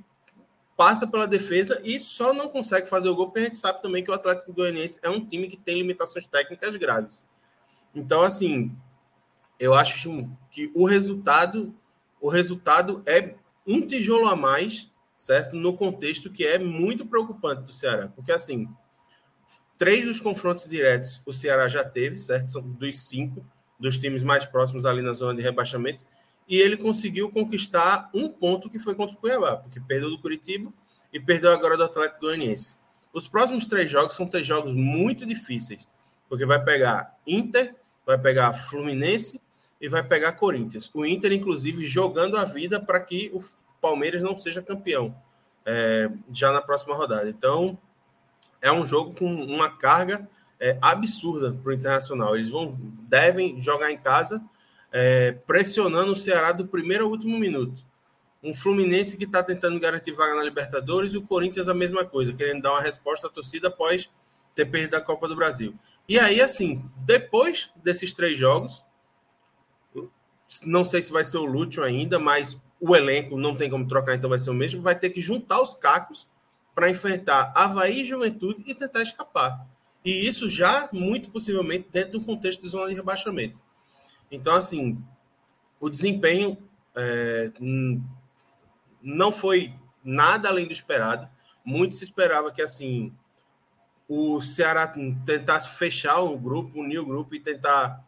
passa 0.80 1.06
pela 1.06 1.26
defesa 1.26 1.78
e 1.84 2.00
só 2.00 2.32
não 2.32 2.48
consegue 2.48 2.88
fazer 2.88 3.10
o 3.10 3.14
gol 3.14 3.26
porque 3.26 3.40
a 3.40 3.44
gente 3.44 3.58
sabe 3.58 3.82
também 3.82 4.02
que 4.02 4.10
o 4.10 4.14
Atlético 4.14 4.50
Goianiense 4.50 4.98
é 5.02 5.10
um 5.10 5.22
time 5.22 5.46
que 5.46 5.58
tem 5.58 5.76
limitações 5.76 6.26
técnicas 6.26 6.74
graves. 6.76 7.22
Então, 7.94 8.22
assim, 8.22 8.74
eu 9.58 9.74
acho 9.74 10.08
que 10.50 10.72
o 10.74 10.86
resultado, 10.86 11.74
o 12.18 12.30
resultado 12.30 13.02
é 13.04 13.34
um 13.66 13.86
tijolo 13.86 14.26
a 14.26 14.34
mais, 14.34 14.90
certo? 15.18 15.54
No 15.54 15.76
contexto 15.76 16.32
que 16.32 16.46
é 16.46 16.58
muito 16.58 17.04
preocupante 17.04 17.60
do 17.60 17.72
Ceará, 17.72 18.08
porque 18.08 18.32
assim, 18.32 18.66
Três 19.76 20.04
dos 20.04 20.18
confrontos 20.18 20.66
diretos 20.66 21.22
o 21.26 21.32
Ceará 21.32 21.68
já 21.68 21.84
teve, 21.84 22.18
certo? 22.18 22.50
São 22.50 22.62
dos 22.62 23.00
cinco, 23.00 23.42
dos 23.78 23.98
times 23.98 24.22
mais 24.22 24.46
próximos 24.46 24.86
ali 24.86 25.02
na 25.02 25.12
zona 25.12 25.34
de 25.34 25.42
rebaixamento. 25.42 26.06
E 26.50 26.60
ele 26.60 26.76
conseguiu 26.76 27.30
conquistar 27.30 28.10
um 28.12 28.28
ponto 28.28 28.68
que 28.68 28.80
foi 28.80 28.96
contra 28.96 29.16
o 29.16 29.18
Cuiabá, 29.18 29.56
porque 29.56 29.78
perdeu 29.78 30.10
do 30.10 30.18
Curitiba 30.18 30.72
e 31.12 31.20
perdeu 31.20 31.52
agora 31.52 31.76
do 31.76 31.84
Atlético 31.84 32.22
Goianiense. 32.22 32.76
Os 33.12 33.28
próximos 33.28 33.66
três 33.66 33.88
jogos 33.88 34.16
são 34.16 34.26
três 34.26 34.44
jogos 34.44 34.74
muito 34.74 35.24
difíceis, 35.24 35.88
porque 36.28 36.44
vai 36.44 36.62
pegar 36.62 37.16
Inter, 37.24 37.76
vai 38.04 38.18
pegar 38.18 38.52
Fluminense 38.52 39.40
e 39.80 39.88
vai 39.88 40.02
pegar 40.02 40.32
Corinthians. 40.32 40.90
O 40.92 41.06
Inter, 41.06 41.32
inclusive, 41.32 41.86
jogando 41.86 42.36
a 42.36 42.44
vida 42.44 42.80
para 42.80 42.98
que 42.98 43.30
o 43.32 43.40
Palmeiras 43.80 44.20
não 44.20 44.36
seja 44.36 44.60
campeão 44.60 45.14
é, 45.64 46.10
já 46.32 46.50
na 46.50 46.60
próxima 46.60 46.96
rodada. 46.96 47.28
Então, 47.28 47.78
é 48.60 48.72
um 48.72 48.84
jogo 48.84 49.14
com 49.14 49.32
uma 49.32 49.70
carga 49.70 50.28
é, 50.58 50.76
absurda 50.82 51.52
para 51.52 51.70
o 51.70 51.72
Internacional. 51.72 52.34
Eles 52.34 52.50
vão, 52.50 52.76
devem 53.08 53.60
jogar 53.62 53.90
em 53.90 53.98
casa, 53.98 54.42
é, 54.92 55.32
pressionando 55.46 56.12
o 56.12 56.16
Ceará 56.16 56.52
do 56.52 56.66
primeiro 56.66 57.04
ao 57.04 57.10
último 57.10 57.38
minuto. 57.38 57.84
Um 58.42 58.54
Fluminense 58.54 59.16
que 59.16 59.24
está 59.24 59.42
tentando 59.42 59.78
garantir 59.78 60.12
vaga 60.12 60.34
na 60.34 60.42
Libertadores 60.42 61.12
e 61.12 61.16
o 61.18 61.22
Corinthians 61.22 61.68
a 61.68 61.74
mesma 61.74 62.04
coisa, 62.04 62.32
querendo 62.32 62.62
dar 62.62 62.72
uma 62.72 62.80
resposta 62.80 63.26
à 63.26 63.30
torcida 63.30 63.68
após 63.68 64.10
ter 64.54 64.64
perdido 64.66 64.96
a 64.96 65.00
Copa 65.00 65.28
do 65.28 65.36
Brasil. 65.36 65.74
E 66.08 66.18
aí, 66.18 66.40
assim, 66.40 66.82
depois 66.98 67.70
desses 67.76 68.12
três 68.12 68.38
jogos, 68.38 68.84
não 70.64 70.84
sei 70.84 71.02
se 71.02 71.12
vai 71.12 71.24
ser 71.24 71.38
o 71.38 71.44
Lúcio 71.44 71.82
ainda, 71.82 72.18
mas 72.18 72.60
o 72.80 72.96
elenco 72.96 73.38
não 73.38 73.54
tem 73.54 73.70
como 73.70 73.86
trocar, 73.86 74.14
então 74.14 74.30
vai 74.30 74.38
ser 74.38 74.50
o 74.50 74.54
mesmo. 74.54 74.82
Vai 74.82 74.98
ter 74.98 75.10
que 75.10 75.20
juntar 75.20 75.60
os 75.60 75.74
cacos 75.74 76.26
para 76.74 76.90
enfrentar 76.90 77.52
Havaí 77.54 78.00
e 78.00 78.04
Juventude 78.04 78.64
e 78.66 78.74
tentar 78.74 79.02
escapar. 79.02 79.66
E 80.04 80.26
isso 80.26 80.48
já, 80.48 80.88
muito 80.92 81.30
possivelmente, 81.30 81.88
dentro 81.92 82.18
do 82.18 82.24
contexto 82.24 82.62
de 82.62 82.68
zona 82.68 82.88
de 82.88 82.94
rebaixamento. 82.94 83.60
Então, 84.30 84.54
assim, 84.54 85.02
o 85.80 85.88
desempenho 85.88 86.56
é, 86.96 87.52
não 89.02 89.32
foi 89.32 89.74
nada 90.04 90.48
além 90.48 90.66
do 90.66 90.72
esperado. 90.72 91.28
Muito 91.64 91.96
se 91.96 92.04
esperava 92.04 92.52
que, 92.52 92.62
assim, 92.62 93.12
o 94.08 94.40
Ceará 94.40 94.92
tentasse 95.24 95.68
fechar 95.76 96.20
o 96.20 96.38
grupo, 96.38 96.80
unir 96.80 96.98
o 96.98 97.06
grupo 97.06 97.34
e 97.34 97.40
tentar 97.40 98.04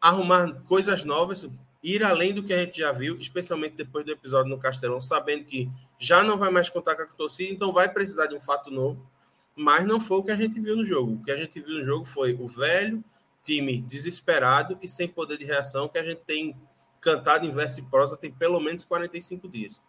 arrumar 0.00 0.62
coisas 0.62 1.04
novas, 1.04 1.48
ir 1.82 2.02
além 2.02 2.32
do 2.32 2.42
que 2.42 2.52
a 2.52 2.58
gente 2.58 2.78
já 2.78 2.92
viu, 2.92 3.18
especialmente 3.18 3.74
depois 3.74 4.04
do 4.04 4.12
episódio 4.12 4.50
no 4.50 4.58
Castelão, 4.58 5.00
sabendo 5.00 5.44
que 5.44 5.68
já 5.98 6.22
não 6.22 6.38
vai 6.38 6.50
mais 6.50 6.70
contar 6.70 6.96
com 6.96 7.02
a 7.02 7.06
torcida, 7.06 7.52
então 7.52 7.72
vai 7.72 7.88
precisar 7.92 8.26
de 8.26 8.34
um 8.34 8.40
fato 8.40 8.70
novo. 8.70 9.06
Mas 9.54 9.86
não 9.86 10.00
foi 10.00 10.18
o 10.18 10.22
que 10.22 10.30
a 10.30 10.36
gente 10.36 10.58
viu 10.58 10.76
no 10.76 10.84
jogo. 10.84 11.14
O 11.14 11.22
que 11.22 11.30
a 11.30 11.36
gente 11.36 11.60
viu 11.60 11.78
no 11.78 11.84
jogo 11.84 12.04
foi 12.04 12.32
o 12.32 12.46
velho 12.46 13.04
time 13.42 13.80
desesperado 13.80 14.78
e 14.82 14.88
sem 14.88 15.08
poder 15.08 15.38
de 15.38 15.44
reação 15.44 15.88
que 15.88 15.98
a 15.98 16.04
gente 16.04 16.22
tem 16.26 16.56
cantado 17.00 17.46
em 17.46 17.50
verso 17.50 17.80
e 17.80 17.82
prosa 17.82 18.16
tem 18.16 18.30
pelo 18.30 18.60
menos 18.60 18.84
45 18.84 19.48
dias. 19.48 19.80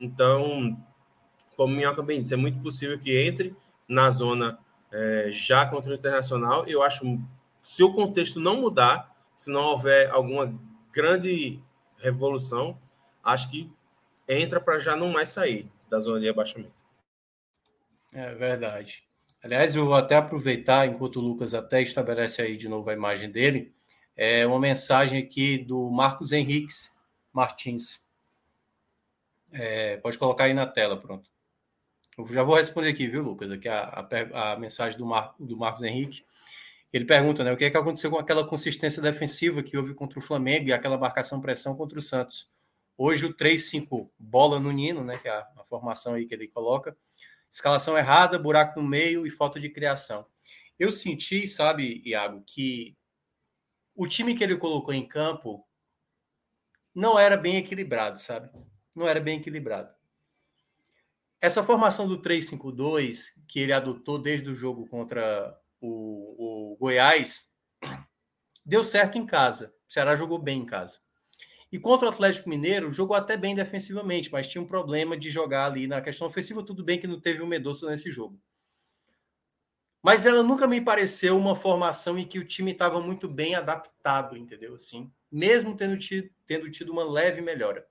Então, 0.00 0.76
como 1.56 1.74
Minhoca 1.74 2.02
bem 2.02 2.20
disse, 2.20 2.34
é 2.34 2.36
muito 2.36 2.60
possível 2.62 2.98
que 2.98 3.16
entre 3.16 3.54
na 3.88 4.10
zona 4.10 4.58
é, 4.92 5.28
já 5.30 5.66
contra 5.66 5.92
o 5.92 5.94
Internacional. 5.94 6.64
Eu 6.66 6.82
acho, 6.82 7.20
se 7.62 7.82
o 7.82 7.92
contexto 7.92 8.40
não 8.40 8.56
mudar, 8.56 9.14
se 9.36 9.50
não 9.50 9.62
houver 9.62 10.10
alguma 10.10 10.54
grande 10.92 11.60
revolução, 11.98 12.78
acho 13.22 13.50
que 13.50 13.70
entra 14.28 14.60
para 14.60 14.78
já 14.78 14.96
não 14.96 15.08
mais 15.08 15.28
sair 15.28 15.70
da 15.88 16.00
zona 16.00 16.20
de 16.20 16.28
abaixamento. 16.28 16.72
É 18.12 18.32
verdade. 18.34 19.04
Aliás, 19.44 19.74
eu 19.74 19.84
vou 19.84 19.94
até 19.94 20.16
aproveitar, 20.16 20.86
enquanto 20.86 21.16
o 21.16 21.20
Lucas 21.20 21.52
até 21.52 21.82
estabelece 21.82 22.40
aí 22.40 22.56
de 22.56 22.66
novo 22.66 22.88
a 22.88 22.94
imagem 22.94 23.30
dele, 23.30 23.74
é 24.16 24.46
uma 24.46 24.58
mensagem 24.58 25.22
aqui 25.22 25.58
do 25.58 25.90
Marcos 25.90 26.32
Henriques 26.32 26.90
Martins. 27.30 28.02
É, 29.52 29.98
pode 29.98 30.16
colocar 30.16 30.44
aí 30.44 30.54
na 30.54 30.66
tela, 30.66 30.98
pronto. 30.98 31.30
Eu 32.16 32.26
já 32.28 32.42
vou 32.42 32.56
responder 32.56 32.88
aqui, 32.88 33.06
viu, 33.06 33.22
Lucas? 33.22 33.50
Aqui 33.50 33.68
a, 33.68 34.08
a, 34.32 34.52
a 34.52 34.58
mensagem 34.58 34.98
do, 34.98 35.04
Mar, 35.04 35.34
do 35.38 35.58
Marcos 35.58 35.82
Henrique. 35.82 36.24
Ele 36.90 37.04
pergunta, 37.04 37.44
né, 37.44 37.52
o 37.52 37.56
que 37.58 37.66
é 37.66 37.70
que 37.70 37.76
aconteceu 37.76 38.10
com 38.10 38.18
aquela 38.18 38.46
consistência 38.46 39.02
defensiva 39.02 39.62
que 39.62 39.76
houve 39.76 39.92
contra 39.92 40.18
o 40.18 40.22
Flamengo 40.22 40.68
e 40.68 40.72
aquela 40.72 40.96
marcação-pressão 40.96 41.76
contra 41.76 41.98
o 41.98 42.02
Santos? 42.02 42.48
Hoje 42.96 43.26
o 43.26 43.34
3-5, 43.34 44.08
bola 44.18 44.58
no 44.58 44.72
Nino, 44.72 45.04
né, 45.04 45.18
que 45.18 45.28
é 45.28 45.32
a, 45.32 45.46
a, 45.58 45.64
formação 45.64 46.14
aí 46.14 46.24
que 46.24 46.32
ele 46.32 46.48
coloca. 46.48 46.96
Escalação 47.54 47.96
errada, 47.96 48.36
buraco 48.36 48.80
no 48.80 48.88
meio 48.88 49.24
e 49.24 49.30
falta 49.30 49.60
de 49.60 49.70
criação. 49.70 50.26
Eu 50.76 50.90
senti, 50.90 51.46
sabe, 51.46 52.02
Iago, 52.04 52.42
que 52.44 52.98
o 53.94 54.08
time 54.08 54.34
que 54.34 54.42
ele 54.42 54.56
colocou 54.56 54.92
em 54.92 55.06
campo 55.06 55.64
não 56.92 57.16
era 57.16 57.36
bem 57.36 57.56
equilibrado, 57.56 58.18
sabe? 58.18 58.50
Não 58.96 59.06
era 59.06 59.20
bem 59.20 59.38
equilibrado. 59.38 59.94
Essa 61.40 61.62
formação 61.62 62.08
do 62.08 62.20
3-5-2 62.20 63.40
que 63.46 63.60
ele 63.60 63.72
adotou 63.72 64.18
desde 64.18 64.50
o 64.50 64.54
jogo 64.54 64.88
contra 64.88 65.56
o, 65.80 66.72
o 66.72 66.76
Goiás, 66.76 67.48
deu 68.66 68.84
certo 68.84 69.16
em 69.16 69.24
casa. 69.24 69.72
O 69.88 69.92
Ceará 69.92 70.16
jogou 70.16 70.40
bem 70.40 70.62
em 70.62 70.66
casa. 70.66 71.03
E 71.74 71.78
contra 71.80 72.06
o 72.06 72.08
Atlético 72.08 72.48
Mineiro, 72.48 72.92
jogou 72.92 73.16
até 73.16 73.36
bem 73.36 73.52
defensivamente, 73.52 74.30
mas 74.30 74.46
tinha 74.46 74.62
um 74.62 74.66
problema 74.66 75.16
de 75.16 75.28
jogar 75.28 75.66
ali 75.66 75.88
na 75.88 76.00
questão 76.00 76.24
ofensiva. 76.24 76.62
Tudo 76.62 76.84
bem 76.84 77.00
que 77.00 77.06
não 77.08 77.18
teve 77.20 77.42
o 77.42 77.48
Medoça 77.48 77.90
nesse 77.90 78.12
jogo. 78.12 78.40
Mas 80.00 80.24
ela 80.24 80.40
nunca 80.40 80.68
me 80.68 80.80
pareceu 80.80 81.36
uma 81.36 81.56
formação 81.56 82.16
em 82.16 82.24
que 82.24 82.38
o 82.38 82.44
time 82.44 82.70
estava 82.70 83.00
muito 83.00 83.28
bem 83.28 83.56
adaptado, 83.56 84.36
entendeu? 84.36 84.76
Assim, 84.76 85.12
mesmo 85.28 85.76
tendo 85.76 85.98
tido, 85.98 86.30
tendo 86.46 86.70
tido 86.70 86.92
uma 86.92 87.02
leve 87.02 87.40
melhora. 87.40 87.84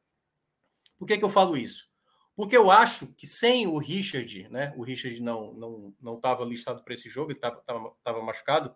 Por 0.98 1.06
que, 1.06 1.18
que 1.18 1.26
eu 1.26 1.30
falo 1.30 1.58
isso? 1.58 1.90
Porque 2.38 2.56
eu 2.56 2.72
acho 2.72 3.08
que 3.16 3.28
sem 3.28 3.68
o 3.68 3.78
Richard, 3.78 4.48
né? 4.48 4.74
O 4.78 4.84
Richard 4.84 5.22
não 5.22 5.54
não 5.56 5.94
não 6.00 6.16
estava 6.16 6.46
listado 6.46 6.86
para 6.86 6.94
esse 6.94 7.10
jogo, 7.10 7.32
ele 7.32 7.38
estava 7.38 8.22
machucado. 8.24 8.74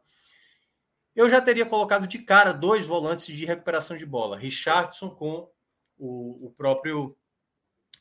Eu 1.17 1.27
já 1.27 1.41
teria 1.41 1.65
colocado 1.65 2.06
de 2.06 2.19
cara 2.19 2.53
dois 2.53 2.86
volantes 2.86 3.25
de 3.25 3.43
recuperação 3.43 3.97
de 3.97 4.06
bola, 4.06 4.38
Richardson 4.38 5.10
com 5.10 5.49
o, 5.97 6.45
o 6.45 6.53
próprio 6.56 7.17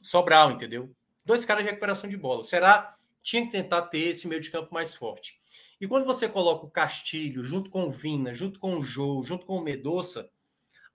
Sobral, 0.02 0.52
entendeu? 0.52 0.94
Dois 1.24 1.42
caras 1.42 1.64
de 1.64 1.70
recuperação 1.70 2.11
de 2.11 2.16
bola. 2.16 2.44
Será 2.44 2.94
tinha 3.22 3.44
que 3.44 3.50
tentar 3.50 3.83
ter 3.83 4.00
esse 4.11 4.29
meio 4.29 4.40
de 4.40 4.50
campo 4.50 4.72
mais 4.72 4.94
forte. 4.94 5.40
E 5.81 5.88
quando 5.88 6.05
você 6.05 6.29
coloca 6.29 6.66
o 6.66 6.70
Castilho 6.70 7.42
junto 7.42 7.70
com 7.70 7.85
o 7.85 7.90
Vina, 7.90 8.35
junto 8.35 8.61
com 8.61 8.76
o 8.76 8.83
Jô, 8.83 9.22
junto 9.24 9.46
com 9.46 9.57
o 9.57 9.62
Medoça, 9.62 10.29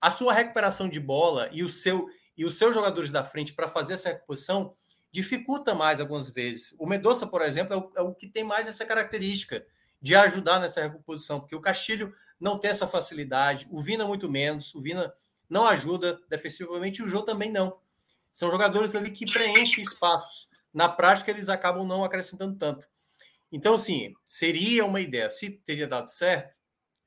a 0.00 0.08
sua 0.08 0.32
recuperação 0.32 0.88
de 0.88 1.00
bola 1.00 1.48
e 1.52 1.64
o 1.64 1.68
seu 1.68 2.08
e 2.36 2.46
os 2.46 2.56
seus 2.56 2.72
jogadores 2.72 3.10
da 3.10 3.24
frente 3.24 3.52
para 3.52 3.68
fazer 3.68 3.94
essa 3.94 4.10
reposição 4.10 4.74
dificulta 5.10 5.74
mais 5.74 6.00
algumas 6.00 6.28
vezes. 6.30 6.72
O 6.78 6.86
Medoça, 6.86 7.26
por 7.26 7.42
exemplo, 7.42 7.74
é 7.74 7.76
o, 7.76 7.92
é 7.96 8.00
o, 8.00 8.14
que 8.14 8.28
tem 8.28 8.44
mais 8.44 8.68
essa 8.68 8.86
característica 8.86 9.66
de 10.02 10.16
ajudar 10.16 10.58
nessa 10.58 10.82
reposição, 10.82 11.38
porque 11.38 11.54
o 11.54 11.60
Castilho 11.60 12.12
não 12.38 12.58
tem 12.58 12.72
essa 12.72 12.88
facilidade, 12.88 13.68
o 13.70 13.80
Vina 13.80 14.04
muito 14.04 14.28
menos, 14.28 14.74
o 14.74 14.80
Vina 14.80 15.14
não 15.48 15.64
ajuda 15.64 16.20
defensivamente 16.28 17.00
e 17.00 17.04
o 17.04 17.08
Jô 17.08 17.22
também 17.22 17.50
não. 17.50 17.78
São 18.32 18.50
jogadores 18.50 18.94
ali 18.96 19.12
que 19.12 19.30
preenchem 19.30 19.84
espaços. 19.84 20.48
Na 20.74 20.88
prática, 20.88 21.30
eles 21.30 21.48
acabam 21.48 21.86
não 21.86 22.02
acrescentando 22.02 22.56
tanto. 22.56 22.88
Então, 23.52 23.74
assim, 23.74 24.14
seria 24.26 24.84
uma 24.84 25.00
ideia. 25.00 25.28
Se 25.30 25.50
teria 25.50 25.86
dado 25.86 26.10
certo, 26.10 26.56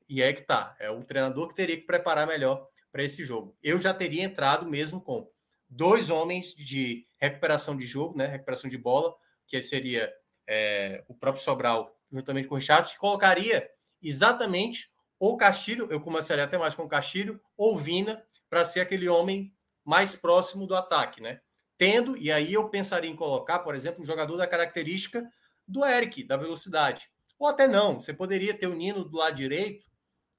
e 0.07 0.21
é 0.21 0.31
que 0.31 0.43
tá. 0.43 0.75
É 0.79 0.89
o 0.89 1.03
treinador 1.03 1.47
que 1.47 1.55
teria 1.55 1.75
que 1.75 1.85
preparar 1.87 2.27
melhor 2.27 2.67
para 2.91 3.03
esse 3.03 3.25
jogo. 3.25 3.57
Eu 3.61 3.79
já 3.79 3.93
teria 3.93 4.23
entrado 4.23 4.65
mesmo 4.69 5.01
com 5.01 5.27
dois 5.67 6.11
homens 6.11 6.53
de 6.53 7.07
recuperação 7.19 7.75
de 7.75 7.85
jogo, 7.85 8.15
né? 8.15 8.27
Recuperação 8.27 8.69
de 8.69 8.77
bola, 8.77 9.13
que 9.47 9.59
seria 9.61 10.13
é, 10.47 11.03
o 11.07 11.15
próprio 11.15 11.43
Sobral 11.43 11.99
juntamente 12.11 12.47
com 12.47 12.55
o 12.55 12.57
Richard, 12.57 12.91
que 12.91 12.97
colocaria 12.97 13.69
exatamente 14.01 14.89
ou 15.19 15.37
Castilho, 15.37 15.87
eu 15.89 16.01
começaria 16.01 16.43
até 16.43 16.57
mais 16.57 16.75
com 16.75 16.83
o 16.83 16.89
Castilho, 16.89 17.41
ou 17.57 17.77
Vina, 17.77 18.21
para 18.49 18.65
ser 18.65 18.81
aquele 18.81 19.07
homem 19.07 19.53
mais 19.83 20.15
próximo 20.15 20.67
do 20.67 20.75
ataque, 20.75 21.21
né? 21.21 21.39
Tendo, 21.77 22.17
e 22.17 22.31
aí 22.31 22.53
eu 22.53 22.69
pensaria 22.69 23.09
em 23.09 23.15
colocar, 23.15 23.59
por 23.59 23.75
exemplo, 23.75 24.01
um 24.01 24.05
jogador 24.05 24.37
da 24.37 24.47
característica 24.47 25.27
do 25.67 25.85
Eric, 25.85 26.23
da 26.23 26.37
velocidade. 26.37 27.09
Ou 27.39 27.47
até 27.47 27.67
não, 27.67 27.99
você 27.99 28.13
poderia 28.13 28.53
ter 28.53 28.67
o 28.67 28.75
Nino 28.75 29.03
do 29.03 29.17
lado 29.17 29.35
direito, 29.35 29.85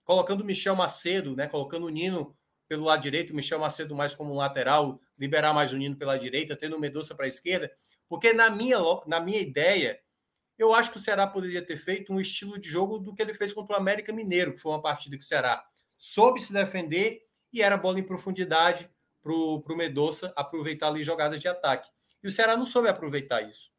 colocando 0.05 0.43
o 0.43 0.45
Michel 0.45 0.77
Macedo, 0.77 1.35
né? 1.35 1.47
Colocando 1.47 1.87
o 1.87 1.91
Nino 1.91 2.37
pelo 2.69 2.85
lado 2.85 3.03
direito, 3.03 3.33
o 3.33 3.37
Michel 3.37 3.59
Macedo 3.59 3.95
mais 3.95 4.15
como 4.15 4.35
lateral, 4.35 5.01
liberar 5.19 5.53
mais 5.53 5.73
o 5.73 5.77
Nino 5.77 5.97
pela 5.97 6.17
direita, 6.17 6.57
tendo 6.57 6.77
o 6.77 6.81
Medoça 6.81 7.15
para 7.15 7.27
a 7.27 7.29
esquerda, 7.29 7.71
porque 8.09 8.33
na 8.33 8.51
minha, 8.51 8.79
na 9.07 9.21
minha 9.21 9.41
ideia, 9.41 9.99
eu 10.59 10.75
acho 10.75 10.91
que 10.91 10.97
o 10.97 11.01
Ceará 11.01 11.27
poderia 11.27 11.65
ter 11.65 11.77
feito 11.77 12.13
um 12.13 12.21
estilo 12.21 12.59
de 12.59 12.69
jogo 12.69 12.99
do 12.99 13.15
que 13.15 13.23
ele 13.23 13.35
fez 13.35 13.53
contra 13.53 13.75
o 13.75 13.79
América 13.79 14.13
Mineiro, 14.13 14.55
que 14.55 14.61
foi 14.61 14.73
uma 14.73 14.83
partida 14.83 15.17
que 15.17 15.25
o 15.25 15.27
Ceará 15.27 15.65
soube 15.99 16.41
se 16.41 16.53
defender 16.53 17.23
e 17.53 17.63
era 17.63 17.77
bola 17.77 17.99
em 17.99 18.03
profundidade, 18.03 18.91
para 19.23 19.33
o 19.33 19.77
Medoça 19.77 20.33
aproveitar 20.37 20.89
ali 20.89 21.03
jogadas 21.03 21.41
de 21.41 21.49
ataque. 21.49 21.91
E 22.23 22.29
o 22.29 22.33
Ceará 22.33 22.57
não 22.57 22.65
soube 22.65 22.89
aproveitar 22.89 23.43
isso. 23.43 23.73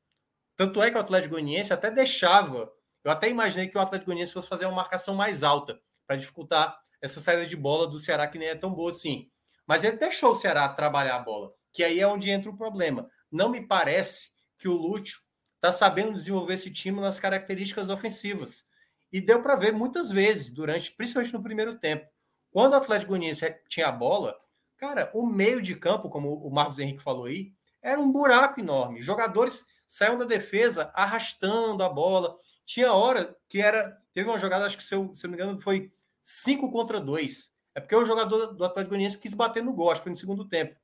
Tanto 0.56 0.82
é 0.82 0.92
que 0.92 0.98
o 0.98 1.00
Atlético 1.00 1.36
Goianiense 1.36 1.72
até 1.72 1.90
deixava, 1.90 2.72
eu 3.04 3.12
até 3.12 3.30
imaginei 3.30 3.68
que 3.68 3.78
o 3.78 3.82
Atlético 3.82 4.08
Goianiense 4.08 4.34
fosse 4.34 4.50
fazer 4.50 4.66
uma 4.66 4.76
marcação 4.76 5.16
mais 5.16 5.44
alta 5.44 5.80
para 6.06 6.18
dificultar 6.18 6.78
essa 7.02 7.22
saída 7.22 7.46
de 7.46 7.56
bola 7.56 7.88
do 7.88 8.00
Ceará, 8.00 8.28
que 8.28 8.38
nem 8.38 8.50
é 8.50 8.56
tão 8.56 8.74
boa 8.74 8.90
assim. 8.90 9.30
Mas 9.66 9.84
ele 9.84 9.98
deixou 9.98 10.32
o 10.32 10.36
Ceará 10.36 10.68
trabalhar 10.70 11.16
a 11.16 11.20
bola, 11.20 11.54
que 11.72 11.84
aí 11.84 12.00
é 12.00 12.08
onde 12.08 12.30
entra 12.30 12.50
o 12.50 12.58
problema. 12.58 13.10
Não 13.32 13.50
me 13.50 13.66
parece 13.66 14.32
que 14.58 14.68
o 14.68 14.74
Lúcio 14.74 15.20
está 15.58 15.72
sabendo 15.72 16.14
desenvolver 16.14 16.54
esse 16.56 16.72
time 16.72 17.02
nas 17.02 17.20
características 17.20 17.90
ofensivas. 17.90 18.66
E 19.12 19.22
deu 19.22 19.42
para 19.42 19.56
ver 19.56 19.74
muitas 19.74 20.10
vezes, 20.10 20.52
durante, 20.52 20.92
principalmente 20.92 21.34
no 21.34 21.44
primeiro 21.44 21.78
tempo. 21.78 22.08
Quando 22.50 22.74
o 22.74 22.78
Atlético 22.78 23.10
Goianiense 23.10 23.56
tinha 23.70 23.88
a 23.88 23.92
bola, 23.92 24.36
Cara, 24.78 25.10
o 25.14 25.26
meio 25.26 25.60
de 25.60 25.76
campo, 25.76 26.08
como 26.08 26.36
o 26.36 26.52
Marcos 26.52 26.78
Henrique 26.78 27.02
falou 27.02 27.26
aí, 27.26 27.52
era 27.82 28.00
um 28.00 28.12
buraco 28.12 28.60
enorme. 28.60 29.02
Jogadores 29.02 29.66
saíam 29.88 30.18
da 30.18 30.26
defesa 30.26 30.92
arrastando 30.94 31.84
a 31.84 31.90
bola. 31.90 32.38
Tinha 32.64 32.94
hora 32.94 33.36
que 33.50 33.60
era. 33.60 33.98
Teve 34.14 34.30
uma 34.30 34.38
jogada, 34.38 34.66
acho 34.66 34.78
que 34.78 34.84
se 34.84 34.94
eu, 34.94 35.16
se 35.16 35.26
eu 35.26 35.32
não 35.32 35.38
me 35.38 35.44
engano, 35.44 35.60
foi 35.60 35.92
5 36.22 36.72
contra 36.72 37.00
2. 37.00 37.54
É 37.74 37.80
porque 37.80 37.96
o 37.96 38.06
jogador 38.06 38.54
do 38.54 38.66
Atlético 38.66 38.92
Goianiense 38.92 39.20
quis 39.20 39.34
bater 39.34 39.64
no 39.64 39.74
gol, 39.74 39.92
acho 39.92 40.02
que 40.02 40.06
foi 40.06 40.12
no 40.12 40.16
segundo 40.16 40.48
tempo. 40.48 40.76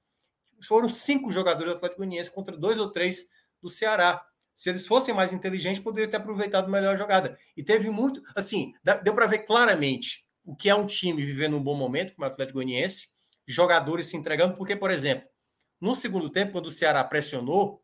Foram 0.68 0.88
cinco 0.88 1.32
jogadores 1.32 1.74
do 1.74 1.78
Atlético 1.78 2.00
Goianiense 2.00 2.32
contra 2.32 2.56
dois 2.56 2.80
ou 2.80 2.90
três 2.90 3.28
do 3.62 3.70
Ceará. 3.70 4.26
Se 4.56 4.70
eles 4.70 4.86
fossem 4.86 5.14
mais 5.14 5.34
inteligentes, 5.34 5.84
poderiam 5.84 6.10
ter 6.10 6.18
aproveitado 6.18 6.70
melhor 6.70 6.94
a 6.94 6.98
jogada. 6.98 7.38
E 7.58 7.64
teve 7.64 7.90
muito. 7.90 8.22
Assim, 8.36 8.74
deu 9.04 9.14
para 9.16 9.28
ver 9.28 9.40
claramente 9.40 10.26
o 10.46 10.56
que 10.56 10.70
é 10.70 10.76
um 10.76 10.86
time 10.86 11.24
vivendo 11.24 11.58
um 11.58 11.64
bom 11.64 11.76
momento, 11.76 12.14
como 12.16 12.28
o 12.28 12.32
Atlético 12.32 12.60
Goianiense, 12.60 13.10
jogadores 13.48 14.08
se 14.08 14.18
entregando, 14.18 14.56
porque, 14.56 14.76
por 14.76 14.92
exemplo, 14.92 15.28
no 15.80 15.96
segundo 15.96 16.30
tempo, 16.30 16.52
quando 16.52 16.68
o 16.68 16.72
Ceará 16.72 17.04
pressionou, 17.04 17.82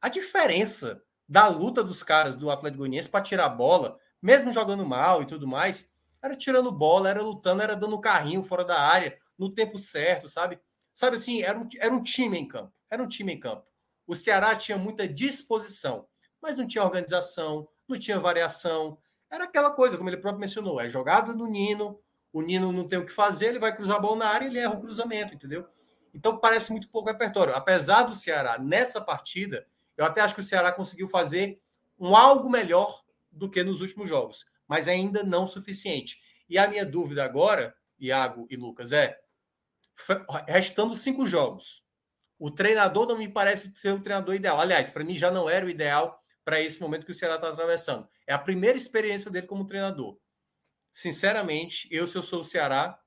a 0.00 0.08
diferença 0.08 1.02
da 1.28 1.46
luta 1.48 1.82
dos 1.82 2.02
caras 2.02 2.36
do 2.36 2.50
Atlético 2.50 2.80
Goianiense 2.80 3.08
para 3.08 3.22
tirar 3.22 3.46
a 3.46 3.48
bola, 3.48 3.98
mesmo 4.20 4.52
jogando 4.52 4.84
mal 4.84 5.22
e 5.22 5.26
tudo 5.26 5.46
mais, 5.46 5.90
era 6.22 6.36
tirando 6.36 6.70
bola, 6.70 7.08
era 7.08 7.22
lutando, 7.22 7.62
era 7.62 7.74
dando 7.74 8.00
carrinho 8.00 8.42
fora 8.42 8.64
da 8.64 8.80
área, 8.80 9.16
no 9.38 9.50
tempo 9.50 9.78
certo, 9.78 10.28
sabe? 10.28 10.58
Sabe 10.94 11.16
assim, 11.16 11.42
era 11.42 11.58
um, 11.58 11.68
era 11.78 11.94
um 11.94 12.02
time 12.02 12.38
em 12.38 12.46
campo. 12.46 12.72
Era 12.90 13.02
um 13.02 13.08
time 13.08 13.32
em 13.32 13.40
campo. 13.40 13.64
O 14.06 14.14
Ceará 14.14 14.54
tinha 14.56 14.76
muita 14.76 15.06
disposição, 15.06 16.06
mas 16.40 16.56
não 16.56 16.66
tinha 16.66 16.84
organização, 16.84 17.68
não 17.88 17.98
tinha 17.98 18.18
variação. 18.18 18.98
Era 19.30 19.44
aquela 19.44 19.70
coisa, 19.70 19.96
como 19.96 20.10
ele 20.10 20.16
próprio 20.16 20.40
mencionou, 20.40 20.80
é 20.80 20.88
jogada 20.88 21.34
do 21.34 21.46
Nino, 21.46 21.98
o 22.32 22.40
Nino 22.40 22.72
não 22.72 22.88
tem 22.88 22.98
o 22.98 23.06
que 23.06 23.12
fazer, 23.12 23.48
ele 23.48 23.58
vai 23.58 23.74
cruzar 23.74 23.96
a 23.96 24.00
bola 24.00 24.16
na 24.16 24.26
área 24.26 24.46
e 24.46 24.48
ele 24.48 24.58
erra 24.58 24.74
o 24.74 24.80
cruzamento, 24.80 25.34
entendeu? 25.34 25.66
Então 26.14 26.38
parece 26.38 26.70
muito 26.70 26.88
pouco 26.88 27.08
repertório. 27.08 27.54
Apesar 27.54 28.04
do 28.04 28.14
Ceará, 28.14 28.58
nessa 28.58 29.00
partida, 29.00 29.66
eu 29.96 30.04
até 30.04 30.20
acho 30.20 30.34
que 30.34 30.40
o 30.40 30.44
Ceará 30.44 30.72
conseguiu 30.72 31.08
fazer 31.08 31.60
um 31.98 32.16
algo 32.16 32.50
melhor 32.50 33.02
do 33.30 33.48
que 33.48 33.62
nos 33.62 33.80
últimos 33.80 34.08
jogos, 34.08 34.46
mas 34.66 34.88
ainda 34.88 35.22
não 35.22 35.46
suficiente. 35.46 36.22
E 36.48 36.58
a 36.58 36.68
minha 36.68 36.84
dúvida 36.84 37.24
agora, 37.24 37.74
Iago 37.98 38.46
e 38.50 38.56
Lucas, 38.56 38.92
é: 38.92 39.18
restando 40.46 40.94
cinco 40.96 41.26
jogos, 41.26 41.81
o 42.44 42.50
treinador 42.50 43.06
não 43.06 43.18
me 43.18 43.28
parece 43.28 43.70
ser 43.74 43.92
o 43.94 44.00
treinador 44.00 44.34
ideal. 44.34 44.60
Aliás, 44.60 44.90
para 44.90 45.04
mim 45.04 45.16
já 45.16 45.30
não 45.30 45.48
era 45.48 45.64
o 45.64 45.70
ideal 45.70 46.20
para 46.44 46.60
esse 46.60 46.80
momento 46.80 47.06
que 47.06 47.12
o 47.12 47.14
Ceará 47.14 47.36
está 47.36 47.48
atravessando. 47.48 48.08
É 48.26 48.32
a 48.32 48.38
primeira 48.38 48.76
experiência 48.76 49.30
dele 49.30 49.46
como 49.46 49.66
treinador 49.66 50.18
sinceramente, 50.92 51.88
eu, 51.90 52.06
se 52.06 52.16
eu 52.16 52.22
sou 52.22 52.42
o 52.42 52.44
Ceará, 52.44 53.00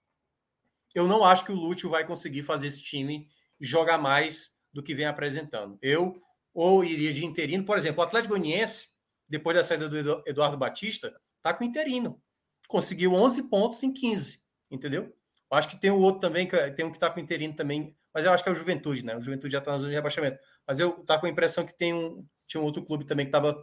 eu 0.93 1.07
não 1.07 1.23
acho 1.23 1.45
que 1.45 1.51
o 1.51 1.55
Lúcio 1.55 1.89
vai 1.89 2.05
conseguir 2.05 2.41
fazer 2.41 2.67
esse 2.67 2.81
time 2.81 3.29
jogar 3.61 3.99
mais 3.99 4.57
do 4.73 4.81
que 4.81 4.95
vem 4.95 5.05
apresentando. 5.05 5.77
Eu 5.81 6.19
ou 6.53 6.83
iria 6.83 7.13
de 7.13 7.23
interino, 7.23 7.63
por 7.63 7.77
exemplo, 7.77 8.01
o 8.01 8.03
Atlético 8.03 8.33
Goianiense, 8.33 8.89
depois 9.29 9.55
da 9.55 9.63
saída 9.63 9.87
do 9.87 10.23
Eduardo 10.25 10.57
Batista, 10.57 11.15
tá 11.41 11.53
com 11.53 11.63
interino. 11.63 12.21
Conseguiu 12.67 13.13
11 13.13 13.43
pontos 13.43 13.83
em 13.83 13.93
15, 13.93 14.41
entendeu? 14.71 15.13
Eu 15.51 15.57
acho 15.57 15.69
que 15.69 15.79
tem 15.79 15.91
o 15.91 15.99
outro 15.99 16.21
também, 16.21 16.47
que 16.47 16.71
tem 16.71 16.85
um 16.85 16.91
que 16.91 16.97
tá 16.97 17.09
com 17.09 17.19
interino 17.19 17.53
também, 17.53 17.95
mas 18.15 18.25
eu 18.25 18.31
acho 18.31 18.41
que 18.41 18.49
é 18.49 18.51
o 18.53 18.55
Juventude, 18.55 19.03
né? 19.03 19.17
O 19.17 19.21
Juventude 19.21 19.51
já 19.51 19.59
tá 19.59 19.73
na 19.73 19.79
zona 19.79 19.89
de 19.89 19.95
rebaixamento. 19.95 20.39
Mas 20.65 20.79
eu 20.79 21.03
tá 21.03 21.19
com 21.19 21.25
a 21.25 21.29
impressão 21.29 21.65
que 21.65 21.75
tem 21.75 21.93
um 21.93 22.25
tinha 22.47 22.61
um 22.61 22.63
outro 22.63 22.81
clube 22.81 23.05
também 23.05 23.25
que 23.25 23.31
tava 23.31 23.53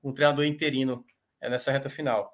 com 0.00 0.08
um 0.10 0.14
treinador 0.14 0.46
interino 0.46 1.04
é, 1.42 1.50
nessa 1.50 1.70
reta 1.70 1.90
final. 1.90 2.32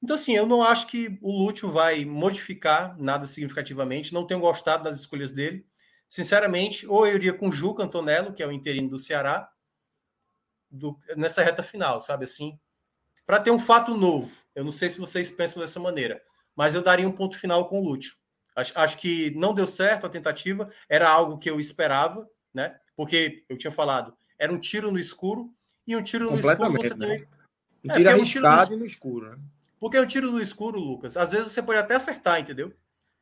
Então, 0.00 0.14
assim, 0.14 0.36
eu 0.36 0.46
não 0.46 0.62
acho 0.62 0.86
que 0.86 1.18
o 1.20 1.32
Lúcio 1.32 1.68
vai 1.72 2.04
modificar 2.04 2.96
nada 2.98 3.26
significativamente. 3.26 4.14
Não 4.14 4.26
tenho 4.26 4.38
gostado 4.38 4.84
das 4.84 5.00
escolhas 5.00 5.32
dele. 5.32 5.66
Sinceramente, 6.06 6.86
ou 6.86 7.04
eu 7.04 7.16
iria 7.16 7.34
com 7.34 7.48
o 7.48 7.52
Juca 7.52 7.82
Antonello, 7.82 8.32
que 8.32 8.42
é 8.42 8.46
o 8.46 8.52
interino 8.52 8.88
do 8.88 8.98
Ceará, 8.98 9.50
do, 10.70 10.96
nessa 11.16 11.42
reta 11.42 11.64
final, 11.64 12.00
sabe 12.00 12.24
assim? 12.24 12.58
Para 13.26 13.40
ter 13.40 13.50
um 13.50 13.58
fato 13.58 13.96
novo. 13.96 14.32
Eu 14.54 14.62
não 14.62 14.72
sei 14.72 14.88
se 14.88 14.98
vocês 14.98 15.30
pensam 15.30 15.60
dessa 15.60 15.80
maneira, 15.80 16.22
mas 16.54 16.74
eu 16.74 16.82
daria 16.82 17.08
um 17.08 17.12
ponto 17.12 17.36
final 17.36 17.68
com 17.68 17.80
o 17.80 17.84
Lúcio. 17.84 18.14
Acho, 18.58 18.72
acho 18.74 18.96
que 18.96 19.30
não 19.36 19.54
deu 19.54 19.68
certo 19.68 20.04
a 20.04 20.10
tentativa, 20.10 20.68
era 20.88 21.08
algo 21.08 21.38
que 21.38 21.48
eu 21.48 21.60
esperava, 21.60 22.28
né? 22.52 22.76
Porque 22.96 23.44
eu 23.48 23.56
tinha 23.56 23.70
falado, 23.70 24.16
era 24.36 24.52
um 24.52 24.58
tiro 24.58 24.90
no 24.90 24.98
escuro, 24.98 25.54
e 25.86 25.96
um 25.96 26.02
tiro 26.02 26.28
no 26.28 26.40
escuro 26.40 26.72
você 26.72 26.88
né? 26.88 26.96
também. 26.96 27.28
Um 27.84 27.94
tiro 27.94 28.08
é, 28.46 28.56
um 28.56 28.68
no... 28.70 28.76
no 28.78 28.84
escuro, 28.84 29.30
né? 29.30 29.38
Porque 29.78 29.96
é 29.96 30.00
um 30.00 30.06
tiro 30.06 30.32
no 30.32 30.42
escuro, 30.42 30.80
Lucas. 30.80 31.16
Às 31.16 31.30
vezes 31.30 31.52
você 31.52 31.62
pode 31.62 31.78
até 31.78 31.94
acertar, 31.94 32.40
entendeu? 32.40 32.74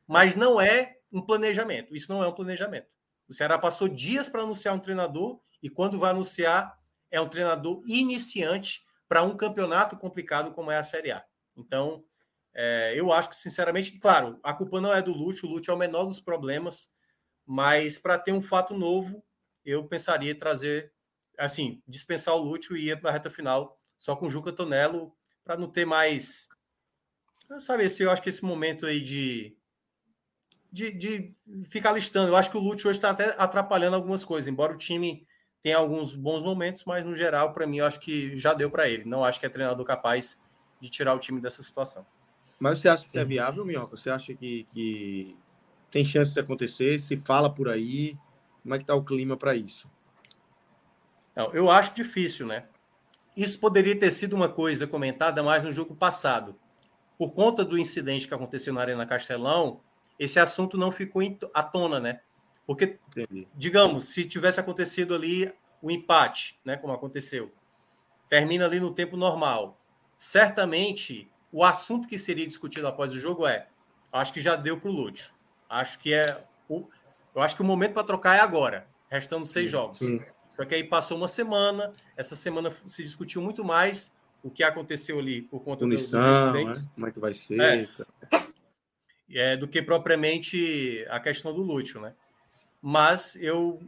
Mas 0.07 0.35
não 0.35 0.59
é 0.59 0.97
um 1.11 1.21
planejamento. 1.21 1.95
Isso 1.95 2.11
não 2.11 2.23
é 2.23 2.27
um 2.27 2.33
planejamento. 2.33 2.87
O 3.29 3.33
Ceará 3.33 3.59
passou 3.59 3.87
dias 3.87 4.27
para 4.27 4.41
anunciar 4.41 4.73
um 4.73 4.79
treinador 4.79 5.39
e 5.61 5.69
quando 5.69 5.99
vai 5.99 6.09
anunciar 6.09 6.75
é 7.11 7.21
um 7.21 7.29
treinador 7.29 7.83
iniciante 7.85 8.83
para 9.07 9.21
um 9.21 9.37
campeonato 9.37 9.95
complicado 9.97 10.51
como 10.51 10.71
é 10.71 10.77
a 10.77 10.83
Série 10.83 11.11
A. 11.11 11.23
Então, 11.55 12.03
é, 12.57 12.93
eu 12.99 13.13
acho 13.13 13.29
que, 13.29 13.35
sinceramente, 13.35 13.97
claro, 13.99 14.39
a 14.41 14.51
culpa 14.51 14.81
não 14.81 14.91
é 14.91 15.01
do 15.01 15.13
Lúcio, 15.13 15.47
o 15.47 15.51
Lúcio 15.51 15.71
é 15.71 15.73
o 15.73 15.77
menor 15.77 16.05
dos 16.05 16.19
problemas, 16.19 16.89
mas 17.45 17.97
para 17.97 18.17
ter 18.17 18.31
um 18.31 18.41
fato 18.41 18.73
novo, 18.73 19.23
eu 19.63 19.87
pensaria 19.87 20.31
em 20.31 20.35
trazer, 20.35 20.91
assim, 21.37 21.81
dispensar 21.87 22.35
o 22.35 22.41
Lúcio 22.41 22.75
e 22.75 22.89
ir 22.89 22.99
para 22.99 23.11
a 23.11 23.13
reta 23.13 23.29
final 23.29 23.79
só 23.95 24.15
com 24.15 24.25
o 24.25 24.31
Juca 24.31 24.51
Tonello 24.51 25.15
para 25.45 25.55
não 25.55 25.69
ter 25.69 25.85
mais 25.85 26.49
Sabe, 27.59 27.85
esse, 27.85 28.03
eu 28.03 28.11
acho 28.11 28.21
que 28.21 28.29
esse 28.29 28.43
momento 28.43 28.85
aí 28.85 28.99
de, 28.99 29.57
de, 30.69 30.91
de 30.91 31.35
ficar 31.65 31.93
listando, 31.93 32.27
eu 32.27 32.35
acho 32.35 32.51
que 32.51 32.57
o 32.57 32.59
Lute 32.59 32.87
hoje 32.87 32.97
está 32.97 33.11
até 33.11 33.33
atrapalhando 33.37 33.95
algumas 33.95 34.25
coisas, 34.25 34.49
embora 34.49 34.73
o 34.73 34.77
time 34.77 35.25
tenha 35.63 35.77
alguns 35.77 36.13
bons 36.13 36.43
momentos, 36.43 36.83
mas 36.85 37.05
no 37.05 37.15
geral, 37.15 37.53
para 37.53 37.65
mim, 37.65 37.77
eu 37.77 37.85
acho 37.85 37.99
que 37.99 38.37
já 38.37 38.53
deu 38.53 38.69
para 38.69 38.89
ele. 38.89 39.05
Não 39.05 39.23
acho 39.23 39.39
que 39.39 39.45
é 39.45 39.49
treinador 39.49 39.85
capaz 39.85 40.39
de 40.79 40.89
tirar 40.89 41.13
o 41.13 41.19
time 41.19 41.39
dessa 41.39 41.63
situação. 41.63 42.05
Mas 42.59 42.79
você 42.79 42.89
acha 42.89 43.03
que 43.03 43.09
isso 43.09 43.19
é 43.19 43.25
viável, 43.25 43.65
Minhoca? 43.65 43.95
Você 43.95 44.09
acha 44.09 44.33
que, 44.33 44.65
que 44.71 45.37
tem 45.91 46.03
chance 46.03 46.33
de 46.33 46.39
acontecer? 46.39 46.99
Se 46.99 47.17
fala 47.17 47.53
por 47.53 47.69
aí? 47.69 48.17
Como 48.63 48.73
é 48.73 48.77
que 48.77 48.83
está 48.83 48.95
o 48.95 49.03
clima 49.03 49.37
para 49.37 49.55
isso? 49.55 49.89
Não, 51.35 51.51
eu 51.53 51.69
acho 51.69 51.93
difícil, 51.93 52.47
né? 52.47 52.65
Isso 53.35 53.59
poderia 53.59 53.97
ter 53.97 54.09
sido 54.09 54.35
uma 54.35 54.49
coisa 54.49 54.87
comentada 54.87 55.43
mais 55.43 55.61
no 55.61 55.71
jogo 55.71 55.95
passado. 55.95 56.55
Por 57.17 57.31
conta 57.31 57.63
do 57.63 57.77
incidente 57.77 58.27
que 58.27 58.33
aconteceu 58.33 58.73
na 58.73 58.81
Arena 58.81 59.05
Castelão, 59.05 59.81
esse 60.17 60.39
assunto 60.39 60.77
não 60.77 60.91
ficou 60.91 61.21
à 61.53 61.61
tona, 61.61 61.99
né? 61.99 62.21
Porque, 62.65 62.99
Entendi. 63.09 63.47
digamos, 63.55 64.05
se 64.05 64.25
tivesse 64.25 64.59
acontecido 64.59 65.13
ali 65.13 65.53
o 65.81 65.91
empate, 65.91 66.59
né, 66.65 66.75
como 66.75 66.91
aconteceu, 66.91 67.51
termina 68.27 68.65
ali 68.65 68.79
no 68.79 68.93
tempo 68.93 69.15
normal, 69.15 69.79
certamente 70.17 71.31
o 71.57 71.63
assunto 71.63 72.07
que 72.07 72.19
seria 72.19 72.45
discutido 72.45 72.85
após 72.85 73.11
o 73.11 73.17
jogo 73.17 73.47
é: 73.47 73.67
acho 74.13 74.31
que 74.31 74.39
já 74.39 74.55
deu 74.55 74.79
para 74.79 74.91
o 74.91 74.93
Lúcio. 74.93 75.33
Acho 75.67 75.97
que 75.97 76.13
é 76.13 76.45
o, 76.69 76.87
eu 77.33 77.41
acho 77.41 77.55
que 77.55 77.63
o 77.63 77.65
momento 77.65 77.93
para 77.93 78.03
trocar 78.03 78.35
é 78.35 78.41
agora, 78.41 78.87
restando 79.09 79.43
seis 79.43 79.67
jogos. 79.67 79.97
Sim. 79.97 80.21
Só 80.49 80.63
que 80.65 80.75
aí 80.75 80.83
passou 80.83 81.17
uma 81.17 81.27
semana, 81.27 81.91
essa 82.15 82.35
semana 82.35 82.71
se 82.85 83.03
discutiu 83.03 83.41
muito 83.41 83.65
mais 83.65 84.15
o 84.43 84.51
que 84.51 84.63
aconteceu 84.63 85.17
ali 85.17 85.41
por 85.41 85.63
conta 85.63 85.79
Punição, 85.79 86.19
dos 86.19 86.37
incidentes. 86.37 86.85
Né? 86.85 86.91
Como 86.93 87.07
é 87.07 87.11
que 87.11 87.19
vai 87.19 87.33
ser? 87.33 87.59
É. 87.59 87.89
é, 89.31 89.57
do 89.57 89.67
que 89.67 89.81
propriamente 89.81 91.03
a 91.09 91.19
questão 91.19 91.55
do 91.55 91.63
Lúcio, 91.63 91.99
né? 91.99 92.13
Mas 92.79 93.35
eu, 93.35 93.81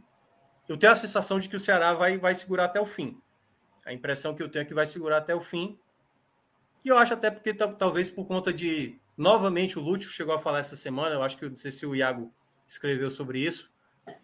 eu 0.68 0.76
tenho 0.76 0.92
a 0.92 0.96
sensação 0.96 1.38
de 1.38 1.48
que 1.48 1.54
o 1.54 1.60
Ceará 1.60 1.94
vai, 1.94 2.18
vai 2.18 2.34
segurar 2.34 2.64
até 2.64 2.80
o 2.80 2.86
fim. 2.86 3.16
A 3.86 3.92
impressão 3.92 4.34
que 4.34 4.42
eu 4.42 4.48
tenho 4.48 4.62
é 4.62 4.66
que 4.66 4.74
vai 4.74 4.86
segurar 4.86 5.18
até 5.18 5.36
o 5.36 5.40
fim. 5.40 5.78
E 6.84 6.88
eu 6.88 6.98
acho 6.98 7.14
até 7.14 7.30
porque 7.30 7.52
talvez 7.52 8.10
por 8.10 8.26
conta 8.26 8.52
de. 8.52 8.98
Novamente, 9.16 9.78
o 9.78 9.82
Lúcio 9.82 10.10
chegou 10.10 10.34
a 10.34 10.38
falar 10.38 10.60
essa 10.60 10.76
semana, 10.76 11.14
eu 11.14 11.22
acho 11.22 11.36
que 11.36 11.46
não 11.46 11.56
sei 11.56 11.70
se 11.70 11.84
o 11.84 11.94
Iago 11.94 12.32
escreveu 12.66 13.10
sobre 13.10 13.38
isso. 13.40 13.70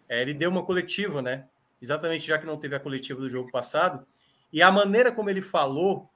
É, 0.09 0.21
ele 0.21 0.33
deu 0.33 0.49
uma 0.49 0.65
coletiva, 0.65 1.21
né? 1.21 1.47
Exatamente 1.79 2.25
já 2.25 2.39
que 2.39 2.47
não 2.47 2.57
teve 2.57 2.75
a 2.75 2.79
coletiva 2.79 3.19
do 3.19 3.29
jogo 3.29 3.51
passado. 3.51 4.05
E 4.51 4.61
a 4.61 4.71
maneira 4.71 5.11
como 5.11 5.29
ele 5.29 5.41
falou 5.41 6.09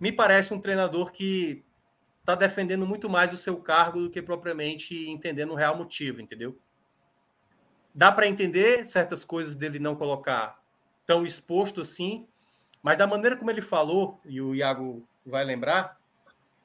me 0.00 0.12
parece 0.12 0.54
um 0.54 0.60
treinador 0.60 1.12
que 1.12 1.64
está 2.20 2.34
defendendo 2.34 2.86
muito 2.86 3.08
mais 3.08 3.32
o 3.32 3.36
seu 3.36 3.56
cargo 3.58 4.00
do 4.00 4.10
que 4.10 4.22
propriamente 4.22 5.08
entendendo 5.08 5.52
o 5.52 5.56
real 5.56 5.76
motivo, 5.76 6.20
entendeu? 6.20 6.58
Dá 7.94 8.10
para 8.10 8.26
entender 8.26 8.84
certas 8.84 9.24
coisas 9.24 9.54
dele 9.54 9.78
não 9.78 9.94
colocar 9.96 10.60
tão 11.06 11.24
exposto 11.24 11.80
assim, 11.80 12.26
mas 12.82 12.98
da 12.98 13.06
maneira 13.06 13.36
como 13.36 13.50
ele 13.50 13.62
falou, 13.62 14.20
e 14.24 14.40
o 14.40 14.54
Iago 14.54 15.06
vai 15.28 15.44
lembrar, 15.44 15.98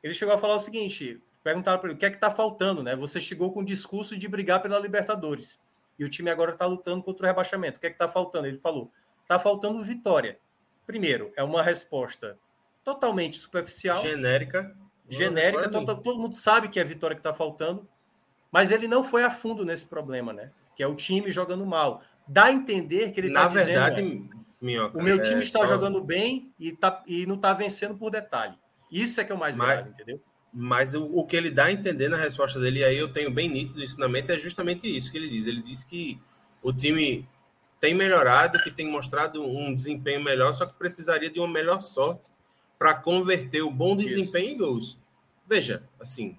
ele 0.03 0.13
chegou 0.13 0.33
a 0.33 0.37
falar 0.37 0.55
o 0.55 0.59
seguinte: 0.59 1.21
perguntaram 1.43 1.79
para 1.79 1.89
ele 1.89 1.95
o 1.95 1.99
que 1.99 2.05
é 2.05 2.09
que 2.09 2.17
está 2.17 2.31
faltando, 2.31 2.83
né? 2.83 2.95
Você 2.95 3.19
chegou 3.19 3.51
com 3.51 3.61
o 3.61 3.65
discurso 3.65 4.17
de 4.17 4.27
brigar 4.27 4.61
pela 4.61 4.79
Libertadores 4.79 5.59
e 5.97 6.05
o 6.05 6.09
time 6.09 6.29
agora 6.29 6.53
está 6.53 6.65
lutando 6.65 7.03
contra 7.03 7.25
o 7.25 7.27
rebaixamento. 7.27 7.77
O 7.77 7.79
que 7.79 7.87
é 7.87 7.89
que 7.89 7.95
está 7.95 8.07
faltando? 8.07 8.47
Ele 8.47 8.57
falou: 8.57 8.91
está 9.21 9.39
faltando 9.39 9.83
vitória. 9.83 10.39
Primeiro, 10.85 11.31
é 11.35 11.43
uma 11.43 11.61
resposta 11.61 12.37
totalmente 12.83 13.37
superficial. 13.37 14.01
Genérica. 14.01 14.75
Genérica, 15.07 15.69
todo, 15.69 16.01
todo 16.01 16.19
mundo 16.19 16.35
sabe 16.35 16.69
que 16.69 16.79
é 16.79 16.83
a 16.83 16.85
vitória 16.85 17.15
que 17.15 17.19
está 17.19 17.33
faltando, 17.33 17.87
mas 18.51 18.71
ele 18.71 18.87
não 18.87 19.03
foi 19.03 19.23
a 19.23 19.29
fundo 19.29 19.65
nesse 19.65 19.85
problema, 19.85 20.31
né? 20.31 20.51
Que 20.75 20.81
é 20.81 20.87
o 20.87 20.95
time 20.95 21.31
jogando 21.31 21.65
mal. 21.65 22.01
Dá 22.27 22.45
a 22.45 22.51
entender 22.51 23.11
que 23.11 23.19
ele 23.19 23.27
está 23.27 23.47
dizendo... 23.47 23.73
Na 23.73 23.89
verdade, 23.89 24.29
Minhoca, 24.61 24.97
o 24.97 25.03
meu 25.03 25.15
é 25.15 25.19
time 25.23 25.41
é, 25.41 25.43
está 25.43 25.59
só... 25.59 25.67
jogando 25.67 26.01
bem 26.01 26.53
e, 26.59 26.71
tá, 26.71 27.03
e 27.07 27.25
não 27.25 27.35
está 27.35 27.53
vencendo 27.53 27.97
por 27.97 28.11
detalhe. 28.11 28.53
Isso 28.91 29.19
é 29.19 29.23
que 29.23 29.31
é 29.31 29.35
o 29.35 29.39
mais 29.39 29.57
mas, 29.57 29.67
grave, 29.67 29.89
entendeu? 29.89 30.21
Mas 30.53 30.93
o, 30.93 31.05
o, 31.05 31.25
que 31.25 31.35
ele 31.35 31.49
dá 31.49 31.65
a 31.65 31.71
entender 31.71 32.09
na 32.09 32.17
resposta 32.17 32.59
dele, 32.59 32.79
e 32.81 32.83
aí 32.83 32.97
eu 32.97 33.11
tenho 33.11 33.31
bem 33.31 33.49
nítido 33.49 33.79
o 33.79 33.83
ensinamento, 33.83 34.31
é 34.31 34.37
justamente 34.37 34.85
isso 34.85 35.11
que 35.11 35.17
ele 35.17 35.29
diz. 35.29 35.47
Ele 35.47 35.61
diz 35.61 35.83
que 35.83 36.19
o 36.61 36.71
time 36.71 37.27
tem 37.79 37.95
melhorado, 37.95 38.61
que 38.61 38.69
tem 38.69 38.87
mostrado 38.87 39.41
um 39.41 39.73
desempenho 39.73 40.23
melhor, 40.23 40.53
só 40.53 40.65
que 40.67 40.73
precisaria 40.73 41.29
de 41.29 41.39
uma 41.39 41.47
melhor 41.47 41.81
sorte 41.81 42.29
para 42.77 42.93
converter 42.93 43.61
o 43.61 43.71
bom 43.71 43.95
desempenho 43.95 44.45
Isso. 44.45 44.53
em 44.53 44.57
gols. 44.57 44.99
Veja, 45.47 45.83
assim, 45.99 46.37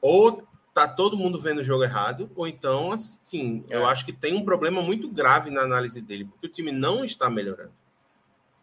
ou 0.00 0.47
tá 0.86 0.88
todo 0.88 1.16
mundo 1.16 1.40
vendo 1.40 1.58
o 1.58 1.64
jogo 1.64 1.82
errado, 1.82 2.30
ou 2.36 2.46
então, 2.46 2.92
assim, 2.92 3.64
é. 3.70 3.76
eu 3.76 3.86
acho 3.86 4.04
que 4.04 4.12
tem 4.12 4.36
um 4.36 4.44
problema 4.44 4.80
muito 4.80 5.08
grave 5.08 5.50
na 5.50 5.62
análise 5.62 6.00
dele, 6.00 6.24
porque 6.24 6.46
o 6.46 6.50
time 6.50 6.70
não 6.70 7.04
está 7.04 7.28
melhorando. 7.28 7.72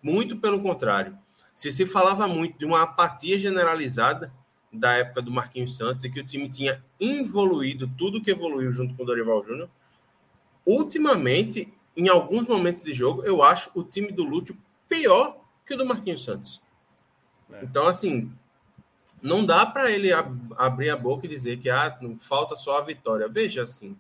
Muito 0.02 0.38
pelo 0.38 0.62
contrário. 0.62 1.18
Se 1.54 1.72
se 1.72 1.86
falava 1.86 2.28
muito 2.28 2.58
de 2.58 2.66
uma 2.66 2.84
apatia 2.84 3.40
generalizada 3.40 4.32
da 4.72 4.94
época 4.94 5.22
do 5.22 5.32
Marquinhos 5.32 5.78
Santos 5.78 6.06
e 6.06 6.10
que 6.10 6.20
o 6.20 6.26
time 6.26 6.50
tinha 6.50 6.84
evoluído 7.00 7.88
tudo 7.98 8.22
que 8.22 8.32
evoluiu 8.32 8.72
junto 8.72 8.94
com 8.94 9.04
o 9.04 9.06
Dorival 9.06 9.44
Júnior, 9.44 9.70
ultimamente, 10.66 11.72
em 11.96 12.10
alguns 12.10 12.48
momentos 12.48 12.84
de 12.84 12.94
jogo, 12.94 13.24
eu 13.24 13.42
acho 13.42 13.70
o 13.74 13.84
time 13.84 14.12
do 14.12 14.24
Lúcio 14.24 14.58
pior 14.88 15.38
que 15.66 15.74
o 15.74 15.78
do 15.78 15.86
Marquinhos 15.86 16.24
Santos. 16.24 16.62
É. 17.52 17.64
Então, 17.64 17.88
assim, 17.88 18.32
não 19.22 19.46
dá 19.46 19.66
para 19.66 19.92
ele 19.92 20.12
ab 20.12 20.36
abrir 20.58 20.90
a 20.90 20.98
boca 20.98 21.26
e 21.26 21.30
dizer 21.30 21.60
que 21.60 21.70
ah, 21.70 21.98
falta 22.20 22.56
só 22.56 22.78
a 22.78 22.84
vitória. 22.84 23.28
Veja, 23.28 23.64
assim, 23.64 23.98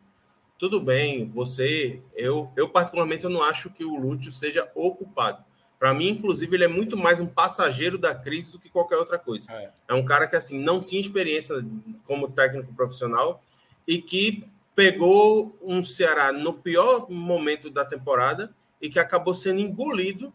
tudo 0.58 0.80
bem, 0.80 1.30
você, 1.30 2.02
eu, 2.16 2.52
eu 2.56 2.70
particularmente 2.70 3.26
eu 3.26 3.30
não 3.30 3.44
acho 3.44 3.70
que 3.70 3.84
o 3.84 3.96
Lúcio 3.96 4.32
seja 4.32 4.70
ocupado. 4.74 5.44
Para 5.78 5.94
mim, 5.94 6.10
inclusive, 6.10 6.56
ele 6.56 6.64
é 6.64 6.70
muito 6.70 6.96
mais 6.96 7.20
um 7.20 7.28
passageiro 7.28 7.98
da 7.98 8.16
crise 8.16 8.52
do 8.52 8.60
que 8.60 8.70
qualquer 8.70 8.96
outra 8.96 9.20
coisa. 9.20 9.52
É. 9.52 9.70
é 9.90 9.94
um 9.94 10.06
cara 10.06 10.28
que 10.28 10.36
assim 10.36 10.58
não 10.58 10.82
tinha 10.82 11.02
experiência 11.02 11.64
como 12.06 12.32
técnico 12.32 12.74
profissional 12.74 13.44
e 13.86 14.02
que 14.02 14.48
pegou 14.76 15.58
um 15.62 15.84
Ceará 15.84 16.32
no 16.32 16.54
pior 16.54 17.10
momento 17.10 17.70
da 17.70 17.86
temporada 17.86 18.54
e 18.82 18.90
que 18.90 19.00
acabou 19.00 19.34
sendo 19.34 19.60
engolido 19.60 20.34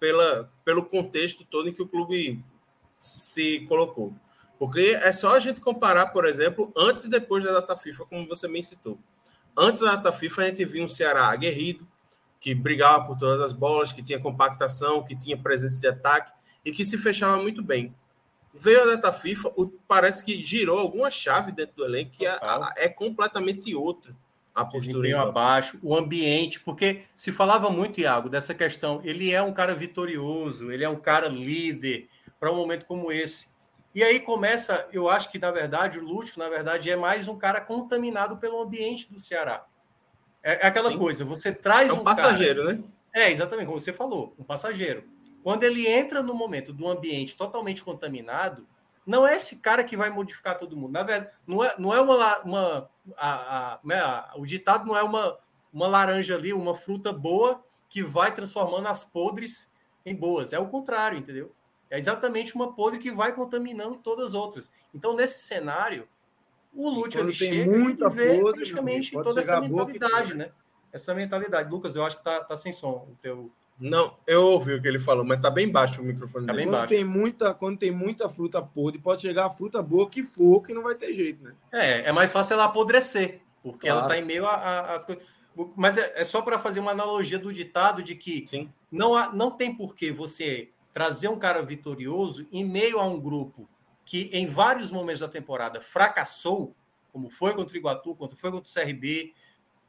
pela, 0.00 0.50
pelo 0.64 0.84
contexto 0.84 1.44
todo 1.44 1.68
em 1.68 1.72
que 1.72 1.82
o 1.82 1.88
clube 1.88 2.42
se 2.98 3.60
colocou. 3.68 4.12
Porque 4.58 4.98
é 5.00 5.12
só 5.12 5.36
a 5.36 5.40
gente 5.40 5.60
comparar, 5.60 6.08
por 6.08 6.26
exemplo, 6.26 6.72
antes 6.76 7.04
e 7.04 7.08
depois 7.08 7.44
da 7.44 7.52
data 7.52 7.76
FIFA, 7.76 8.04
como 8.06 8.26
você 8.26 8.48
me 8.48 8.62
citou. 8.62 8.98
Antes 9.56 9.80
da 9.80 9.94
data 9.94 10.12
FIFA, 10.12 10.42
a 10.42 10.46
gente 10.46 10.64
viu 10.64 10.84
um 10.84 10.88
Ceará 10.88 11.28
aguerrido, 11.28 11.86
que 12.40 12.54
brigava 12.54 13.06
por 13.06 13.16
todas 13.16 13.40
as 13.40 13.52
bolas, 13.52 13.92
que 13.92 14.02
tinha 14.02 14.18
compactação, 14.18 15.04
que 15.04 15.16
tinha 15.16 15.36
presença 15.36 15.80
de 15.80 15.86
ataque 15.86 16.32
e 16.64 16.72
que 16.72 16.84
se 16.84 16.98
fechava 16.98 17.40
muito 17.40 17.62
bem. 17.62 17.94
Veio 18.52 18.82
a 18.82 18.96
data 18.96 19.12
FIFA, 19.12 19.52
parece 19.86 20.24
que 20.24 20.42
girou 20.42 20.78
alguma 20.78 21.10
chave 21.10 21.52
dentro 21.52 21.76
do 21.76 21.84
elenco 21.84 22.10
que 22.12 22.26
é, 22.26 22.38
é 22.76 22.88
completamente 22.88 23.72
outra 23.74 24.14
a 24.54 24.64
postura 24.64 25.22
abaixo, 25.22 25.78
o 25.82 25.96
ambiente, 25.96 26.58
porque 26.60 27.02
se 27.14 27.30
falava 27.30 27.70
muito, 27.70 28.00
Iago, 28.00 28.28
dessa 28.28 28.52
questão. 28.52 29.00
Ele 29.04 29.32
é 29.32 29.40
um 29.40 29.52
cara 29.52 29.74
vitorioso, 29.74 30.72
ele 30.72 30.82
é 30.82 30.88
um 30.88 30.98
cara 30.98 31.28
líder 31.28 32.08
para 32.38 32.52
um 32.52 32.56
momento 32.56 32.86
como 32.86 33.10
esse. 33.12 33.48
E 33.94 34.02
aí 34.02 34.20
começa, 34.20 34.86
eu 34.92 35.08
acho 35.08 35.30
que 35.30 35.38
na 35.38 35.50
verdade 35.50 35.98
o 35.98 36.04
Lúcio, 36.04 36.38
na 36.38 36.48
verdade, 36.48 36.90
é 36.90 36.96
mais 36.96 37.26
um 37.26 37.36
cara 37.36 37.60
contaminado 37.60 38.36
pelo 38.36 38.60
ambiente 38.60 39.10
do 39.10 39.18
Ceará. 39.18 39.64
É, 40.42 40.64
é 40.64 40.66
aquela 40.66 40.90
Sim. 40.90 40.98
coisa, 40.98 41.24
você 41.24 41.52
traz 41.52 41.90
é 41.90 41.92
um, 41.92 42.00
um 42.00 42.04
passageiro, 42.04 42.64
cara... 42.64 42.74
né? 42.74 42.84
É, 43.12 43.30
exatamente, 43.30 43.66
como 43.66 43.80
você 43.80 43.92
falou, 43.92 44.34
um 44.38 44.44
passageiro. 44.44 45.04
Quando 45.42 45.64
ele 45.64 45.86
entra 45.86 46.22
no 46.22 46.34
momento 46.34 46.72
do 46.72 46.86
ambiente 46.86 47.36
totalmente 47.36 47.82
contaminado, 47.82 48.66
não 49.06 49.26
é 49.26 49.36
esse 49.36 49.56
cara 49.56 49.82
que 49.82 49.96
vai 49.96 50.10
modificar 50.10 50.58
todo 50.58 50.76
mundo. 50.76 50.92
Na 50.92 51.02
verdade, 51.02 51.32
não 51.46 51.64
é, 51.64 51.74
não 51.78 51.94
é 51.94 52.00
uma. 52.00 52.38
uma 52.40 52.90
a, 53.16 53.72
a, 53.72 53.80
né, 53.82 53.98
a, 53.98 54.34
o 54.36 54.44
ditado 54.44 54.86
não 54.86 54.94
é 54.96 55.02
uma, 55.02 55.38
uma 55.72 55.88
laranja 55.88 56.34
ali, 56.34 56.52
uma 56.52 56.74
fruta 56.74 57.10
boa 57.10 57.64
que 57.88 58.02
vai 58.02 58.34
transformando 58.34 58.86
as 58.86 59.04
podres 59.04 59.70
em 60.04 60.14
boas. 60.14 60.52
É 60.52 60.58
o 60.58 60.68
contrário, 60.68 61.18
entendeu? 61.18 61.54
É 61.90 61.98
exatamente 61.98 62.54
uma 62.54 62.72
podre 62.72 62.98
que 62.98 63.10
vai 63.10 63.32
contaminando 63.32 63.96
todas 63.98 64.28
as 64.28 64.34
outras. 64.34 64.70
Então, 64.94 65.16
nesse 65.16 65.40
cenário, 65.40 66.06
o 66.72 66.88
Lúcio 66.88 67.20
ele 67.20 67.34
chega 67.34 67.78
muita 67.78 68.06
e 68.06 68.10
vê 68.10 68.40
podre, 68.40 68.56
praticamente 68.56 69.12
toda 69.12 69.40
essa 69.40 69.60
mentalidade, 69.60 70.34
né? 70.34 70.50
Essa 70.92 71.14
mentalidade. 71.14 71.70
Lucas, 71.70 71.96
eu 71.96 72.04
acho 72.04 72.18
que 72.18 72.24
tá, 72.24 72.44
tá 72.44 72.56
sem 72.56 72.72
som 72.72 73.08
o 73.10 73.16
teu. 73.20 73.50
Não, 73.80 74.16
eu 74.26 74.42
ouvi 74.44 74.74
o 74.74 74.82
que 74.82 74.88
ele 74.88 74.98
falou, 74.98 75.24
mas 75.24 75.40
tá 75.40 75.50
bem 75.50 75.70
baixo 75.70 76.02
o 76.02 76.04
microfone 76.04 76.46
tá 76.46 76.52
dele. 76.52 76.64
Bem 76.64 76.72
baixo. 76.72 76.88
Tem 76.88 77.04
muita, 77.04 77.54
quando 77.54 77.78
tem 77.78 77.90
muita 77.90 78.28
fruta 78.28 78.60
podre, 78.60 79.00
pode 79.00 79.22
chegar 79.22 79.46
a 79.46 79.50
fruta 79.50 79.80
boa 79.80 80.10
que 80.10 80.22
for, 80.22 80.62
que 80.62 80.74
não 80.74 80.82
vai 80.82 80.94
ter 80.94 81.12
jeito, 81.12 81.42
né? 81.44 81.54
É, 81.72 82.08
é 82.08 82.12
mais 82.12 82.30
fácil 82.30 82.54
ela 82.54 82.64
apodrecer, 82.64 83.40
porque 83.62 83.86
claro. 83.86 84.00
ela 84.00 84.08
tá 84.08 84.18
em 84.18 84.24
meio 84.24 84.46
às 84.46 85.04
coisas. 85.04 85.24
Mas 85.76 85.96
é, 85.96 86.12
é 86.16 86.24
só 86.24 86.42
para 86.42 86.58
fazer 86.58 86.80
uma 86.80 86.90
analogia 86.90 87.38
do 87.38 87.52
ditado 87.52 88.02
de 88.02 88.14
que 88.14 88.44
Sim. 88.46 88.72
Não, 88.90 89.14
há, 89.14 89.32
não 89.32 89.50
tem 89.50 89.74
por 89.74 89.94
que 89.94 90.12
você 90.12 90.70
trazer 90.98 91.28
um 91.28 91.38
cara 91.38 91.62
vitorioso 91.62 92.48
em 92.50 92.64
meio 92.64 92.98
a 92.98 93.04
um 93.04 93.20
grupo 93.20 93.68
que 94.04 94.28
em 94.32 94.48
vários 94.48 94.90
momentos 94.90 95.20
da 95.20 95.28
temporada 95.28 95.80
fracassou, 95.80 96.74
como 97.12 97.30
foi 97.30 97.54
contra 97.54 97.72
o 97.72 97.76
Iguatu, 97.76 98.16
quando 98.16 98.36
foi 98.36 98.50
contra 98.50 98.68
o 98.68 98.74
CRB, 98.74 99.32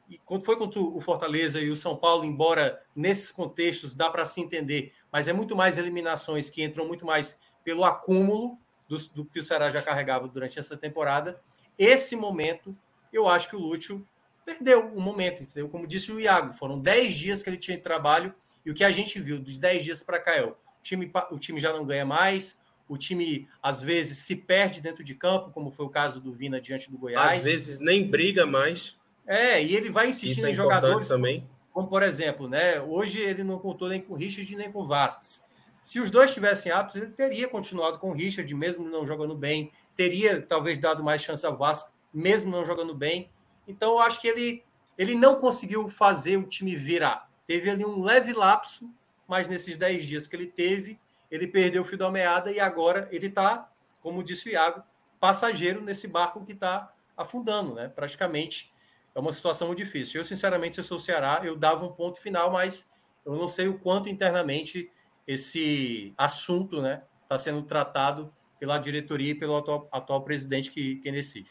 e 0.08 0.18
quando 0.18 0.44
foi 0.44 0.56
contra 0.56 0.78
o 0.78 1.00
Fortaleza 1.00 1.60
e 1.60 1.68
o 1.68 1.74
São 1.74 1.96
Paulo, 1.96 2.24
embora 2.24 2.80
nesses 2.94 3.32
contextos 3.32 3.92
dá 3.92 4.08
para 4.08 4.24
se 4.24 4.40
entender, 4.40 4.92
mas 5.10 5.26
é 5.26 5.32
muito 5.32 5.56
mais 5.56 5.78
eliminações 5.78 6.48
que 6.48 6.62
entram 6.62 6.86
muito 6.86 7.04
mais 7.04 7.40
pelo 7.64 7.84
acúmulo 7.84 8.56
do, 8.86 8.96
do 9.08 9.24
que 9.24 9.40
o 9.40 9.42
Ceará 9.42 9.68
já 9.68 9.82
carregava 9.82 10.28
durante 10.28 10.60
essa 10.60 10.76
temporada. 10.76 11.40
Esse 11.76 12.14
momento, 12.14 12.72
eu 13.12 13.28
acho 13.28 13.50
que 13.50 13.56
o 13.56 13.60
Lúcio 13.60 14.06
perdeu 14.44 14.92
um 14.94 15.00
momento, 15.00 15.42
entendeu? 15.42 15.68
Como 15.68 15.88
disse 15.88 16.12
o 16.12 16.20
Iago, 16.20 16.52
foram 16.52 16.78
10 16.78 17.14
dias 17.16 17.42
que 17.42 17.50
ele 17.50 17.56
tinha 17.56 17.76
de 17.76 17.82
trabalho 17.82 18.32
e 18.64 18.70
o 18.70 18.74
que 18.74 18.84
a 18.84 18.92
gente 18.92 19.20
viu 19.20 19.40
dos 19.40 19.56
10 19.56 19.82
dias 19.82 20.02
para 20.04 20.20
cá 20.20 20.36
é 20.36 20.54
o 20.80 20.82
time, 20.82 21.12
o 21.30 21.38
time 21.38 21.60
já 21.60 21.72
não 21.72 21.84
ganha 21.84 22.04
mais, 22.04 22.58
o 22.88 22.98
time 22.98 23.48
às 23.62 23.80
vezes 23.80 24.18
se 24.18 24.34
perde 24.34 24.80
dentro 24.80 25.04
de 25.04 25.14
campo, 25.14 25.50
como 25.52 25.70
foi 25.70 25.86
o 25.86 25.90
caso 25.90 26.20
do 26.20 26.32
Vina 26.32 26.60
diante 26.60 26.90
do 26.90 26.98
Goiás. 26.98 27.38
Às 27.38 27.44
vezes 27.44 27.78
nem 27.78 28.10
briga 28.10 28.44
mais. 28.44 28.96
É, 29.26 29.62
e 29.62 29.76
ele 29.76 29.90
vai 29.90 30.08
insistindo 30.08 30.46
é 30.46 30.50
em 30.50 30.54
jogadores 30.54 31.06
também. 31.06 31.48
Como, 31.72 31.86
por 31.86 32.02
exemplo, 32.02 32.48
né? 32.48 32.80
Hoje 32.80 33.20
ele 33.20 33.44
não 33.44 33.58
contou 33.58 33.88
nem 33.88 34.00
com 34.00 34.14
o 34.14 34.16
Richard 34.16 34.56
nem 34.56 34.72
com 34.72 34.80
o 34.80 34.86
Vasquez. 34.86 35.40
Se 35.80 36.00
os 36.00 36.10
dois 36.10 36.34
tivessem 36.34 36.70
aptos, 36.70 36.96
ele 36.96 37.12
teria 37.12 37.48
continuado 37.48 37.98
com 37.98 38.10
o 38.10 38.12
Richard, 38.12 38.52
mesmo 38.54 38.90
não 38.90 39.06
jogando 39.06 39.34
bem, 39.34 39.70
teria 39.96 40.42
talvez 40.42 40.76
dado 40.76 41.02
mais 41.02 41.22
chance 41.22 41.46
ao 41.46 41.56
Vasco, 41.56 41.92
mesmo 42.12 42.50
não 42.50 42.64
jogando 42.66 42.94
bem. 42.94 43.30
Então, 43.66 43.92
eu 43.92 44.00
acho 44.00 44.20
que 44.20 44.28
ele, 44.28 44.64
ele 44.98 45.14
não 45.14 45.36
conseguiu 45.36 45.88
fazer 45.88 46.36
o 46.36 46.42
time 46.42 46.74
virar. 46.76 47.30
Teve 47.46 47.70
ali 47.70 47.84
um 47.84 48.02
leve 48.02 48.32
lapso, 48.32 48.90
mas 49.30 49.46
nesses 49.46 49.76
10 49.76 50.06
dias 50.06 50.26
que 50.26 50.34
ele 50.34 50.48
teve, 50.48 50.98
ele 51.30 51.46
perdeu 51.46 51.82
o 51.82 51.84
fio 51.84 51.96
da 51.96 52.10
meada 52.10 52.50
e 52.50 52.58
agora 52.58 53.08
ele 53.12 53.28
está, 53.28 53.70
como 54.02 54.24
disse 54.24 54.48
o 54.48 54.52
Iago, 54.52 54.82
passageiro 55.20 55.80
nesse 55.80 56.08
barco 56.08 56.44
que 56.44 56.50
está 56.50 56.92
afundando, 57.16 57.76
né? 57.76 57.86
Praticamente 57.86 58.72
é 59.14 59.20
uma 59.20 59.30
situação 59.30 59.68
muito 59.68 59.78
difícil. 59.78 60.20
Eu, 60.20 60.24
sinceramente, 60.24 60.74
se 60.74 60.80
eu 60.80 60.84
sou 60.84 60.96
o 60.96 61.00
Ceará, 61.00 61.42
eu 61.44 61.54
dava 61.54 61.86
um 61.86 61.92
ponto 61.92 62.20
final, 62.20 62.50
mas 62.50 62.90
eu 63.24 63.36
não 63.36 63.46
sei 63.46 63.68
o 63.68 63.78
quanto 63.78 64.08
internamente 64.08 64.90
esse 65.28 66.12
assunto 66.18 66.82
né, 66.82 67.04
está 67.22 67.38
sendo 67.38 67.62
tratado 67.62 68.34
pela 68.58 68.78
diretoria 68.78 69.30
e 69.30 69.34
pelo 69.34 69.56
atual, 69.56 69.88
atual 69.92 70.24
presidente 70.24 70.72
que, 70.72 70.96
que 70.96 71.12
decide. 71.12 71.50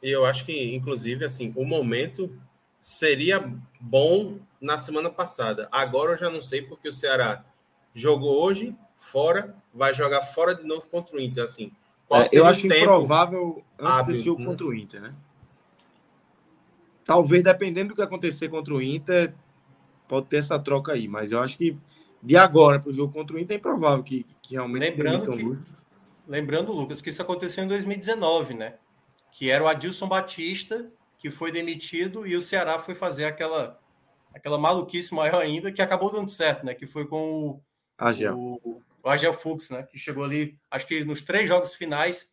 Eu 0.00 0.24
acho 0.24 0.46
que, 0.46 0.76
inclusive, 0.76 1.24
assim, 1.24 1.52
o 1.56 1.64
momento 1.64 2.40
seria 2.80 3.52
bom 3.80 4.38
na 4.60 4.76
semana 4.78 5.10
passada. 5.10 5.68
Agora 5.72 6.12
eu 6.12 6.18
já 6.18 6.30
não 6.30 6.42
sei 6.42 6.62
porque 6.62 6.88
o 6.88 6.92
Ceará 6.92 7.44
jogou 7.94 8.42
hoje 8.42 8.76
fora, 8.96 9.56
vai 9.72 9.94
jogar 9.94 10.22
fora 10.22 10.54
de 10.54 10.64
novo 10.64 10.86
contra 10.88 11.16
o 11.16 11.20
Inter. 11.20 11.44
Assim, 11.44 11.72
é, 12.10 12.28
eu 12.32 12.44
acho 12.44 12.66
improvável 12.66 13.64
antes 13.78 13.92
hábil, 13.92 14.14
desse 14.14 14.24
jogo 14.24 14.40
né? 14.40 14.46
contra 14.46 14.66
o 14.66 14.74
Inter, 14.74 15.00
né? 15.00 15.14
Talvez, 17.04 17.42
dependendo 17.42 17.88
do 17.90 17.94
que 17.94 18.02
acontecer 18.02 18.48
contra 18.48 18.74
o 18.74 18.82
Inter, 18.82 19.34
pode 20.06 20.26
ter 20.26 20.36
essa 20.36 20.58
troca 20.58 20.92
aí, 20.92 21.08
mas 21.08 21.32
eu 21.32 21.40
acho 21.40 21.56
que 21.56 21.76
de 22.22 22.36
agora 22.36 22.78
para 22.78 22.90
o 22.90 22.92
jogo 22.92 23.12
contra 23.12 23.36
o 23.36 23.38
Inter 23.38 23.56
é 23.56 23.58
improvável 23.58 24.04
que, 24.04 24.26
que 24.42 24.54
realmente 24.54 24.82
lembrando 24.82 25.36
que, 25.36 25.58
lembrando 26.28 26.72
Lucas 26.72 27.00
que 27.00 27.08
isso 27.08 27.22
aconteceu 27.22 27.64
em 27.64 27.68
2019 27.68 28.54
né 28.54 28.74
que 29.32 29.50
era 29.50 29.64
o 29.64 29.68
Adilson 29.68 30.06
Batista 30.06 30.90
que 31.16 31.30
foi 31.30 31.50
demitido 31.50 32.26
e 32.26 32.36
o 32.36 32.42
Ceará 32.42 32.78
foi 32.78 32.94
fazer 32.94 33.24
aquela 33.24 33.80
aquela 34.34 34.58
maluquice 34.58 35.14
maior 35.14 35.40
ainda 35.40 35.72
que 35.72 35.82
acabou 35.82 36.10
dando 36.10 36.30
certo 36.30 36.64
né 36.64 36.74
que 36.74 36.86
foi 36.86 37.06
com 37.06 37.48
o 37.48 37.62
Agel. 37.98 38.36
o, 38.36 38.82
o 39.02 39.08
Agel 39.08 39.32
Fux 39.32 39.70
né 39.70 39.82
que 39.82 39.98
chegou 39.98 40.24
ali 40.24 40.58
acho 40.70 40.86
que 40.86 41.04
nos 41.04 41.22
três 41.22 41.48
jogos 41.48 41.74
finais 41.74 42.30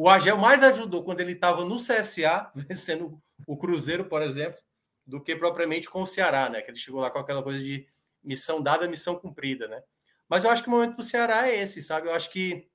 o 0.00 0.08
Agel 0.08 0.38
mais 0.38 0.62
ajudou 0.62 1.02
quando 1.02 1.20
ele 1.20 1.32
estava 1.32 1.64
no 1.64 1.74
CSA 1.76 2.50
vencendo 2.54 3.20
o 3.48 3.56
Cruzeiro, 3.56 4.04
por 4.04 4.22
exemplo, 4.22 4.60
do 5.04 5.20
que 5.20 5.34
propriamente 5.34 5.90
com 5.90 6.02
o 6.02 6.06
Ceará, 6.06 6.48
né? 6.48 6.62
Que 6.62 6.70
ele 6.70 6.78
chegou 6.78 7.00
lá 7.00 7.10
com 7.10 7.18
aquela 7.18 7.42
coisa 7.42 7.58
de 7.58 7.84
missão 8.22 8.62
dada, 8.62 8.86
missão 8.86 9.16
cumprida, 9.16 9.66
né? 9.66 9.82
Mas 10.28 10.44
eu 10.44 10.50
acho 10.50 10.62
que 10.62 10.68
o 10.68 10.70
momento 10.70 10.94
do 10.94 11.02
Ceará 11.02 11.48
é 11.48 11.56
esse, 11.60 11.82
sabe? 11.82 12.06
Eu 12.06 12.14
acho 12.14 12.30
que 12.30 12.68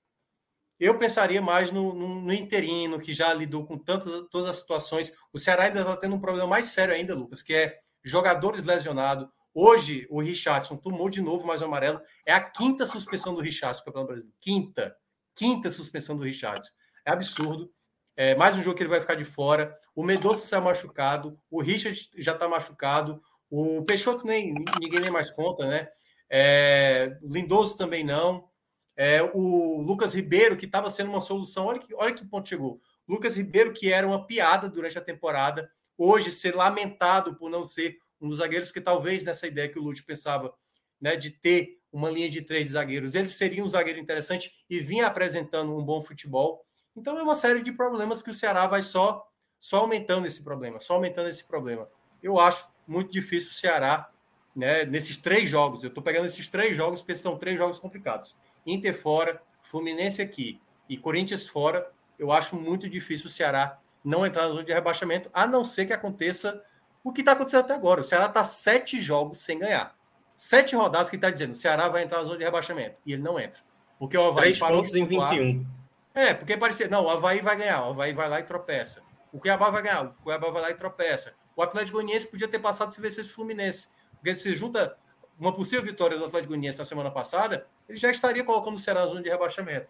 eu 0.77 0.99
pensaria 0.99 1.41
mais 1.41 1.71
no, 1.71 1.93
no, 1.93 2.21
no 2.23 2.33
interino, 2.33 2.99
que 2.99 3.13
já 3.13 3.33
lidou 3.33 3.65
com 3.65 3.77
tantas 3.77 4.27
todas 4.29 4.49
as 4.49 4.57
situações. 4.57 5.13
O 5.31 5.39
Ceará 5.39 5.63
ainda 5.63 5.79
está 5.79 5.95
tendo 5.95 6.15
um 6.15 6.19
problema 6.19 6.47
mais 6.47 6.65
sério 6.65 6.93
ainda, 6.93 7.15
Lucas, 7.15 7.41
que 7.41 7.53
é 7.53 7.79
jogadores 8.03 8.63
lesionados. 8.63 9.27
Hoje, 9.53 10.07
o 10.09 10.21
Richardson 10.21 10.75
tomou 10.75 11.09
de 11.09 11.21
novo 11.21 11.45
mais 11.45 11.61
um 11.61 11.65
amarelo. 11.65 12.01
É 12.25 12.33
a 12.33 12.41
quinta 12.41 12.85
suspensão 12.85 13.35
do 13.35 13.41
Richardson 13.41 13.81
no 13.81 13.85
Campeonato 13.85 14.07
Brasileiro. 14.07 14.37
Quinta. 14.39 14.95
Quinta 15.35 15.71
suspensão 15.71 16.17
do 16.17 16.23
Richardson. 16.23 16.71
É 17.05 17.11
absurdo. 17.11 17.71
É, 18.15 18.35
mais 18.35 18.57
um 18.57 18.61
jogo 18.61 18.75
que 18.75 18.83
ele 18.83 18.89
vai 18.89 19.01
ficar 19.01 19.15
de 19.15 19.25
fora. 19.25 19.75
O 19.95 20.03
Medoça 20.03 20.45
saiu 20.45 20.63
machucado. 20.63 21.39
O 21.49 21.61
Richard 21.61 22.09
já 22.17 22.33
está 22.33 22.47
machucado. 22.47 23.21
O 23.49 23.83
Peixoto 23.85 24.25
nem 24.25 24.53
ninguém 24.81 24.99
nem 24.99 25.11
mais 25.11 25.29
conta, 25.29 25.67
né? 25.67 25.87
É, 26.29 27.17
Lindoso 27.21 27.77
também 27.77 28.03
não. 28.03 28.49
É, 28.95 29.21
o 29.33 29.81
Lucas 29.81 30.13
Ribeiro, 30.13 30.57
que 30.57 30.65
estava 30.65 30.89
sendo 30.89 31.09
uma 31.09 31.19
solução, 31.19 31.65
olha 31.65 31.79
que, 31.79 31.93
olha 31.95 32.13
que 32.13 32.25
ponto 32.25 32.49
chegou. 32.49 32.79
Lucas 33.07 33.37
Ribeiro, 33.37 33.73
que 33.73 33.91
era 33.91 34.07
uma 34.07 34.25
piada 34.25 34.69
durante 34.69 34.97
a 34.97 35.01
temporada, 35.01 35.69
hoje 35.97 36.31
ser 36.31 36.55
lamentado 36.55 37.35
por 37.35 37.49
não 37.49 37.65
ser 37.65 37.97
um 38.19 38.29
dos 38.29 38.37
zagueiros, 38.37 38.71
que 38.71 38.81
talvez 38.81 39.23
nessa 39.23 39.47
ideia 39.47 39.69
que 39.69 39.77
o 39.77 39.81
Lúcio 39.81 40.05
pensava, 40.05 40.53
né, 40.99 41.15
de 41.15 41.31
ter 41.31 41.79
uma 41.91 42.09
linha 42.09 42.29
de 42.29 42.41
três 42.41 42.71
zagueiros, 42.71 43.13
ele 43.13 43.29
seria 43.29 43.63
um 43.63 43.69
zagueiro 43.69 43.99
interessante 43.99 44.51
e 44.69 44.79
vinha 44.79 45.05
apresentando 45.05 45.75
um 45.77 45.83
bom 45.83 46.01
futebol. 46.01 46.65
Então 46.95 47.17
é 47.17 47.23
uma 47.23 47.35
série 47.35 47.61
de 47.61 47.71
problemas 47.71 48.21
que 48.21 48.31
o 48.31 48.33
Ceará 48.33 48.65
vai 48.67 48.81
só 48.81 49.27
só 49.59 49.77
aumentando 49.77 50.27
esse 50.27 50.43
problema, 50.43 50.81
só 50.81 50.95
aumentando 50.95 51.29
esse 51.29 51.45
problema. 51.45 51.87
Eu 52.21 52.37
acho 52.37 52.69
muito 52.85 53.09
difícil 53.09 53.49
o 53.49 53.53
Ceará, 53.53 54.09
né, 54.53 54.85
nesses 54.85 55.15
três 55.15 55.49
jogos. 55.49 55.83
Eu 55.83 55.87
estou 55.87 56.03
pegando 56.03 56.25
esses 56.25 56.49
três 56.49 56.75
jogos 56.75 57.01
porque 57.01 57.15
são 57.15 57.37
três 57.37 57.57
jogos 57.57 57.79
complicados. 57.79 58.35
Inter 58.65 58.93
fora, 58.93 59.41
Fluminense 59.61 60.21
aqui 60.21 60.59
e 60.89 60.97
Corinthians 60.97 61.47
fora. 61.47 61.89
Eu 62.19 62.29
acho 62.29 62.57
muito 62.57 62.89
difícil 62.89 63.27
o 63.27 63.29
Ceará 63.29 63.79
não 64.03 64.25
entrar 64.25 64.43
na 64.43 64.49
zona 64.49 64.63
de 64.63 64.73
rebaixamento, 64.73 65.29
a 65.33 65.47
não 65.47 65.63
ser 65.63 65.85
que 65.85 65.93
aconteça 65.93 66.61
o 67.03 67.11
que 67.11 67.21
está 67.21 67.33
acontecendo 67.33 67.61
até 67.61 67.73
agora. 67.73 68.01
O 68.01 68.03
Ceará 68.03 68.25
está 68.25 68.43
sete 68.43 69.01
jogos 69.01 69.41
sem 69.41 69.59
ganhar. 69.59 69.95
Sete 70.35 70.75
rodadas 70.75 71.09
que 71.09 71.15
está 71.15 71.29
dizendo 71.29 71.53
o 71.53 71.55
Ceará 71.55 71.87
vai 71.89 72.03
entrar 72.03 72.19
na 72.19 72.25
zona 72.25 72.37
de 72.37 72.43
rebaixamento. 72.43 72.97
E 73.05 73.13
ele 73.13 73.21
não 73.21 73.39
entra. 73.39 73.61
Porque 73.99 74.17
o 74.17 74.25
Havaí 74.25 74.53
Três 74.53 74.59
pontos 74.59 74.95
em 74.95 75.05
21. 75.05 75.65
É, 76.13 76.33
porque 76.33 76.57
parecia, 76.57 76.87
não, 76.87 77.05
o 77.05 77.09
Havaí 77.09 77.41
vai 77.41 77.55
ganhar, 77.55 77.85
o 77.85 77.91
Havaí 77.91 78.13
vai 78.13 78.29
lá 78.29 78.39
e 78.39 78.43
tropeça. 78.43 79.01
O 79.31 79.39
Cuiabá 79.39 79.69
vai 79.69 79.81
ganhar, 79.81 80.03
o 80.03 80.13
Cuiabá 80.23 80.51
vai 80.51 80.61
lá 80.61 80.69
e 80.69 80.75
tropeça. 80.75 81.33
O 81.55 81.63
Atlético 81.63 81.97
Goianiense 81.97 82.27
podia 82.27 82.47
ter 82.47 82.59
passado 82.59 82.93
se 82.93 83.01
vencesse 83.01 83.29
o 83.29 83.33
Fluminense. 83.33 83.89
Porque 84.15 84.35
se 84.35 84.53
junta 84.55 84.95
uma 85.39 85.51
possível 85.51 85.83
vitória 85.83 86.17
do 86.17 86.25
Atlético 86.25 86.49
Goianiense 86.49 86.77
na 86.77 86.85
semana 86.85 87.09
passada, 87.09 87.67
ele 87.89 87.97
já 87.97 88.11
estaria 88.11 88.43
colocando 88.43 88.75
o 88.75 88.79
Ceará 88.79 89.01
na 89.01 89.07
zona 89.07 89.21
de 89.21 89.29
rebaixamento. 89.29 89.87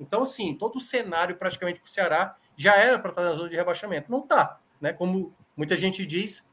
Então, 0.00 0.22
assim, 0.22 0.54
todo 0.54 0.76
o 0.76 0.80
cenário 0.80 1.36
praticamente 1.36 1.78
para 1.78 1.86
o 1.86 1.90
Ceará 1.90 2.36
já 2.56 2.74
era 2.76 2.98
para 2.98 3.10
estar 3.10 3.22
na 3.22 3.34
zona 3.34 3.48
de 3.48 3.56
rebaixamento. 3.56 4.10
Não 4.10 4.20
está, 4.20 4.58
né? 4.80 4.92
Como 4.92 5.34
muita 5.56 5.76
gente 5.76 6.04
diz, 6.06 6.44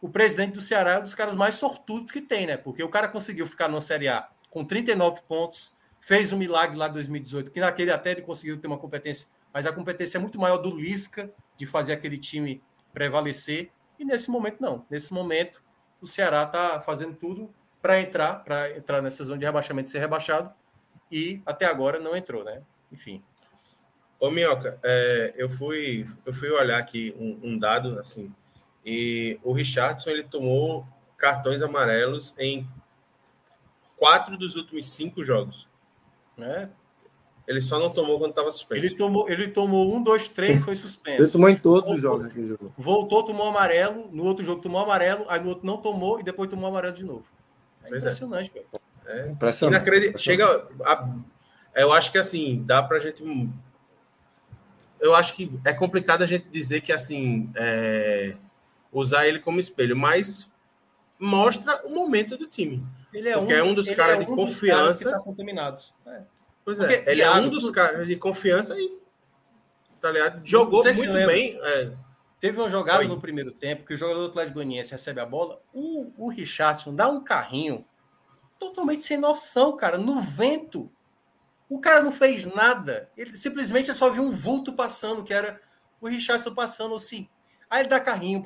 o 0.00 0.08
presidente 0.08 0.52
do 0.52 0.60
Ceará 0.60 0.94
é 0.94 0.98
um 0.98 1.02
dos 1.02 1.14
caras 1.14 1.36
mais 1.36 1.54
sortudos 1.54 2.10
que 2.10 2.20
tem, 2.20 2.46
né? 2.46 2.56
Porque 2.56 2.82
o 2.82 2.88
cara 2.88 3.08
conseguiu 3.08 3.46
ficar 3.46 3.68
na 3.68 3.80
Série 3.80 4.08
A 4.08 4.28
com 4.50 4.64
39 4.64 5.22
pontos, 5.28 5.72
fez 6.00 6.32
um 6.32 6.36
milagre 6.36 6.76
lá 6.76 6.88
em 6.88 6.92
2018, 6.92 7.50
que 7.50 7.60
naquele 7.60 7.90
até 7.90 8.12
ele 8.12 8.22
conseguiu 8.22 8.58
ter 8.58 8.66
uma 8.66 8.78
competência, 8.78 9.28
mas 9.52 9.66
a 9.66 9.72
competência 9.72 10.18
é 10.18 10.20
muito 10.20 10.38
maior 10.38 10.58
do 10.58 10.70
Lisca 10.76 11.32
de 11.56 11.66
fazer 11.66 11.92
aquele 11.92 12.18
time 12.18 12.62
prevalecer. 12.92 13.70
E 13.98 14.04
nesse 14.04 14.30
momento, 14.30 14.60
não. 14.60 14.84
Nesse 14.90 15.12
momento, 15.12 15.62
o 16.00 16.06
Ceará 16.06 16.42
está 16.42 16.80
fazendo 16.80 17.14
tudo 17.14 17.52
para 17.82 18.00
entrar, 18.00 18.44
para 18.44 18.76
entrar 18.76 19.02
nessa 19.02 19.24
zona 19.24 19.38
de 19.38 19.44
rebaixamento 19.44 19.88
e 19.88 19.92
ser 19.92 19.98
rebaixado. 19.98 20.52
E 21.10 21.42
até 21.46 21.66
agora 21.66 22.00
não 22.00 22.16
entrou, 22.16 22.44
né? 22.44 22.62
Enfim. 22.90 23.22
Ô, 24.18 24.30
Minhoca, 24.30 24.78
é, 24.82 25.34
eu, 25.36 25.48
fui, 25.48 26.08
eu 26.24 26.32
fui 26.32 26.50
olhar 26.50 26.78
aqui 26.78 27.14
um, 27.18 27.50
um, 27.50 27.58
dado, 27.58 27.98
assim, 27.98 28.32
e 28.84 29.38
o 29.42 29.52
Richardson, 29.52 30.10
ele 30.10 30.22
tomou 30.22 30.86
cartões 31.18 31.60
amarelos 31.60 32.34
em 32.38 32.66
quatro 33.96 34.36
dos 34.36 34.56
últimos 34.56 34.88
cinco 34.88 35.22
jogos. 35.22 35.68
Né? 36.36 36.70
Ele 37.46 37.60
só 37.60 37.78
não 37.78 37.90
tomou 37.90 38.18
quando 38.18 38.30
estava 38.30 38.50
suspenso. 38.50 38.86
Ele 38.86 38.94
tomou, 38.96 39.28
ele 39.28 39.48
tomou 39.48 39.94
um, 39.94 40.02
dois, 40.02 40.28
três, 40.28 40.62
foi 40.64 40.74
suspenso. 40.74 41.22
Ele 41.22 41.30
tomou 41.30 41.48
em 41.48 41.56
todos 41.56 41.90
voltou, 41.90 41.96
os 41.96 42.02
jogos 42.02 42.32
que 42.32 42.38
ele 42.38 42.48
jogou. 42.48 42.72
Voltou, 42.76 43.22
tomou 43.22 43.48
amarelo, 43.48 44.08
no 44.12 44.24
outro 44.24 44.44
jogo 44.44 44.60
tomou 44.60 44.80
amarelo, 44.80 45.24
aí 45.28 45.40
no 45.40 45.50
outro 45.50 45.66
não 45.66 45.76
tomou 45.76 46.18
e 46.18 46.22
depois 46.22 46.50
tomou 46.50 46.68
amarelo 46.68 46.94
de 46.94 47.04
novo. 47.04 47.24
É 47.84 47.94
é. 47.94 47.98
impressionante, 47.98 48.52
é. 49.06 49.28
Impressionante. 49.28 50.18
Chega. 50.18 50.68
A... 50.84 51.08
Eu 51.76 51.92
acho 51.92 52.10
que 52.10 52.18
assim, 52.18 52.62
dá 52.64 52.82
pra 52.82 52.98
gente. 52.98 53.22
Eu 54.98 55.14
acho 55.14 55.34
que 55.34 55.52
é 55.64 55.72
complicado 55.72 56.22
a 56.22 56.26
gente 56.26 56.48
dizer 56.48 56.80
que 56.80 56.92
assim. 56.92 57.50
É... 57.54 58.34
Usar 58.92 59.28
ele 59.28 59.40
como 59.40 59.60
espelho, 59.60 59.94
mas 59.94 60.50
mostra 61.18 61.82
o 61.86 61.94
momento 61.94 62.36
do 62.36 62.46
time. 62.46 62.82
Ele 63.12 63.28
é 63.28 63.36
Porque 63.36 63.52
um, 63.52 63.56
é 63.56 63.62
um 63.62 63.74
dos 63.74 63.90
caras 63.90 64.14
é 64.14 64.16
um 64.18 64.20
de 64.20 64.26
confiança. 64.26 64.76
Caras 64.76 64.98
que 64.98 65.04
tá 65.04 65.20
contaminados. 65.20 65.94
É. 66.06 66.22
Pois 66.64 66.80
é, 66.80 66.96
Porque, 66.96 67.10
ele 67.10 67.22
é 67.22 67.30
um 67.30 67.48
dos 67.48 67.70
caras 67.70 68.06
de 68.06 68.16
confiança 68.16 68.74
e 68.78 69.00
tá 70.00 70.10
ligado? 70.10 70.40
Jogou 70.44 70.82
muito 70.82 71.12
bem. 71.26 71.58
É. 71.62 71.92
Teve 72.38 72.60
uma 72.60 72.68
jogada 72.68 72.98
Foi. 72.98 73.08
no 73.08 73.20
primeiro 73.20 73.50
tempo 73.50 73.84
que 73.84 73.94
o 73.94 73.96
jogador 73.96 74.20
do 74.20 74.26
Atlético 74.26 74.56
Goianiense 74.56 74.92
recebe 74.92 75.20
a 75.20 75.26
bola, 75.26 75.60
o, 75.72 76.12
o 76.16 76.28
Richardson 76.28 76.94
dá 76.94 77.08
um 77.08 77.22
carrinho 77.24 77.84
totalmente 78.58 79.04
sem 79.04 79.16
noção, 79.16 79.76
cara, 79.76 79.96
no 79.96 80.20
vento. 80.20 80.90
O 81.68 81.80
cara 81.80 82.02
não 82.02 82.12
fez 82.12 82.44
nada. 82.46 83.10
Ele 83.16 83.34
simplesmente 83.34 83.92
só 83.94 84.10
viu 84.10 84.22
um 84.22 84.30
vulto 84.30 84.72
passando, 84.72 85.24
que 85.24 85.34
era 85.34 85.60
o 86.00 86.08
Richardson 86.08 86.54
passando 86.54 86.94
assim. 86.94 87.28
Aí 87.68 87.80
ele 87.82 87.88
dá 87.88 87.98
carrinho, 87.98 88.42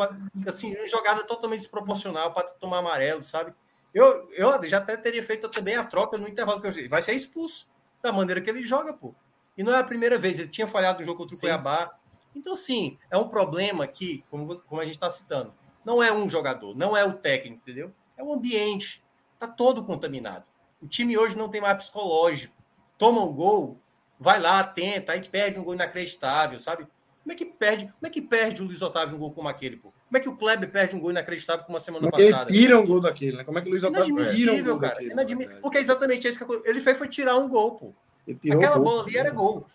assim, 0.46 0.74
jogada 0.86 1.22
totalmente 1.24 1.60
desproporcional 1.60 2.32
para 2.32 2.48
tomar 2.48 2.78
amarelo, 2.78 3.22
sabe? 3.22 3.52
Eu, 3.92 4.30
eu 4.32 4.64
já 4.64 4.78
até 4.78 4.96
teria 4.96 5.22
feito 5.22 5.48
também 5.48 5.76
a 5.76 5.84
troca 5.84 6.16
no 6.16 6.28
intervalo 6.28 6.60
que 6.60 6.68
eu 6.68 6.88
vai 6.88 7.02
ser 7.02 7.12
expulso 7.12 7.68
da 8.02 8.12
maneira 8.12 8.40
que 8.40 8.48
ele 8.48 8.62
joga, 8.62 8.94
pô. 8.94 9.14
E 9.58 9.62
não 9.62 9.74
é 9.74 9.78
a 9.78 9.84
primeira 9.84 10.16
vez, 10.16 10.38
ele 10.38 10.48
tinha 10.48 10.66
falhado 10.66 11.00
no 11.00 11.04
jogo 11.04 11.18
contra 11.18 11.34
o 11.34 11.36
Sim. 11.36 11.42
Cuiabá. 11.42 11.94
Então, 12.34 12.54
sim, 12.54 12.96
é 13.10 13.18
um 13.18 13.28
problema 13.28 13.86
que, 13.86 14.24
como, 14.30 14.58
como 14.62 14.80
a 14.80 14.84
gente 14.84 14.94
está 14.94 15.10
citando, 15.10 15.52
não 15.84 16.02
é 16.02 16.12
um 16.12 16.30
jogador, 16.30 16.76
não 16.76 16.96
é 16.96 17.04
o 17.04 17.12
técnico, 17.12 17.60
entendeu? 17.62 17.92
É 18.16 18.22
o 18.22 18.32
ambiente. 18.32 19.02
Está 19.34 19.48
todo 19.48 19.84
contaminado. 19.84 20.44
O 20.80 20.86
time 20.86 21.18
hoje 21.18 21.36
não 21.36 21.48
tem 21.48 21.60
mais 21.60 21.76
psicológico. 21.76 22.54
Toma 23.00 23.24
um 23.24 23.32
gol, 23.32 23.80
vai 24.18 24.38
lá, 24.38 24.62
tenta, 24.62 25.12
aí 25.12 25.26
perde 25.26 25.58
um 25.58 25.64
gol 25.64 25.72
inacreditável, 25.72 26.58
sabe? 26.58 26.86
Como 27.22 27.32
é 27.32 27.34
que 27.34 27.46
perde? 27.46 27.86
Como 27.86 28.06
é 28.06 28.10
que 28.10 28.20
perde 28.20 28.60
o 28.60 28.66
Luiz 28.66 28.82
Otávio 28.82 29.16
um 29.16 29.18
gol 29.18 29.32
como 29.32 29.48
aquele, 29.48 29.78
pô? 29.78 29.90
Como 30.06 30.18
é 30.18 30.20
que 30.20 30.28
o 30.28 30.36
Kleber 30.36 30.70
perde 30.70 30.94
um 30.94 31.00
gol 31.00 31.10
inacreditável 31.10 31.64
como 31.64 31.76
uma 31.76 31.80
semana 31.80 32.10
como 32.10 32.22
passada? 32.22 32.52
Ele 32.52 32.60
tira 32.60 32.78
um 32.78 32.84
gol 32.84 33.00
daquele, 33.00 33.38
né? 33.38 33.44
Como 33.44 33.58
é 33.58 33.62
que 33.62 33.68
o 33.68 33.70
Luiz 33.70 33.82
Otávio 33.82 34.34
tira 34.36 34.52
um 34.52 34.62
gol 34.62 34.78
cara. 34.78 34.92
daquele? 34.92 35.12
Inadmi... 35.12 35.48
Porque 35.62 35.78
é 35.78 35.80
exatamente 35.80 36.28
isso 36.28 36.46
que 36.46 36.68
ele 36.68 36.82
fez 36.82 36.98
foi 36.98 37.08
tirar 37.08 37.38
um 37.38 37.48
gol, 37.48 37.76
pô. 37.76 37.94
Aquela 38.28 38.76
gol, 38.76 38.84
bola 38.84 39.02
ali 39.04 39.16
era 39.16 39.30
gol. 39.30 39.66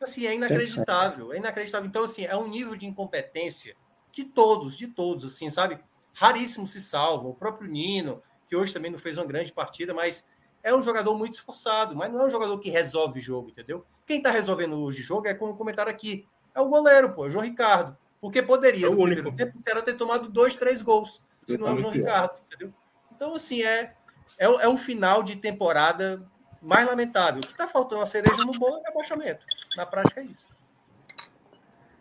Assim, 0.00 0.26
é 0.26 0.34
inacreditável, 0.34 1.34
é 1.34 1.36
inacreditável. 1.36 1.86
Então, 1.86 2.04
assim, 2.04 2.24
é 2.24 2.34
um 2.34 2.48
nível 2.48 2.74
de 2.74 2.86
incompetência 2.86 3.76
que 4.10 4.24
todos, 4.24 4.78
de 4.78 4.86
todos, 4.86 5.34
assim, 5.34 5.50
sabe? 5.50 5.78
Raríssimos 6.14 6.70
se 6.70 6.80
salvam. 6.80 7.32
O 7.32 7.34
próprio 7.34 7.70
Nino, 7.70 8.22
que 8.46 8.56
hoje 8.56 8.72
também 8.72 8.90
não 8.90 8.98
fez 8.98 9.18
uma 9.18 9.26
grande 9.26 9.52
partida, 9.52 9.92
mas 9.92 10.24
é 10.62 10.74
um 10.74 10.82
jogador 10.82 11.16
muito 11.16 11.34
esforçado, 11.34 11.96
mas 11.96 12.12
não 12.12 12.22
é 12.22 12.26
um 12.26 12.30
jogador 12.30 12.58
que 12.58 12.70
resolve 12.70 13.20
jogo, 13.20 13.50
entendeu? 13.50 13.84
Quem 14.06 14.20
tá 14.20 14.30
resolvendo 14.30 14.80
hoje 14.82 15.02
jogo 15.02 15.26
é 15.26 15.34
como 15.34 15.56
comentaram 15.56 15.90
aqui, 15.90 16.26
é 16.54 16.60
o 16.60 16.68
goleiro, 16.68 17.12
pô, 17.12 17.24
é 17.24 17.28
o 17.28 17.30
João 17.30 17.44
Ricardo. 17.44 17.96
Porque 18.20 18.42
poderia, 18.42 18.86
é 18.86 18.90
no 18.90 18.98
único. 18.98 19.22
primeiro 19.22 19.36
tempo, 19.36 19.58
o 19.58 19.62
Ceará 19.62 19.80
ter 19.80 19.94
tomado 19.94 20.28
dois, 20.28 20.54
três 20.54 20.82
gols, 20.82 21.22
se 21.46 21.56
não 21.56 21.68
é 21.68 21.72
o 21.72 21.78
João 21.78 21.92
Ricardo, 21.92 22.34
entendeu? 22.46 22.72
Então, 23.14 23.34
assim, 23.34 23.62
é, 23.62 23.94
é, 24.38 24.44
é 24.44 24.68
um 24.68 24.76
final 24.76 25.22
de 25.22 25.36
temporada 25.36 26.22
mais 26.60 26.86
lamentável. 26.86 27.40
O 27.40 27.46
que 27.46 27.52
está 27.52 27.66
faltando 27.66 28.02
a 28.02 28.06
cereja 28.06 28.44
no 28.44 28.52
bolo 28.52 28.76
é 28.76 28.80
o 28.80 28.82
rebaixamento. 28.84 29.46
Na 29.76 29.86
prática 29.86 30.20
é 30.20 30.24
isso. 30.24 30.48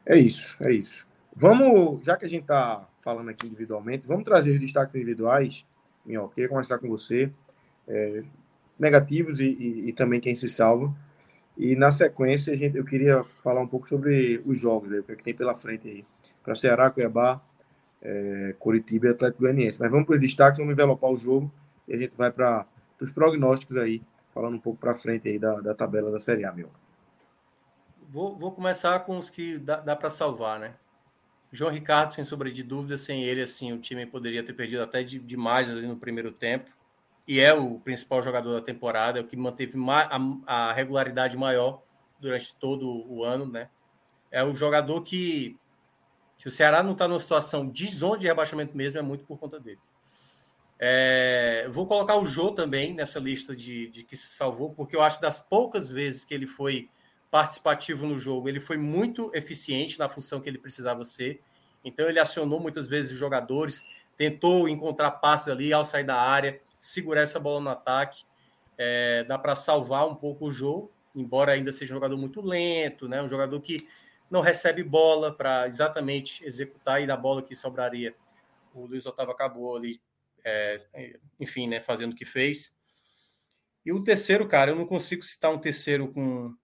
É 0.06 0.18
isso, 0.18 0.58
é 0.62 0.74
isso. 0.74 1.08
Vamos, 1.34 2.04
já 2.06 2.18
que 2.18 2.26
a 2.26 2.30
gente 2.30 2.42
está 2.42 2.86
falando 3.00 3.30
aqui 3.30 3.48
individualmente, 3.48 4.08
vamos 4.08 4.26
trazer 4.26 4.52
os 4.52 4.60
destaques 4.60 4.96
individuais. 4.96 5.66
Minho, 6.06 6.28
queria 6.30 6.50
conversar 6.50 6.80
com 6.80 6.90
você. 6.90 7.32
É, 7.88 8.24
negativos 8.80 9.40
e, 9.40 9.46
e, 9.46 9.90
e, 9.90 9.94
também 9.94 10.20
quem 10.20 10.34
se 10.34 10.48
salva. 10.48 10.94
E 11.58 11.76
na 11.76 11.92
sequência, 11.92 12.56
gente, 12.56 12.78
eu 12.78 12.86
queria 12.86 13.24
falar 13.44 13.62
um 13.62 13.68
pouco 13.68 13.90
sobre 13.90 14.42
os 14.46 14.58
jogos, 14.58 14.92
aí, 14.92 15.00
o 15.00 15.04
que, 15.04 15.12
é 15.12 15.16
que 15.16 15.24
tem 15.24 15.34
pela 15.34 15.54
frente 15.54 15.88
aí. 15.88 16.06
Para 16.42 16.56
Ceará, 16.56 16.90
Cuiabá, 16.90 17.42
é, 18.02 18.56
Curitiba 18.58 19.08
e 19.08 19.10
Atlético 19.10 19.42
Goianiense. 19.42 19.80
Mas 19.80 19.92
vamos 19.92 20.06
para 20.06 20.16
os 20.16 20.22
destaques, 20.22 20.58
vamos 20.58 20.74
envelopar 20.74 21.12
o 21.12 21.18
jogo 21.18 21.52
e 21.88 21.94
a 21.94 21.98
gente 21.98 22.16
vai 22.16 22.32
para 22.32 22.66
os 23.02 23.12
prognósticos 23.12 23.76
aí 23.76 24.02
falando 24.34 24.56
um 24.56 24.60
pouco 24.60 24.80
para 24.80 24.96
frente 24.96 25.28
aí 25.28 25.38
da, 25.38 25.60
da 25.60 25.76
tabela 25.76 26.12
da 26.12 26.20
Série 26.20 26.46
A, 26.46 26.52
meu. 26.54 26.70
Vou, 28.08 28.36
vou 28.38 28.52
começar 28.52 28.98
com 29.02 29.18
os 29.18 29.30
que 29.30 29.58
dá, 29.58 29.78
dá 29.82 29.96
para 29.96 30.10
salvar, 30.10 30.60
né? 30.60 30.76
João 31.52 31.72
Ricardo, 31.72 32.14
sem 32.14 32.24
sombra 32.24 32.52
de 32.52 32.64
dúvida, 32.64 32.98
sem 32.98 33.24
ele, 33.24 33.42
assim, 33.42 33.74
o 33.74 33.80
time 33.80 34.06
poderia 34.06 34.44
ter 34.44 34.54
perdido 34.54 34.84
até 34.84 35.04
de, 35.04 35.20
demais 35.20 35.70
ali 35.70 35.88
no 35.88 35.98
primeiro 35.98 36.32
tempo. 36.32 36.72
E 37.30 37.40
é 37.40 37.54
o 37.54 37.80
principal 37.80 38.24
jogador 38.24 38.56
da 38.56 38.60
temporada, 38.60 39.20
é 39.20 39.22
o 39.22 39.28
que 39.28 39.38
manteve 39.38 39.78
a, 40.48 40.74
regularidade 40.74 41.38
maior 41.38 41.80
durante 42.20 42.56
todo 42.56 43.06
o 43.08 43.24
ano, 43.24 43.46
né? 43.46 43.70
É 44.32 44.44
o 44.44 44.56
jogador 44.56 45.04
que, 45.04 45.56
se 46.40 46.48
o 46.48 46.52
Ceará 46.52 46.82
não 46.82 46.94
está 46.94 47.08
numa 47.08 47.20
situação 47.20 47.70
de 47.70 47.88
zona 47.88 48.18
de 48.18 48.26
rebaixamento 48.26 48.76
mesmo, 48.76 48.98
é 48.98 49.04
muito 49.04 49.26
por 49.26 49.38
conta 49.38 49.60
dele. 49.60 49.78
É, 50.80 51.70
vou 51.72 51.86
colocar 51.86 52.16
o 52.16 52.26
Jô 52.26 52.50
também 52.50 52.96
nessa 52.96 53.20
lista 53.20 53.56
de, 53.56 53.90
de, 53.90 54.04
que 54.04 54.18
se 54.18 54.30
salvou, 54.30 54.74
porque 54.74 54.96
eu 54.96 55.04
acho 55.04 55.22
das 55.22 55.40
poucas 55.40 55.88
vezes 55.88 56.26
que 56.26 56.34
ele 56.34 56.48
foi 56.48 56.90
participativo 57.30 58.08
no 58.08 58.18
jogo, 58.18 58.50
ele 58.50 58.60
foi 58.60 58.78
muito 58.78 59.30
eficiente 59.36 60.00
na 60.00 60.10
função 60.10 60.42
que 60.42 60.50
ele 60.50 60.58
precisava 60.58 61.06
ser. 61.06 61.40
Então 61.86 62.10
ele 62.10 62.20
acionou 62.20 62.60
muitas 62.60 62.88
vezes 62.88 63.12
os 63.12 63.20
jogadores, 63.20 63.86
tentou 64.18 64.68
encontrar 64.68 65.12
passes 65.12 65.50
ali 65.50 65.72
ao 65.72 65.86
sair 65.86 66.04
da 66.04 66.20
área, 66.20 66.60
segurar 66.80 67.22
essa 67.22 67.40
bola 67.40 67.60
no 67.60 67.70
ataque. 67.70 68.24
É, 68.78 69.24
dá 69.26 69.38
para 69.38 69.56
salvar 69.56 70.08
um 70.08 70.16
pouco 70.16 70.48
o 70.48 70.52
jogo, 70.52 70.92
embora 71.14 71.52
ainda 71.52 71.72
seja 71.74 71.94
um 71.94 71.98
jogador 71.98 72.18
muito 72.18 72.42
lento, 72.42 73.08
né? 73.08 73.22
Um 73.22 73.30
jogador 73.30 73.60
que 73.60 73.78
não 74.32 74.42
recebe 74.42 74.84
bola 74.84 75.36
para 75.36 75.68
exatamente 75.68 76.44
executar 76.46 77.02
e 77.02 77.08
da 77.08 77.18
bola 77.18 77.44
que 77.44 77.56
sobraria. 77.56 78.16
O 78.74 78.86
Luiz 78.86 79.06
Otávio 79.06 79.34
acabou 79.34 79.76
ali 79.76 80.00
é, 80.44 80.78
enfim, 81.40 81.68
né, 81.68 81.82
fazendo 81.82 82.14
o 82.14 82.16
que 82.16 82.26
fez. 82.26 82.74
E 83.86 83.92
o 83.92 84.04
terceiro, 84.04 84.48
cara, 84.48 84.72
eu 84.72 84.76
não 84.76 84.86
consigo 84.86 85.24
citar 85.24 85.52
um 85.52 85.58
terceiro 85.58 86.12
com. 86.12 86.56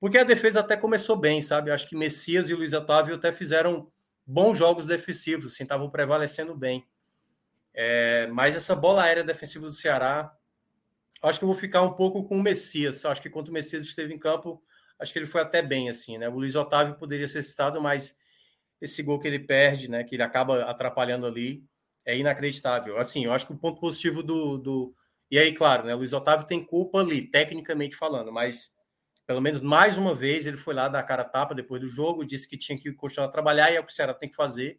Porque 0.00 0.18
a 0.18 0.24
defesa 0.24 0.60
até 0.60 0.76
começou 0.76 1.16
bem, 1.16 1.40
sabe? 1.40 1.70
Acho 1.70 1.88
que 1.88 1.96
Messias 1.96 2.48
e 2.48 2.54
Luiz 2.54 2.72
Otávio 2.72 3.14
até 3.14 3.30
fizeram 3.30 3.90
bons 4.26 4.58
jogos 4.58 4.84
defensivos, 4.86 5.52
assim, 5.52 5.62
estavam 5.62 5.88
prevalecendo 5.90 6.56
bem. 6.56 6.84
É, 7.74 8.26
mas 8.28 8.54
essa 8.54 8.74
bola 8.74 9.02
aérea 9.02 9.24
defensiva 9.24 9.66
do 9.66 9.72
Ceará, 9.72 10.34
acho 11.22 11.38
que 11.38 11.44
eu 11.44 11.48
vou 11.48 11.56
ficar 11.56 11.82
um 11.82 11.92
pouco 11.92 12.24
com 12.24 12.36
o 12.38 12.42
Messias. 12.42 13.04
Acho 13.04 13.22
que 13.22 13.30
quando 13.30 13.48
o 13.48 13.52
Messias 13.52 13.84
esteve 13.84 14.12
em 14.12 14.18
campo, 14.18 14.62
acho 14.98 15.12
que 15.12 15.18
ele 15.18 15.26
foi 15.26 15.40
até 15.40 15.62
bem, 15.62 15.88
assim, 15.88 16.18
né? 16.18 16.28
O 16.28 16.34
Luiz 16.34 16.54
Otávio 16.54 16.96
poderia 16.96 17.28
ser 17.28 17.42
citado, 17.42 17.80
mas 17.80 18.16
esse 18.80 19.02
gol 19.02 19.18
que 19.18 19.28
ele 19.28 19.38
perde, 19.38 19.88
né? 19.88 20.04
Que 20.04 20.16
ele 20.16 20.22
acaba 20.22 20.62
atrapalhando 20.64 21.26
ali, 21.26 21.64
é 22.04 22.16
inacreditável. 22.16 22.98
Assim, 22.98 23.24
eu 23.24 23.32
acho 23.32 23.46
que 23.46 23.52
o 23.52 23.58
ponto 23.58 23.80
positivo 23.80 24.22
do, 24.22 24.58
do. 24.58 24.94
E 25.30 25.38
aí, 25.38 25.52
claro, 25.52 25.84
né? 25.84 25.94
Luiz 25.94 26.12
Otávio 26.12 26.46
tem 26.46 26.64
culpa 26.64 27.00
ali, 27.00 27.22
tecnicamente 27.22 27.96
falando, 27.96 28.32
mas 28.32 28.72
pelo 29.26 29.40
menos 29.40 29.60
mais 29.60 29.96
uma 29.96 30.14
vez 30.14 30.46
ele 30.46 30.56
foi 30.56 30.74
lá 30.74 30.88
dar 30.88 30.98
a 30.98 31.02
cara 31.02 31.22
a 31.22 31.28
tapa 31.28 31.54
depois 31.54 31.80
do 31.80 31.86
jogo, 31.86 32.24
disse 32.24 32.48
que 32.48 32.58
tinha 32.58 32.76
que 32.76 32.92
continuar 32.92 33.28
a 33.28 33.30
trabalhar 33.30 33.70
e 33.70 33.76
é 33.76 33.80
o 33.80 33.84
que 33.84 33.92
o 33.92 33.94
Ceará 33.94 34.12
tem 34.12 34.28
que 34.28 34.36
fazer. 34.36 34.78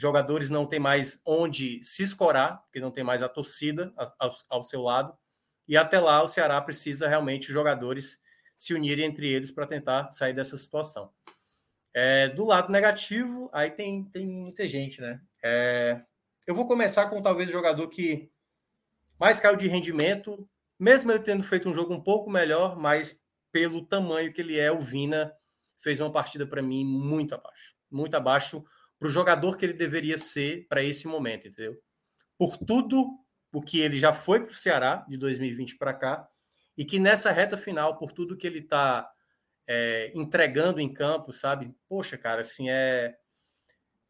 Jogadores 0.00 0.48
não 0.48 0.64
tem 0.64 0.80
mais 0.80 1.20
onde 1.26 1.84
se 1.84 2.02
escorar, 2.02 2.62
porque 2.62 2.80
não 2.80 2.90
tem 2.90 3.04
mais 3.04 3.22
a 3.22 3.28
torcida 3.28 3.92
ao, 4.18 4.34
ao 4.48 4.64
seu 4.64 4.80
lado. 4.80 5.14
E 5.68 5.76
até 5.76 6.00
lá 6.00 6.22
o 6.22 6.28
Ceará 6.28 6.58
precisa 6.60 7.06
realmente 7.06 7.48
os 7.48 7.52
jogadores 7.52 8.22
se 8.56 8.72
unirem 8.72 9.04
entre 9.04 9.28
eles 9.28 9.50
para 9.50 9.66
tentar 9.66 10.10
sair 10.10 10.32
dessa 10.32 10.56
situação. 10.56 11.12
É, 11.92 12.30
do 12.30 12.46
lado 12.46 12.72
negativo, 12.72 13.50
aí 13.52 13.70
tem, 13.70 14.04
tem 14.04 14.26
muita 14.26 14.66
gente, 14.66 15.02
né? 15.02 15.20
É, 15.44 16.00
eu 16.46 16.54
vou 16.54 16.66
começar 16.66 17.10
com 17.10 17.20
talvez 17.20 17.50
o 17.50 17.52
jogador 17.52 17.86
que 17.88 18.30
mais 19.18 19.38
caiu 19.38 19.56
de 19.56 19.68
rendimento, 19.68 20.48
mesmo 20.78 21.12
ele 21.12 21.18
tendo 21.20 21.42
feito 21.42 21.68
um 21.68 21.74
jogo 21.74 21.92
um 21.92 22.00
pouco 22.00 22.30
melhor, 22.30 22.74
mas 22.78 23.22
pelo 23.52 23.84
tamanho 23.84 24.32
que 24.32 24.40
ele 24.40 24.58
é, 24.58 24.72
o 24.72 24.80
Vina 24.80 25.30
fez 25.78 26.00
uma 26.00 26.10
partida 26.10 26.46
para 26.46 26.62
mim 26.62 26.84
muito 26.86 27.34
abaixo. 27.34 27.74
Muito 27.90 28.14
abaixo 28.14 28.64
para 29.00 29.08
o 29.08 29.10
jogador 29.10 29.56
que 29.56 29.64
ele 29.64 29.72
deveria 29.72 30.18
ser 30.18 30.66
para 30.68 30.82
esse 30.82 31.08
momento, 31.08 31.48
entendeu? 31.48 31.80
Por 32.38 32.58
tudo 32.58 33.18
o 33.50 33.60
que 33.62 33.80
ele 33.80 33.98
já 33.98 34.12
foi 34.12 34.40
para 34.40 34.52
o 34.52 34.54
Ceará 34.54 35.06
de 35.08 35.16
2020 35.16 35.78
para 35.78 35.94
cá, 35.94 36.28
e 36.76 36.84
que 36.84 36.98
nessa 36.98 37.32
reta 37.32 37.56
final, 37.56 37.96
por 37.96 38.12
tudo 38.12 38.36
que 38.36 38.46
ele 38.46 38.58
está 38.58 39.10
é, 39.66 40.12
entregando 40.14 40.80
em 40.80 40.92
campo, 40.92 41.32
sabe? 41.32 41.74
Poxa, 41.88 42.18
cara, 42.18 42.42
assim, 42.42 42.68
é, 42.68 43.16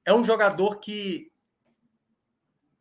é 0.04 0.12
um 0.12 0.24
jogador 0.24 0.80
que 0.80 1.32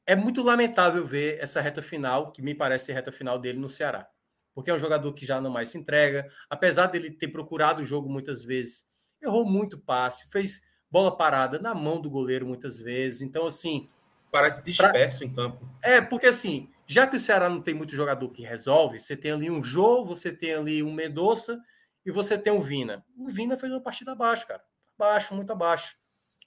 é 0.05 0.15
muito 0.15 0.41
lamentável 0.41 1.05
ver 1.05 1.39
essa 1.39 1.61
reta 1.61 1.81
final, 1.81 2.31
que 2.31 2.41
me 2.41 2.55
parece 2.55 2.87
ser 2.87 2.93
reta 2.93 3.11
final 3.11 3.37
dele 3.37 3.59
no 3.59 3.69
Ceará. 3.69 4.09
Porque 4.55 4.71
é 4.71 4.73
um 4.73 4.79
jogador 4.79 5.13
que 5.13 5.25
já 5.27 5.39
não 5.39 5.51
mais 5.51 5.69
se 5.69 5.77
entrega, 5.77 6.27
apesar 6.49 6.87
dele 6.87 7.11
ter 7.11 7.27
procurado 7.27 7.83
o 7.83 7.85
jogo 7.85 8.09
muitas 8.09 8.41
vezes, 8.41 8.87
errou 9.21 9.45
muito 9.45 9.77
passe, 9.77 10.27
fez 10.31 10.61
bola 10.91 11.15
parada 11.15 11.59
na 11.59 11.73
mão 11.73 11.99
do 11.99 12.09
goleiro 12.09 12.45
muitas 12.45 12.77
vezes. 12.77 13.21
Então, 13.21 13.45
assim. 13.45 13.85
Parece 14.31 14.63
disperso 14.63 15.19
pra... 15.19 15.27
em 15.27 15.33
campo. 15.33 15.69
É, 15.81 15.99
porque 15.99 16.27
assim, 16.27 16.69
já 16.85 17.07
que 17.07 17.17
o 17.17 17.19
Ceará 17.19 17.49
não 17.49 17.61
tem 17.61 17.73
muito 17.73 17.95
jogador 17.95 18.29
que 18.29 18.43
resolve, 18.43 18.99
você 18.99 19.17
tem 19.17 19.31
ali 19.31 19.49
um 19.49 19.63
Jô, 19.63 20.05
você 20.05 20.31
tem 20.31 20.53
ali 20.53 20.83
um 20.83 20.93
Medoça 20.93 21.59
e 22.05 22.11
você 22.11 22.37
tem 22.37 22.53
o 22.53 22.61
Vina. 22.61 23.03
O 23.17 23.27
Vina 23.27 23.57
fez 23.57 23.71
uma 23.71 23.81
partida 23.81 24.11
abaixo, 24.11 24.47
cara. 24.47 24.61
Abaixo, 24.99 25.33
muito 25.33 25.51
abaixo. 25.51 25.95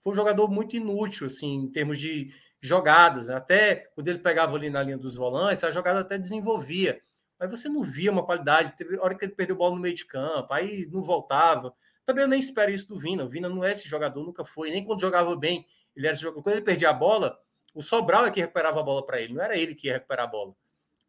Foi 0.01 0.12
um 0.12 0.16
jogador 0.16 0.49
muito 0.49 0.76
inútil, 0.76 1.26
assim, 1.26 1.55
em 1.55 1.72
termos 1.72 1.99
de, 1.99 2.32
jogadas. 2.62 3.28
Até 3.28 3.74
quando 3.95 4.09
ele 4.09 4.20
pegava 4.20 4.55
ali 4.55 4.70
na 4.70 4.82
linha 4.82 4.97
dos 4.97 5.16
volantes, 5.16 5.64
a 5.64 5.70
jogada 5.70 6.01
até 6.01 6.16
desenvolvia. 6.16 7.03
Aí 7.38 7.49
você 7.49 7.68
não 7.68 7.82
via 7.82 8.12
uma 8.12 8.24
qualidade. 8.24 8.76
Teve 8.76 8.97
hora 8.99 9.16
que 9.16 9.24
ele 9.24 9.34
perdeu 9.34 9.57
bola 9.57 9.74
no 9.74 9.80
meio 9.80 9.97
de 9.97 10.07
campo, 10.07 10.55
aí 10.55 10.88
não 10.90 11.03
voltava. 11.03 11.74
Também 12.05 12.25
eu 12.25 12.29
nem 12.29 12.41
espero 12.41 12.71
isso 12.71 12.89
do 12.89 12.99
Vina. 12.99 13.25
O 13.25 13.29
Vina 13.29 13.49
não 13.49 13.63
é 13.65 13.73
esse 13.73 13.89
jogador, 13.89 14.25
nunca 14.25 14.45
foi. 14.45 14.71
Nem 14.71 14.85
quando 14.85 15.01
jogava 15.01 15.37
bem, 15.37 15.67
ele 15.95 16.07
era 16.07 16.15
esse 16.15 16.23
jogador. 16.23 16.43
Quando 16.43 16.57
ele 16.57 16.65
perdia 16.65 16.91
a 16.91 16.93
bola, 16.93 17.39
o 17.75 17.83
Sobral 17.83 18.27
é 18.27 18.31
que 18.31 18.41
recuperava 18.41 18.81
a 18.81 18.83
bola 18.83 19.05
para 19.05 19.21
ele, 19.21 19.35
não 19.35 19.43
era 19.43 19.57
ele 19.57 19.75
que 19.75 19.87
ia 19.87 19.95
recuperar 19.95 20.27
a 20.27 20.29
bola. 20.29 20.55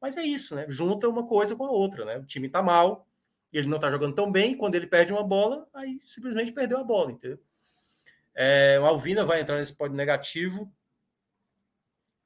Mas 0.02 0.18
é 0.18 0.24
isso, 0.24 0.56
né? 0.56 0.66
Junta 0.68 1.08
uma 1.08 1.26
coisa 1.26 1.56
com 1.56 1.66
a 1.66 1.72
outra, 1.72 2.06
né? 2.06 2.18
O 2.18 2.26
time 2.26 2.50
tá 2.50 2.62
mal, 2.62 3.08
ele 3.52 3.68
não 3.68 3.80
tá 3.80 3.90
jogando 3.90 4.16
tão 4.16 4.32
bem. 4.32 4.56
Quando 4.56 4.76
ele 4.76 4.88
perde 4.88 5.14
uma 5.14 5.24
bola, 5.24 5.68
aí 5.74 6.00
simplesmente 6.06 6.52
perdeu 6.52 6.78
a 6.78 6.84
bola, 6.84 7.12
entendeu? 7.12 7.40
É, 8.36 8.80
o 8.80 8.86
Alvina 8.86 9.24
vai 9.24 9.42
entrar 9.42 9.58
nesse 9.58 9.76
pódio 9.76 9.96
negativo. 9.96 10.72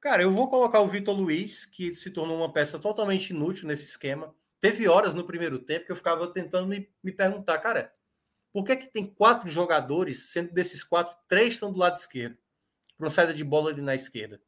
Cara, 0.00 0.22
eu 0.22 0.32
vou 0.32 0.48
colocar 0.48 0.80
o 0.80 0.88
Vitor 0.88 1.14
Luiz, 1.14 1.66
que 1.66 1.94
se 1.94 2.10
tornou 2.10 2.38
uma 2.38 2.52
peça 2.52 2.78
totalmente 2.78 3.30
inútil 3.30 3.66
nesse 3.66 3.86
esquema. 3.86 4.34
Teve 4.60 4.88
horas 4.88 5.12
no 5.12 5.24
primeiro 5.24 5.58
tempo 5.58 5.86
que 5.86 5.92
eu 5.92 5.96
ficava 5.96 6.26
tentando 6.32 6.66
me, 6.66 6.88
me 7.02 7.12
perguntar, 7.12 7.58
cara, 7.58 7.92
por 8.58 8.64
que, 8.64 8.74
que 8.74 8.88
tem 8.88 9.06
quatro 9.06 9.48
jogadores, 9.48 10.32
sendo 10.32 10.52
desses 10.52 10.82
quatro, 10.82 11.16
três 11.28 11.54
estão 11.54 11.72
do 11.72 11.78
lado 11.78 11.96
esquerdo, 11.96 12.36
para 12.96 13.06
uma 13.06 13.10
saída 13.10 13.32
de 13.32 13.44
bola 13.44 13.70
ali 13.70 13.80
na 13.80 13.94
esquerda? 13.94 14.42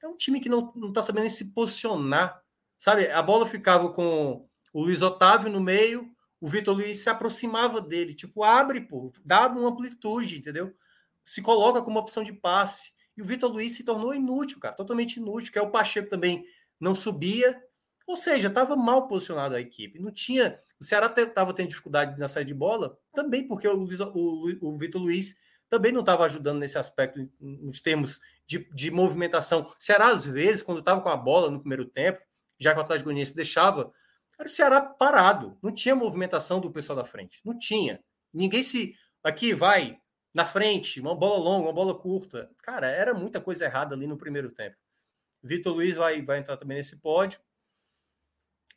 É 0.00 0.06
um 0.06 0.16
time 0.16 0.38
que 0.38 0.48
não, 0.48 0.72
não 0.76 0.92
tá 0.92 1.02
sabendo 1.02 1.28
se 1.28 1.52
posicionar. 1.52 2.40
Sabe, 2.78 3.10
a 3.10 3.20
bola 3.20 3.44
ficava 3.44 3.92
com 3.92 4.48
o 4.72 4.80
Luiz 4.80 5.02
Otávio 5.02 5.50
no 5.50 5.60
meio, 5.60 6.08
o 6.40 6.46
Vitor 6.46 6.76
Luiz 6.76 6.98
se 6.98 7.10
aproximava 7.10 7.80
dele, 7.80 8.14
tipo, 8.14 8.44
abre, 8.44 8.82
pô, 8.82 9.10
dá 9.24 9.48
uma 9.48 9.68
amplitude, 9.68 10.38
entendeu? 10.38 10.72
Se 11.24 11.42
coloca 11.42 11.82
como 11.82 11.98
opção 11.98 12.22
de 12.22 12.32
passe. 12.32 12.92
E 13.16 13.22
o 13.22 13.26
Vitor 13.26 13.50
Luiz 13.50 13.72
se 13.72 13.84
tornou 13.84 14.14
inútil, 14.14 14.60
cara, 14.60 14.76
totalmente 14.76 15.16
inútil, 15.16 15.52
que 15.52 15.58
é 15.58 15.62
o 15.62 15.72
Pacheco 15.72 16.08
também 16.08 16.46
não 16.78 16.94
subia, 16.94 17.60
ou 18.06 18.16
seja, 18.16 18.46
estava 18.46 18.76
mal 18.76 19.08
posicionado 19.08 19.56
a 19.56 19.60
equipe. 19.60 19.98
Não 19.98 20.12
tinha. 20.12 20.60
O 20.80 20.84
Ceará 20.84 21.12
estava 21.16 21.52
tendo 21.52 21.68
dificuldade 21.68 22.18
na 22.18 22.28
saída 22.28 22.48
de 22.48 22.54
bola, 22.54 22.98
também 23.12 23.46
porque 23.46 23.66
o, 23.66 23.74
Luiz, 23.74 24.00
o, 24.00 24.58
o 24.60 24.78
Vitor 24.78 25.00
Luiz 25.00 25.36
também 25.68 25.92
não 25.92 26.00
estava 26.00 26.24
ajudando 26.24 26.58
nesse 26.58 26.78
aspecto, 26.78 27.28
nos 27.40 27.80
termos 27.80 28.20
de, 28.46 28.68
de 28.72 28.90
movimentação. 28.90 29.62
O 29.62 29.74
Ceará, 29.78 30.08
às 30.08 30.24
vezes, 30.24 30.62
quando 30.62 30.78
estava 30.78 31.00
com 31.00 31.08
a 31.08 31.16
bola 31.16 31.50
no 31.50 31.60
primeiro 31.60 31.84
tempo, 31.84 32.20
já 32.58 32.72
que 32.72 32.78
o 32.78 32.82
Atlético 32.82 33.06
Goianiense 33.06 33.36
deixava, 33.36 33.92
era 34.38 34.48
o 34.48 34.50
Ceará 34.50 34.80
parado. 34.80 35.58
Não 35.62 35.72
tinha 35.72 35.94
movimentação 35.94 36.60
do 36.60 36.70
pessoal 36.70 36.96
da 36.96 37.04
frente. 37.04 37.40
Não 37.44 37.58
tinha. 37.58 38.02
Ninguém 38.32 38.62
se. 38.62 38.94
Aqui 39.22 39.52
vai, 39.52 39.98
na 40.32 40.44
frente, 40.44 41.00
uma 41.00 41.14
bola 41.14 41.38
longa, 41.38 41.66
uma 41.66 41.72
bola 41.72 41.94
curta. 41.94 42.50
Cara, 42.62 42.86
era 42.88 43.12
muita 43.12 43.40
coisa 43.40 43.64
errada 43.64 43.94
ali 43.94 44.06
no 44.06 44.16
primeiro 44.16 44.50
tempo. 44.50 44.76
Vitor 45.42 45.74
Luiz 45.74 45.96
vai, 45.96 46.22
vai 46.22 46.38
entrar 46.38 46.56
também 46.56 46.76
nesse 46.76 46.96
pódio. 46.96 47.40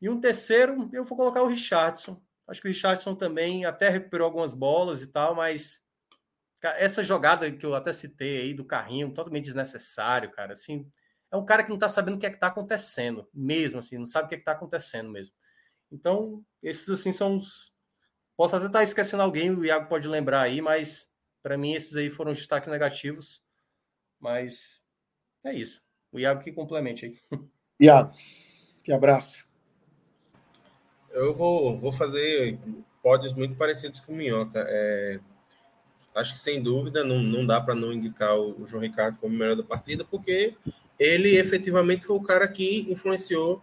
E 0.02 0.10
um 0.10 0.20
terceiro, 0.20 0.90
eu 0.92 1.06
vou 1.06 1.18
colocar 1.18 1.44
o 1.44 1.48
Richardson. 1.48 2.22
Acho 2.48 2.62
que 2.62 2.68
o 2.68 2.72
Richardson 2.72 3.16
também 3.16 3.66
até 3.66 3.90
recuperou 3.90 4.26
algumas 4.26 4.54
bolas 4.54 5.02
e 5.02 5.08
tal, 5.08 5.36
mas 5.36 5.82
cara, 6.60 6.80
essa 6.80 7.04
jogada 7.04 7.52
que 7.52 7.66
eu 7.66 7.76
até 7.76 7.94
citei 7.94 8.42
aí 8.42 8.54
do 8.54 8.66
carrinho, 8.66 9.14
totalmente 9.14 9.46
desnecessário, 9.46 10.32
cara. 10.32 10.54
Assim, 10.54 10.90
é 11.32 11.38
um 11.38 11.46
cara 11.46 11.64
que 11.64 11.70
não 11.70 11.78
tá 11.78 11.88
sabendo 11.88 12.16
o 12.16 12.20
que 12.20 12.26
é 12.26 12.30
que 12.30 12.40
tá 12.40 12.48
acontecendo, 12.48 13.30
mesmo 13.34 13.80
assim, 13.80 13.98
não 13.98 14.06
sabe 14.06 14.26
o 14.26 14.30
que 14.30 14.36
é 14.36 14.38
que 14.38 14.44
tá 14.44 14.52
acontecendo 14.54 15.10
mesmo. 15.10 15.36
Então, 15.92 16.44
esses 16.64 16.90
assim 16.90 17.12
são 17.12 17.38
os. 17.38 17.72
Posso 18.38 18.56
até 18.56 18.66
estar 18.66 18.80
tá 18.80 18.84
esquecendo 18.84 19.24
alguém, 19.24 19.52
o 19.52 19.64
Iago 19.64 19.88
pode 19.88 20.08
lembrar 20.08 20.42
aí, 20.42 20.62
mas 20.62 21.12
para 21.44 21.58
mim 21.58 21.74
esses 21.74 21.96
aí 21.96 22.10
foram 22.10 22.32
os 22.32 22.38
destaques 22.38 22.72
negativos. 22.72 23.42
Mas 24.20 24.82
é 25.44 25.54
isso. 25.54 25.82
O 26.12 26.20
Iago 26.20 26.44
que 26.44 26.52
complemente 26.52 27.06
aí. 27.06 27.20
Iago, 27.80 28.14
te 28.84 28.92
abraço. 28.92 29.51
Eu 31.14 31.36
vou, 31.36 31.78
vou 31.78 31.92
fazer 31.92 32.58
pódios 33.02 33.34
muito 33.34 33.56
parecidos 33.56 34.00
com 34.00 34.14
o 34.14 34.16
Minhoca. 34.16 34.66
É, 34.68 35.20
acho 36.16 36.34
que 36.34 36.40
sem 36.40 36.62
dúvida 36.62 37.04
não, 37.04 37.20
não 37.20 37.46
dá 37.46 37.60
para 37.60 37.76
não 37.76 37.92
indicar 37.92 38.38
o, 38.38 38.62
o 38.62 38.66
João 38.66 38.82
Ricardo 38.82 39.18
como 39.20 39.38
melhor 39.38 39.56
da 39.56 39.64
partida, 39.64 40.06
porque 40.06 40.56
ele 41.00 41.38
efetivamente 41.38 42.06
foi 42.06 42.16
o 42.16 42.24
cara 42.24 42.48
que 42.48 42.86
influenciou 42.90 43.62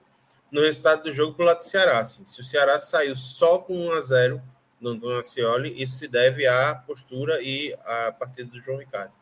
no 0.51 0.61
resultado 0.63 1.05
do 1.05 1.13
jogo 1.13 1.35
pelo 1.35 1.49
lado 1.49 1.59
do 1.59 1.65
Ceará. 1.65 2.01
Assim. 2.01 2.25
Se 2.25 2.41
o 2.41 2.45
Ceará 2.45 2.79
saiu 2.79 3.15
só 3.15 3.59
com 3.59 3.89
1 3.89 3.93
a 3.93 4.01
0 4.01 4.43
no 4.81 4.95
Donacioli, 4.95 5.81
isso 5.81 5.97
se 5.99 6.09
deve 6.09 6.47
à 6.47 6.75
postura 6.75 7.43
e 7.43 7.75
à 7.85 8.13
partida 8.13 8.51
do 8.51 8.63
João 8.63 8.79
Ricardo. 8.79 9.13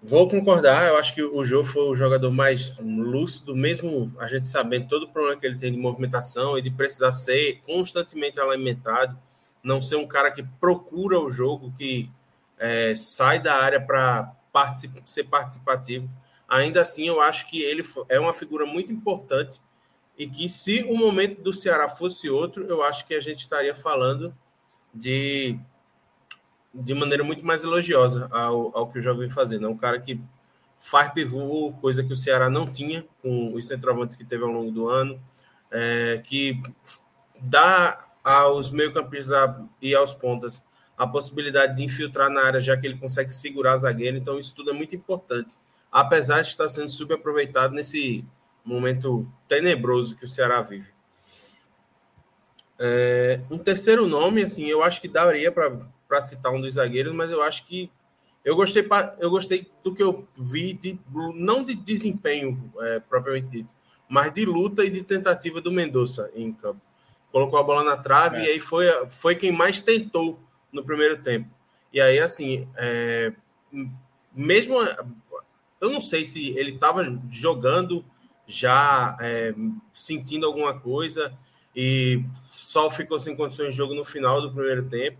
Vou 0.00 0.28
concordar, 0.28 0.88
eu 0.88 0.96
acho 0.96 1.12
que 1.12 1.22
o 1.22 1.44
João 1.44 1.64
foi 1.64 1.82
o 1.82 1.96
jogador 1.96 2.30
mais 2.30 2.72
lúcido, 2.78 3.54
mesmo 3.54 4.14
a 4.20 4.28
gente 4.28 4.48
sabendo 4.48 4.86
todo 4.86 5.02
o 5.04 5.08
problema 5.08 5.40
que 5.40 5.44
ele 5.44 5.58
tem 5.58 5.72
de 5.72 5.78
movimentação 5.78 6.56
e 6.56 6.62
de 6.62 6.70
precisar 6.70 7.10
ser 7.10 7.60
constantemente 7.66 8.38
alimentado, 8.38 9.18
não 9.60 9.82
ser 9.82 9.96
um 9.96 10.06
cara 10.06 10.30
que 10.30 10.44
procura 10.60 11.18
o 11.18 11.28
jogo, 11.28 11.74
que 11.76 12.08
é, 12.58 12.94
sai 12.96 13.40
da 13.40 13.56
área 13.56 13.80
para 13.80 14.32
particip 14.52 15.02
ser 15.04 15.24
participativo. 15.24 16.08
Ainda 16.48 16.80
assim, 16.82 17.08
eu 17.08 17.20
acho 17.20 17.48
que 17.50 17.60
ele 17.60 17.84
é 18.08 18.20
uma 18.20 18.32
figura 18.32 18.64
muito 18.64 18.92
importante 18.92 19.60
e 20.16 20.28
que 20.28 20.48
se 20.48 20.84
o 20.84 20.96
momento 20.96 21.42
do 21.42 21.52
Ceará 21.52 21.88
fosse 21.88 22.30
outro, 22.30 22.64
eu 22.66 22.84
acho 22.84 23.04
que 23.04 23.14
a 23.14 23.20
gente 23.20 23.40
estaria 23.40 23.74
falando 23.74 24.32
de, 24.94 25.58
de 26.72 26.94
maneira 26.94 27.24
muito 27.24 27.44
mais 27.44 27.64
elogiosa 27.64 28.28
ao, 28.30 28.76
ao 28.76 28.88
que 28.90 28.98
o 28.98 29.02
jogo 29.02 29.20
vem 29.20 29.30
fazendo. 29.30 29.66
É 29.66 29.68
um 29.68 29.76
cara 29.76 30.00
que 30.00 30.20
faz 30.78 31.12
pivô, 31.12 31.72
coisa 31.80 32.04
que 32.04 32.12
o 32.12 32.16
Ceará 32.16 32.48
não 32.48 32.70
tinha 32.70 33.04
com 33.20 33.54
os 33.54 33.66
centroavantes 33.66 34.16
que 34.16 34.24
teve 34.24 34.44
ao 34.44 34.50
longo 34.50 34.70
do 34.70 34.88
ano, 34.88 35.20
é, 35.70 36.20
que 36.24 36.60
dá 37.40 38.08
aos 38.22 38.70
meio-campistas 38.70 39.54
e 39.80 39.94
aos 39.94 40.14
pontas 40.14 40.62
a 40.96 41.06
possibilidade 41.06 41.76
de 41.76 41.84
infiltrar 41.84 42.28
na 42.28 42.42
área, 42.42 42.60
já 42.60 42.76
que 42.76 42.86
ele 42.86 42.98
consegue 42.98 43.30
segurar 43.30 43.74
a 43.74 43.78
zagueira. 43.78 44.18
Então, 44.18 44.38
isso 44.38 44.54
tudo 44.54 44.70
é 44.70 44.72
muito 44.72 44.96
importante, 44.96 45.56
apesar 45.90 46.42
de 46.42 46.48
estar 46.48 46.68
sendo 46.68 46.90
subaproveitado 46.90 47.74
nesse 47.74 48.24
momento 48.64 49.26
tenebroso 49.46 50.16
que 50.16 50.24
o 50.24 50.28
Ceará 50.28 50.60
vive. 50.60 50.90
É, 52.80 53.40
um 53.50 53.58
terceiro 53.58 54.06
nome, 54.06 54.42
assim, 54.42 54.66
eu 54.66 54.82
acho 54.82 55.00
que 55.00 55.08
daria 55.08 55.50
para 55.50 55.80
citar 56.22 56.52
um 56.52 56.60
dos 56.60 56.74
zagueiros, 56.74 57.14
mas 57.14 57.30
eu 57.30 57.42
acho 57.42 57.66
que 57.66 57.90
eu 58.44 58.56
gostei, 58.56 58.86
eu 59.18 59.30
gostei 59.30 59.70
do 59.84 59.94
que 59.94 60.02
eu 60.02 60.26
vi, 60.38 60.72
de, 60.72 60.98
não 61.34 61.62
de 61.62 61.74
desempenho 61.74 62.72
é, 62.80 63.00
propriamente 63.00 63.48
dito, 63.48 63.74
mas 64.08 64.32
de 64.32 64.44
luta 64.44 64.84
e 64.84 64.90
de 64.90 65.02
tentativa 65.02 65.60
do 65.60 65.70
Mendonça 65.70 66.30
em 66.34 66.52
campo. 66.52 66.80
Colocou 67.30 67.58
a 67.58 67.62
bola 67.62 67.84
na 67.84 67.96
trave 67.96 68.38
é. 68.38 68.44
e 68.44 68.48
aí 68.52 68.60
foi, 68.60 68.86
foi 69.10 69.34
quem 69.34 69.52
mais 69.52 69.80
tentou 69.80 70.40
no 70.72 70.82
primeiro 70.82 71.22
tempo. 71.22 71.50
E 71.92 72.00
aí, 72.00 72.18
assim, 72.18 72.66
é, 72.76 73.32
mesmo. 74.34 74.76
Eu 75.80 75.90
não 75.90 76.00
sei 76.00 76.26
se 76.26 76.50
ele 76.58 76.72
estava 76.72 77.04
jogando 77.30 78.04
já 78.46 79.16
é, 79.20 79.54
sentindo 79.92 80.46
alguma 80.46 80.78
coisa 80.80 81.36
e 81.76 82.24
só 82.42 82.90
ficou 82.90 83.20
sem 83.20 83.36
condições 83.36 83.70
de 83.70 83.76
jogo 83.76 83.94
no 83.94 84.04
final 84.04 84.40
do 84.40 84.52
primeiro 84.52 84.88
tempo. 84.88 85.18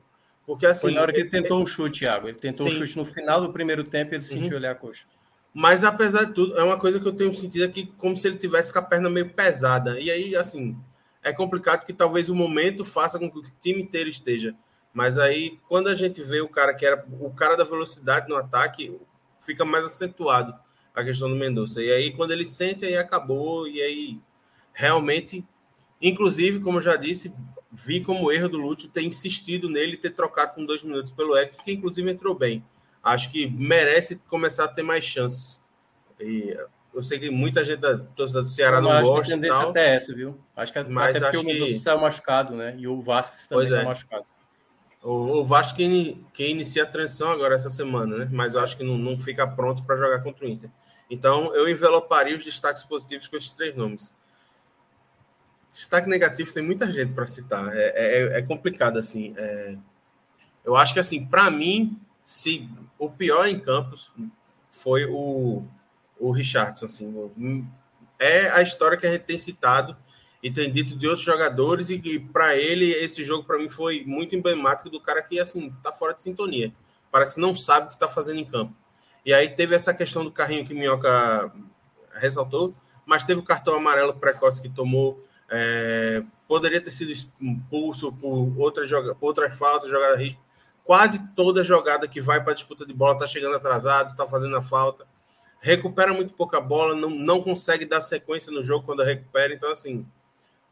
Porque 0.49 0.64
assim. 0.64 0.80
Foi 0.80 0.92
na 0.92 1.03
hora 1.03 1.12
que 1.12 1.18
ele, 1.18 1.28
ele 1.28 1.42
tentou 1.42 1.62
o 1.62 1.66
chute, 1.66 2.01
Thiago. 2.01 2.26
Ele 2.26 2.38
tentou 2.38 2.66
o 2.66 2.70
chute 2.70 2.96
no 2.96 3.05
final 3.05 3.38
do 3.38 3.53
primeiro 3.53 3.84
tempo 3.84 4.14
e 4.14 4.16
ele 4.16 4.24
sentiu 4.24 4.53
uhum. 4.53 4.57
olhar 4.57 4.72
a 4.72 4.74
coxa. 4.74 5.05
Mas 5.53 5.84
apesar 5.84 6.24
de 6.24 6.32
tudo, 6.32 6.59
é 6.59 6.62
uma 6.62 6.78
coisa 6.78 6.99
que 6.99 7.07
eu 7.07 7.12
tenho 7.12 7.34
sentido 7.34 7.64
aqui 7.64 7.92
como 7.99 8.16
se 8.16 8.26
ele 8.26 8.38
tivesse 8.38 8.72
com 8.72 8.78
a 8.78 8.82
perna 8.82 9.11
meio 9.11 9.28
pesada. 9.28 10.01
E 10.01 10.11
aí, 10.11 10.34
assim, 10.34 10.74
é 11.22 11.34
complicado 11.34 11.84
que 11.84 11.92
talvez 11.92 12.30
o 12.30 12.34
momento 12.34 12.82
faça 12.82 13.18
com 13.18 13.30
que 13.30 13.40
o 13.40 13.42
time 13.61 13.82
inteiro 13.82 14.09
esteja. 14.09 14.55
Mas 14.94 15.18
aí, 15.18 15.59
quando 15.68 15.88
a 15.88 15.94
gente 15.94 16.22
vê 16.22 16.40
o 16.40 16.49
cara 16.49 16.72
que 16.72 16.86
era 16.86 17.05
o 17.20 17.30
cara 17.30 17.55
da 17.55 17.64
velocidade 17.64 18.26
no 18.26 18.36
ataque, 18.36 18.99
fica 19.38 19.66
mais 19.66 19.84
acentuado 19.84 20.55
a 20.94 21.05
questão 21.05 21.28
do 21.28 21.36
Mendonça. 21.36 21.82
E 21.82 21.92
aí, 21.92 22.11
quando 22.11 22.30
ele 22.30 22.46
sente, 22.46 22.86
aí 22.86 22.96
acabou. 22.96 23.68
E 23.68 23.82
aí, 23.82 24.18
realmente, 24.72 25.44
inclusive, 26.01 26.61
como 26.61 26.78
eu 26.78 26.82
já 26.82 26.96
disse, 26.96 27.32
vi 27.72 28.01
como 28.01 28.30
erro 28.32 28.49
do 28.49 28.59
Lúcio 28.59 28.88
ter 28.88 29.03
insistido 29.03 29.68
nele 29.68 29.96
ter 29.96 30.11
trocado 30.11 30.55
com 30.55 30.64
dois 30.64 30.82
minutos 30.82 31.12
pelo 31.12 31.36
Eric, 31.36 31.62
que 31.64 31.72
inclusive 31.72 32.11
entrou 32.11 32.34
bem. 32.34 32.64
Acho 33.03 33.30
que 33.30 33.49
merece 33.49 34.16
começar 34.28 34.64
a 34.64 34.68
ter 34.68 34.82
mais 34.82 35.05
chances. 35.05 35.61
E 36.20 36.57
eu 36.92 37.03
sei 37.03 37.18
que 37.18 37.30
muita 37.30 37.64
gente 37.64 37.80
da 37.80 37.96
torcida 37.96 38.42
do 38.42 38.49
Ceará 38.49 38.80
não, 38.80 38.90
não 38.90 39.03
gosta. 39.03 39.20
Acho 39.20 39.22
que 39.22 39.32
a 39.32 39.36
tendência 39.36 39.61
tal, 39.61 39.70
até 39.70 39.94
essa, 39.94 40.14
viu? 40.14 40.38
Acho 40.57 40.72
que 40.72 40.84
mas 40.84 41.16
até 41.16 41.26
porque 41.26 41.36
o 41.36 41.44
Mendonça 41.44 41.72
que... 41.72 41.78
saiu 41.78 42.01
machucado, 42.01 42.57
né? 42.57 42.74
E 42.76 42.88
o 42.88 43.01
Vasquez 43.01 43.46
também 43.46 43.66
está 43.66 43.80
é. 43.80 43.84
machucado. 43.84 44.24
O, 45.03 45.40
o 45.40 45.44
Vasco 45.44 45.76
que, 45.76 46.24
que 46.32 46.49
inicia 46.49 46.82
a 46.82 46.86
transição 46.86 47.30
agora 47.30 47.55
essa 47.55 47.70
semana, 47.70 48.18
né? 48.18 48.28
Mas 48.32 48.55
eu 48.55 48.61
acho 48.61 48.76
que 48.76 48.82
não, 48.82 48.99
não 48.99 49.18
fica 49.18 49.46
pronto 49.46 49.84
para 49.84 49.96
jogar 49.96 50.20
contra 50.22 50.44
o 50.44 50.49
Inter. 50.49 50.70
Então, 51.09 51.55
eu 51.55 51.68
enveloparia 51.68 52.36
os 52.36 52.44
destaques 52.44 52.84
positivos 52.84 53.28
com 53.28 53.36
esses 53.36 53.53
três 53.53 53.74
nomes. 53.76 54.14
Destaque 55.71 56.09
negativo 56.09 56.53
tem 56.53 56.62
muita 56.62 56.91
gente 56.91 57.12
para 57.14 57.27
citar. 57.27 57.69
É, 57.77 57.93
é, 57.95 58.39
é, 58.39 58.43
complicado, 58.43 58.99
assim. 58.99 59.35
É... 59.37 59.77
Eu 60.64 60.77
acho 60.77 60.93
que, 60.93 61.01
assim, 61.01 61.25
para 61.25 61.51
mim, 61.51 61.99
se 62.25 62.69
o 62.99 63.09
pior 63.09 63.47
em 63.47 63.59
campos 63.59 64.12
foi 64.71 65.05
o, 65.07 65.64
o 66.19 66.31
Richardson. 66.31 66.87
Assim, 66.87 67.66
é 68.19 68.51
a 68.51 68.62
história 68.62 68.99
que 68.99 69.07
a 69.07 69.12
gente 69.12 69.25
tem 69.25 69.39
citado 69.39 69.97
e 70.43 70.51
tem 70.51 70.71
dito 70.71 70.97
de 70.97 71.07
outros 71.07 71.25
jogadores 71.25 71.91
e 71.91 71.99
que 71.99 72.19
para 72.19 72.57
ele 72.57 72.91
esse 72.93 73.25
jogo 73.25 73.45
para 73.45 73.59
mim 73.59 73.69
foi 73.69 74.05
muito 74.05 74.37
emblemático 74.37 74.89
do 74.89 75.01
cara 75.01 75.23
que 75.23 75.39
assim 75.39 75.73
tá 75.83 75.93
fora 75.93 76.14
de 76.14 76.23
sintonia. 76.23 76.73
Parece 77.11 77.35
que 77.35 77.41
não 77.41 77.55
sabe 77.55 77.87
o 77.87 77.89
que 77.89 77.95
está 77.95 78.09
fazendo 78.09 78.39
em 78.39 78.45
campo. 78.45 78.75
E 79.25 79.33
aí 79.33 79.49
teve 79.49 79.75
essa 79.75 79.93
questão 79.93 80.25
do 80.25 80.31
carrinho 80.31 80.66
que 80.66 80.75
Minhoca 80.75 81.53
ressaltou, 82.14 82.75
mas 83.05 83.25
teve 83.25 83.41
o 83.41 83.45
cartão 83.45 83.75
amarelo 83.75 84.14
precoce 84.14 84.62
que 84.62 84.69
tomou. 84.69 85.25
É, 85.51 86.22
poderia 86.46 86.80
ter 86.80 86.90
sido 86.90 87.11
expulso 87.11 88.12
por 88.12 88.53
outra, 88.59 88.84
joga, 88.86 89.16
outra 89.20 89.51
falta, 89.51 89.88
jogada 89.88 90.16
risco. 90.16 90.40
Quase 90.84 91.18
toda 91.34 91.62
jogada 91.62 92.09
que 92.09 92.20
vai 92.20 92.42
para 92.42 92.53
a 92.53 92.55
disputa 92.55 92.86
de 92.86 92.94
bola 92.94 93.14
está 93.14 93.26
chegando 93.26 93.57
atrasado, 93.57 94.12
está 94.12 94.26
fazendo 94.26 94.57
a 94.57 94.62
falta. 94.62 95.07
Recupera 95.61 96.14
muito 96.14 96.34
pouca 96.34 96.61
bola, 96.61 96.94
não, 96.94 97.11
não 97.11 97.42
consegue 97.42 97.84
dar 97.84 98.01
sequência 98.01 98.53
no 98.53 98.62
jogo 98.62 98.86
quando 98.86 99.03
recupera. 99.03 99.53
Então, 99.53 99.70
assim, 99.70 100.07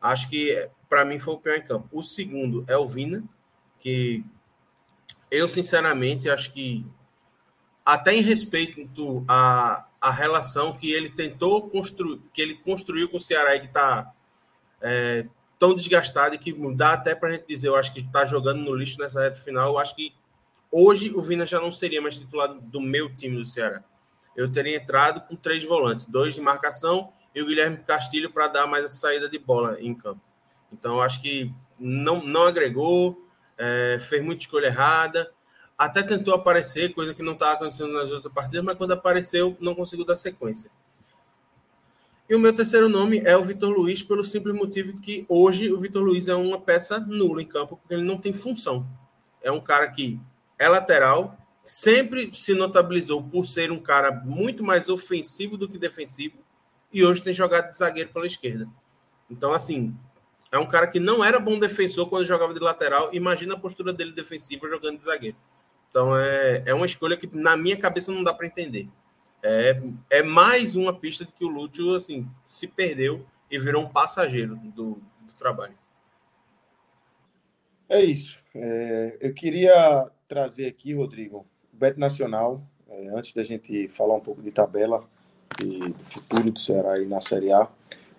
acho 0.00 0.28
que 0.30 0.68
para 0.88 1.04
mim 1.04 1.18
foi 1.18 1.34
o 1.34 1.38
pior 1.38 1.56
em 1.56 1.62
campo. 1.62 1.88
O 1.92 2.02
segundo 2.02 2.64
é 2.66 2.76
o 2.76 2.86
Vina, 2.86 3.24
que 3.78 4.24
eu, 5.30 5.48
sinceramente, 5.48 6.30
acho 6.30 6.52
que 6.52 6.86
até 7.84 8.14
em 8.14 8.20
respeito 8.20 9.24
à, 9.28 9.86
à 10.00 10.10
relação 10.10 10.72
que 10.72 10.92
ele 10.92 11.10
tentou 11.10 11.68
construir, 11.68 12.20
que 12.32 12.40
ele 12.42 12.54
construiu 12.54 13.08
com 13.08 13.16
o 13.16 13.20
Ceará 13.20 13.54
e 13.54 13.60
que 13.60 13.66
está 13.66 14.12
é, 14.80 15.26
tão 15.58 15.74
desgastado 15.74 16.34
e 16.34 16.38
que 16.38 16.52
dá 16.74 16.92
até 16.92 17.14
para 17.14 17.30
a 17.30 17.32
gente 17.32 17.46
dizer, 17.46 17.68
eu 17.68 17.76
acho 17.76 17.92
que 17.92 18.00
está 18.00 18.24
jogando 18.24 18.60
no 18.60 18.74
lixo 18.74 18.98
nessa 18.98 19.22
reta 19.22 19.36
final. 19.36 19.72
Eu 19.72 19.78
acho 19.78 19.94
que 19.94 20.14
hoje 20.70 21.12
o 21.14 21.22
Vina 21.22 21.46
já 21.46 21.60
não 21.60 21.72
seria 21.72 22.00
mais 22.00 22.18
titular 22.18 22.52
do 22.52 22.80
meu 22.80 23.12
time 23.14 23.36
do 23.36 23.44
Ceará. 23.44 23.82
Eu 24.36 24.50
teria 24.50 24.76
entrado 24.76 25.22
com 25.22 25.34
três 25.34 25.64
volantes, 25.64 26.04
dois 26.04 26.34
de 26.34 26.40
marcação 26.40 27.12
e 27.34 27.42
o 27.42 27.46
Guilherme 27.46 27.78
Castilho 27.78 28.30
para 28.30 28.48
dar 28.48 28.66
mais 28.66 28.84
essa 28.84 28.96
saída 28.96 29.28
de 29.28 29.38
bola 29.38 29.80
em 29.80 29.94
campo. 29.94 30.20
Então, 30.72 31.00
acho 31.00 31.22
que 31.22 31.52
não, 31.78 32.22
não 32.22 32.42
agregou, 32.42 33.26
é, 33.56 33.98
fez 34.00 34.22
muita 34.22 34.42
escolha 34.42 34.66
errada, 34.66 35.30
até 35.76 36.02
tentou 36.02 36.34
aparecer, 36.34 36.92
coisa 36.94 37.14
que 37.14 37.22
não 37.22 37.34
estava 37.34 37.52
acontecendo 37.52 37.92
nas 37.92 38.10
outras 38.10 38.32
partidas, 38.32 38.64
mas 38.64 38.76
quando 38.76 38.92
apareceu, 38.92 39.56
não 39.60 39.74
conseguiu 39.74 40.04
dar 40.04 40.16
sequência. 40.16 40.70
E 42.28 42.34
o 42.34 42.40
meu 42.40 42.54
terceiro 42.54 42.88
nome 42.88 43.20
é 43.24 43.36
o 43.36 43.44
Vitor 43.44 43.70
Luiz, 43.70 44.02
pelo 44.02 44.24
simples 44.24 44.54
motivo 44.54 45.00
que 45.00 45.24
hoje 45.28 45.72
o 45.72 45.78
Vitor 45.78 46.02
Luiz 46.02 46.28
é 46.28 46.34
uma 46.34 46.60
peça 46.60 46.98
nula 46.98 47.40
em 47.40 47.46
campo, 47.46 47.76
porque 47.76 47.94
ele 47.94 48.02
não 48.02 48.18
tem 48.18 48.32
função. 48.32 48.86
É 49.40 49.52
um 49.52 49.60
cara 49.60 49.88
que 49.90 50.20
é 50.58 50.68
lateral, 50.68 51.38
sempre 51.62 52.32
se 52.32 52.52
notabilizou 52.52 53.22
por 53.22 53.46
ser 53.46 53.70
um 53.70 53.78
cara 53.78 54.10
muito 54.10 54.64
mais 54.64 54.88
ofensivo 54.88 55.56
do 55.56 55.68
que 55.68 55.78
defensivo, 55.78 56.38
e 56.92 57.04
hoje 57.04 57.22
tem 57.22 57.32
jogado 57.32 57.70
de 57.70 57.76
zagueiro 57.76 58.10
pela 58.12 58.26
esquerda. 58.26 58.68
Então, 59.30 59.52
assim, 59.52 59.94
é 60.50 60.58
um 60.58 60.66
cara 60.66 60.86
que 60.86 60.98
não 60.98 61.22
era 61.22 61.38
bom 61.38 61.58
defensor 61.58 62.08
quando 62.08 62.24
jogava 62.24 62.54
de 62.54 62.60
lateral. 62.60 63.10
Imagina 63.12 63.54
a 63.54 63.58
postura 63.58 63.92
dele 63.92 64.12
defensiva 64.12 64.68
jogando 64.68 64.98
de 64.98 65.04
zagueiro. 65.04 65.36
Então 65.90 66.16
é, 66.16 66.62
é 66.66 66.74
uma 66.74 66.86
escolha 66.86 67.16
que 67.16 67.28
na 67.32 67.56
minha 67.56 67.76
cabeça 67.76 68.12
não 68.12 68.22
dá 68.22 68.32
para 68.32 68.46
entender. 68.46 68.88
É, 69.42 69.78
é 70.10 70.22
mais 70.22 70.74
uma 70.74 70.92
pista 70.92 71.24
de 71.24 71.32
que 71.32 71.44
o 71.44 71.48
Lúcio 71.48 71.94
assim, 71.94 72.28
se 72.46 72.66
perdeu 72.66 73.24
e 73.50 73.58
virou 73.58 73.82
um 73.82 73.88
passageiro 73.88 74.56
do, 74.56 74.94
do 74.94 75.32
trabalho. 75.36 75.74
É 77.88 78.02
isso. 78.02 78.38
É, 78.54 79.16
eu 79.20 79.32
queria 79.32 80.10
trazer 80.26 80.66
aqui, 80.66 80.94
Rodrigo, 80.94 81.46
o 81.72 81.76
Bet 81.76 81.98
Nacional, 81.98 82.62
é, 82.88 83.08
antes 83.08 83.32
da 83.32 83.42
gente 83.42 83.88
falar 83.88 84.14
um 84.14 84.20
pouco 84.20 84.42
de 84.42 84.50
tabela 84.50 85.04
e 85.62 85.90
do 85.90 86.04
futuro 86.04 86.50
do 86.50 86.58
Ceará 86.58 86.94
aí 86.94 87.06
na 87.06 87.20
Série 87.20 87.52
A. 87.52 87.68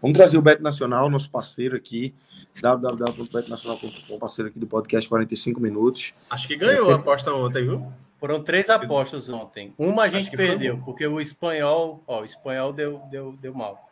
Vamos 0.02 0.18
trazer 0.18 0.38
o 0.38 0.42
Bet 0.42 0.62
Nacional, 0.62 1.10
nosso 1.10 1.30
parceiro 1.30 1.76
aqui, 1.76 2.14
www.betnacional.com, 2.62 4.20
parceiro 4.20 4.50
aqui 4.50 4.60
do 4.60 4.68
podcast 4.68 5.10
45 5.10 5.60
minutos. 5.60 6.14
Acho 6.30 6.48
que 6.48 6.56
ganhou 6.56 6.92
a 6.92 6.96
aposta 6.96 7.34
ontem, 7.34 7.64
viu? 7.64 7.92
Foram 8.20 8.44
três 8.44 8.70
apostas 8.70 9.30
ontem. 9.30 9.74
Uma 9.78 10.04
a 10.04 10.08
gente 10.08 10.36
perdeu, 10.36 10.80
porque 10.84 11.06
o 11.06 11.22
espanhol, 11.22 12.02
ó, 12.08 12.22
o 12.22 12.26
espanhol 12.26 12.74
deu, 12.74 13.00
deu, 13.12 13.34
deu 13.34 13.54
mal. 13.54 13.90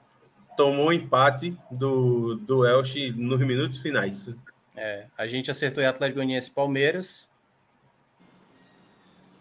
Tomou 0.57 0.87
um 0.87 0.93
empate 0.93 1.55
do, 1.69 2.35
do 2.35 2.65
Elche 2.65 3.11
nos 3.11 3.39
minutos 3.41 3.77
finais. 3.77 4.33
É, 4.75 5.05
a 5.17 5.27
gente 5.27 5.51
acertou 5.51 5.83
em 5.83 5.85
Atlético 5.85 6.15
Goianiense 6.15 6.49
Palmeiras. 6.49 7.29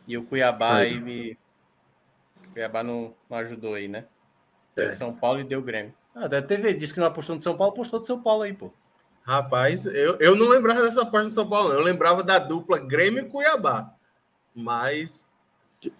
E 0.06 0.18
o 0.18 0.24
Cuiabá 0.24 0.84
e 0.84 1.00
me... 1.00 1.38
O 2.46 2.52
Cuiabá 2.52 2.82
não, 2.82 3.14
não 3.30 3.38
ajudou 3.38 3.74
aí, 3.74 3.88
né? 3.88 4.04
É. 4.76 4.90
São 4.90 5.14
Paulo 5.14 5.40
e 5.40 5.44
deu 5.44 5.62
Grêmio. 5.62 5.94
Ah, 6.14 6.28
da 6.28 6.42
TV 6.42 6.74
disse 6.74 6.92
que 6.92 7.00
não 7.00 7.06
apostou 7.06 7.34
no 7.34 7.42
São 7.42 7.56
Paulo, 7.56 7.72
apostou 7.72 8.00
do 8.00 8.06
São 8.06 8.20
Paulo 8.20 8.42
aí, 8.42 8.52
pô. 8.52 8.70
Rapaz, 9.22 9.86
eu, 9.86 10.18
eu 10.20 10.36
não 10.36 10.48
lembrava 10.48 10.82
dessa 10.82 11.02
aposta 11.02 11.28
do 11.28 11.34
São 11.34 11.48
Paulo, 11.48 11.70
não. 11.70 11.76
Eu 11.76 11.82
lembrava 11.82 12.22
da 12.22 12.38
dupla 12.38 12.78
Grêmio 12.78 13.24
e 13.24 13.28
Cuiabá. 13.28 13.93
Mas. 14.54 15.30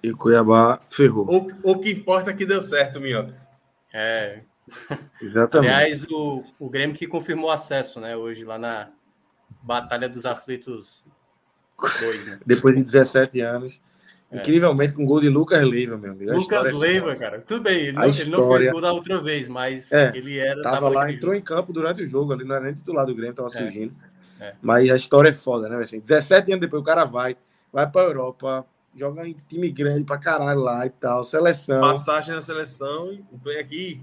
E 0.03 0.13
Cuiabá 0.13 0.81
ferrou. 0.89 1.27
O, 1.29 1.73
o 1.73 1.79
que 1.79 1.91
importa 1.91 2.31
é 2.31 2.35
que 2.35 2.47
deu 2.47 2.63
certo, 2.63 3.01
Minhoca. 3.01 3.37
É. 3.93 4.41
Exatamente. 5.21 5.73
Aliás, 5.73 6.05
o, 6.05 6.45
o 6.59 6.71
Grêmio 6.71 6.97
que 6.97 7.07
confirmou 7.07 7.51
acesso, 7.51 8.01
né, 8.01 8.17
hoje, 8.17 8.45
lá 8.45 8.59
na 8.59 8.91
Batalha 9.63 10.09
dos 10.09 10.25
Aflitos 10.25 11.07
2, 12.01 12.27
né? 12.27 12.41
Depois 12.47 12.75
de 12.75 12.83
17 12.83 13.41
anos. 13.41 13.81
É. 14.31 14.39
Incrivelmente 14.39 14.95
com 14.95 15.05
gol 15.05 15.21
de 15.21 15.29
Lucas 15.29 15.63
Leiva, 15.63 15.97
meu 15.97 16.13
amigo. 16.13 16.33
Lucas 16.35 16.73
Leiva, 16.73 17.15
cara. 17.15 17.41
Tudo 17.41 17.63
bem, 17.63 17.89
ele 17.89 17.93
não, 17.93 18.09
história... 18.09 18.23
ele 18.23 18.31
não, 18.31 18.53
fez 18.53 18.71
gol 18.71 18.81
da 18.81 18.93
outra 18.93 19.21
vez, 19.21 19.49
mas 19.49 19.93
é, 19.93 20.13
ele 20.15 20.39
era. 20.39 20.61
Tava 20.63 20.89
lá, 20.89 21.11
entrou 21.11 21.33
jogo. 21.33 21.37
em 21.37 21.43
campo 21.43 21.73
durante 21.73 22.03
o 22.03 22.09
jogo, 22.09 22.33
ali 22.33 22.45
não 22.45 22.57
era 22.57 22.65
nem 22.65 22.75
titular 22.75 23.07
do 23.07 23.15
Grêmio, 23.15 23.35
tava 23.35 23.49
é. 23.49 23.51
surgindo. 23.51 23.95
É. 24.41 24.55
Mas 24.61 24.91
a 24.91 24.97
história 24.97 25.29
é 25.31 25.33
foda, 25.33 25.69
né? 25.69 25.77
Assim, 25.77 26.01
17 26.01 26.51
anos 26.51 26.61
depois 26.63 26.83
o 26.83 26.85
cara 26.85 27.05
vai, 27.05 27.37
vai 27.75 27.91
pra 27.91 28.03
Europa, 28.03 28.65
joga 28.95 29.27
em 29.27 29.33
time 29.49 29.69
grande 29.69 30.05
pra 30.05 30.17
caralho 30.17 30.61
lá 30.61 30.87
e 30.87 30.91
tal, 30.91 31.25
seleção. 31.25 31.81
Passagem 31.81 32.33
na 32.33 32.41
seleção 32.41 33.13
e 33.13 33.25
vem 33.43 33.59
aqui. 33.59 34.01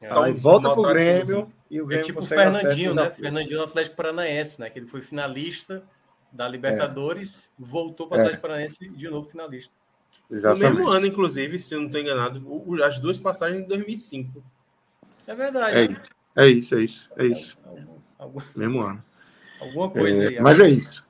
Então, 0.00 0.22
aí 0.22 0.34
volta 0.34 0.70
pro 0.74 0.82
Grêmio 0.82 1.50
e 1.70 1.80
o 1.80 1.84
é 1.84 1.86
Grêmio 1.86 2.02
é 2.02 2.04
tipo 2.04 2.20
o 2.20 2.26
Fernandinho, 2.26 2.94
né? 2.94 3.10
Fernandinho 3.10 3.58
do 3.58 3.64
Atlético 3.64 3.96
Paranaense, 3.96 4.60
né? 4.60 4.68
Que 4.68 4.78
ele 4.78 4.86
foi 4.86 5.00
finalista 5.00 5.82
da 6.30 6.46
Libertadores, 6.46 7.50
é. 7.58 7.64
voltou 7.64 8.06
para 8.06 8.18
o 8.18 8.20
Atlético 8.20 8.42
Paranaense 8.42 8.86
de 8.90 9.08
novo 9.08 9.30
finalista. 9.30 9.72
Exatamente. 10.30 10.68
No 10.68 10.74
mesmo 10.74 10.88
ano, 10.90 11.06
inclusive, 11.06 11.58
se 11.58 11.74
eu 11.74 11.78
não 11.78 11.86
estou 11.86 12.00
enganado, 12.00 12.42
as 12.84 12.98
duas 12.98 13.18
passagens 13.18 13.62
em 13.62 13.66
2005. 13.66 14.44
É 15.26 15.34
verdade. 15.34 15.78
É, 15.78 15.88
né? 15.88 16.48
isso, 16.48 16.74
é 16.74 16.82
isso, 16.82 16.82
é 16.82 16.82
isso. 16.82 17.10
É 17.16 17.26
isso. 17.26 17.58
Algum, 18.18 18.40
mesmo 18.54 18.82
ano. 18.82 19.02
Alguma 19.58 19.88
coisa 19.88 20.24
é, 20.24 20.28
aí. 20.28 20.40
Mas 20.40 20.60
é 20.60 20.68
isso. 20.68 21.05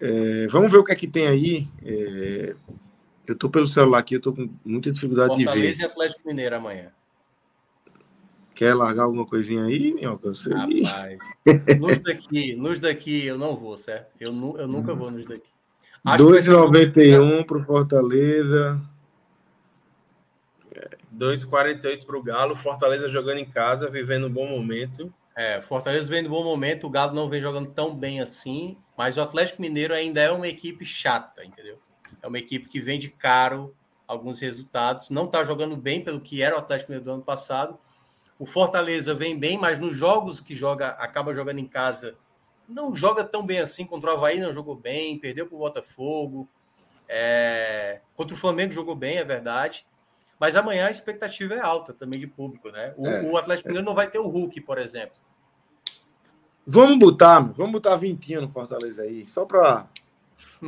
É, 0.00 0.46
vamos 0.48 0.70
ver 0.70 0.78
o 0.78 0.84
que 0.84 0.92
é 0.92 0.96
que 0.96 1.06
tem 1.06 1.26
aí. 1.26 1.68
É, 1.82 2.54
eu 3.26 3.34
estou 3.34 3.50
pelo 3.50 3.66
celular 3.66 3.98
aqui, 3.98 4.14
eu 4.14 4.18
estou 4.18 4.34
com 4.34 4.48
muita 4.64 4.90
dificuldade 4.92 5.28
Fortaleza 5.28 5.52
de 5.52 5.60
ver. 5.60 5.72
Fortaleza 5.72 5.82
e 5.82 5.86
Atlético 5.86 6.28
Mineiro 6.28 6.56
amanhã. 6.56 6.92
Quer 8.54 8.74
largar 8.74 9.02
alguma 9.02 9.26
coisinha 9.26 9.64
aí, 9.64 9.92
Minhoca? 9.92 10.28
Você... 10.30 10.52
Rapaz, 10.52 11.18
nos 11.78 11.98
daqui, 11.98 12.56
nos 12.56 12.78
daqui 12.78 13.26
eu 13.26 13.36
não 13.36 13.54
vou, 13.56 13.76
certo? 13.76 14.14
Eu, 14.18 14.32
nu, 14.32 14.56
eu 14.56 14.66
nunca 14.66 14.94
vou 14.94 15.10
nos 15.10 15.26
daqui. 15.26 15.50
2,91 16.06 17.44
para 17.44 17.56
o 17.58 17.64
Fortaleza. 17.64 18.80
2,48 21.14 22.06
para 22.06 22.16
o 22.16 22.22
Galo. 22.22 22.54
Fortaleza 22.54 23.08
jogando 23.08 23.38
em 23.38 23.44
casa, 23.44 23.90
vivendo 23.90 24.26
um 24.26 24.32
bom 24.32 24.46
momento. 24.46 25.12
É, 25.36 25.60
Fortaleza 25.60 26.08
vem 26.08 26.26
um 26.26 26.30
bom 26.30 26.44
momento. 26.44 26.86
O 26.86 26.90
Galo 26.90 27.14
não 27.14 27.28
vem 27.28 27.42
jogando 27.42 27.70
tão 27.70 27.94
bem 27.94 28.20
assim. 28.20 28.76
Mas 28.96 29.16
o 29.16 29.22
Atlético 29.22 29.60
Mineiro 29.60 29.94
ainda 29.94 30.20
é 30.20 30.30
uma 30.30 30.48
equipe 30.48 30.84
chata, 30.84 31.44
entendeu? 31.44 31.78
É 32.22 32.26
uma 32.26 32.38
equipe 32.38 32.68
que 32.68 32.80
vende 32.80 33.08
caro 33.08 33.74
alguns 34.06 34.40
resultados. 34.40 35.10
Não 35.10 35.24
está 35.24 35.44
jogando 35.44 35.76
bem 35.76 36.02
pelo 36.02 36.20
que 36.20 36.42
era 36.42 36.54
o 36.54 36.58
Atlético 36.58 36.90
Mineiro 36.90 37.04
do 37.04 37.12
ano 37.12 37.22
passado 37.22 37.78
o 38.38 38.44
Fortaleza 38.44 39.14
vem 39.14 39.38
bem, 39.38 39.56
mas 39.56 39.78
nos 39.78 39.96
jogos 39.96 40.40
que 40.40 40.54
joga, 40.54 40.88
acaba 40.90 41.34
jogando 41.34 41.58
em 41.58 41.66
casa, 41.66 42.16
não 42.68 42.94
joga 42.94 43.24
tão 43.24 43.44
bem 43.44 43.60
assim. 43.60 43.86
Contra 43.86 44.10
o 44.10 44.14
Havaí 44.14 44.38
não 44.38 44.52
jogou 44.52 44.74
bem, 44.74 45.18
perdeu 45.18 45.46
para 45.46 45.56
o 45.56 45.58
Botafogo. 45.58 46.48
É... 47.08 48.00
Contra 48.14 48.34
o 48.34 48.38
Flamengo 48.38 48.72
jogou 48.72 48.94
bem, 48.94 49.16
é 49.16 49.24
verdade. 49.24 49.86
Mas 50.38 50.54
amanhã 50.54 50.88
a 50.88 50.90
expectativa 50.90 51.54
é 51.54 51.60
alta 51.60 51.94
também 51.94 52.20
de 52.20 52.26
público, 52.26 52.70
né? 52.70 52.92
O, 52.98 53.06
é, 53.06 53.22
o 53.22 53.36
Atlético 53.38 53.68
Mineiro 53.68 53.86
é. 53.86 53.88
não 53.88 53.94
vai 53.94 54.10
ter 54.10 54.18
o 54.18 54.28
Hulk, 54.28 54.60
por 54.60 54.76
exemplo. 54.76 55.16
Vamos 56.66 56.98
botar, 56.98 57.40
vamos 57.40 57.72
botar 57.72 57.94
vintinho 57.96 58.40
no 58.40 58.48
Fortaleza 58.48 59.02
aí, 59.02 59.26
só 59.28 59.44
para. 59.44 59.86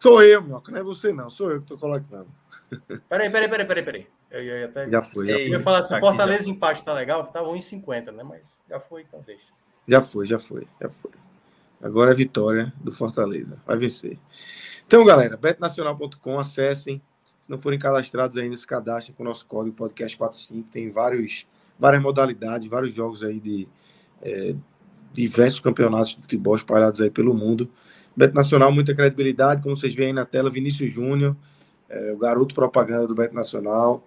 sou 0.00 0.22
eu, 0.22 0.42
meu, 0.42 0.62
não 0.68 0.78
é 0.78 0.82
você 0.82 1.12
não, 1.12 1.30
sou 1.30 1.52
eu 1.52 1.58
que 1.58 1.64
estou 1.64 1.78
colocando. 1.78 2.26
Peraí, 3.08 3.30
peraí, 3.30 3.48
peraí, 3.48 3.66
peraí, 3.66 3.84
peraí. 3.84 4.06
Eu 4.28 4.42
ia 4.42 4.64
até. 4.64 4.88
Já 4.88 5.00
foi. 5.00 5.28
Já 5.28 5.38
eu 5.38 5.48
ia 5.50 5.60
falar 5.60 5.78
assim: 5.78 6.00
Fortaleza 6.00 6.44
já... 6.46 6.50
empate 6.50 6.84
tá 6.84 6.92
legal, 6.92 7.24
tá 7.28 7.40
1,50, 7.40 8.10
né? 8.10 8.24
Mas 8.24 8.60
já 8.68 8.80
foi, 8.80 9.02
então 9.02 9.22
deixa. 9.24 9.46
Já 9.86 10.02
foi, 10.02 10.26
já 10.26 10.38
foi, 10.38 10.66
já 10.80 10.88
foi. 10.88 11.12
Agora 11.80 12.10
é 12.10 12.14
vitória 12.14 12.72
do 12.80 12.90
Fortaleza. 12.90 13.56
Vai 13.64 13.76
vencer. 13.76 14.18
Então, 14.84 15.04
galera, 15.04 15.36
betnacional.com, 15.36 16.38
acessem. 16.40 17.00
Se 17.38 17.48
não 17.48 17.58
forem 17.58 17.78
cadastrados 17.78 18.36
ainda, 18.36 18.56
se 18.56 18.66
cadastrem 18.66 19.14
com 19.14 19.22
o 19.22 19.26
nosso 19.26 19.46
código 19.46 19.76
podcast45. 19.76 20.64
Tem 20.72 20.90
vários, 20.90 21.46
várias 21.78 22.02
modalidades, 22.02 22.66
vários 22.66 22.92
jogos 22.92 23.22
aí 23.22 23.38
de, 23.38 23.68
é, 24.20 24.56
diversos 25.16 25.60
campeonatos 25.60 26.10
de 26.10 26.22
futebol 26.22 26.54
espalhados 26.54 27.00
aí 27.00 27.10
pelo 27.10 27.34
mundo. 27.34 27.68
Beto 28.16 28.34
Nacional, 28.34 28.72
muita 28.72 28.94
credibilidade, 28.94 29.62
como 29.62 29.76
vocês 29.76 29.94
veem 29.94 30.08
aí 30.08 30.12
na 30.12 30.24
tela, 30.24 30.50
Vinícius 30.50 30.92
Júnior, 30.92 31.36
é, 31.88 32.12
o 32.12 32.18
garoto 32.18 32.54
propaganda 32.54 33.06
do 33.06 33.14
Beto 33.14 33.34
Nacional, 33.34 34.06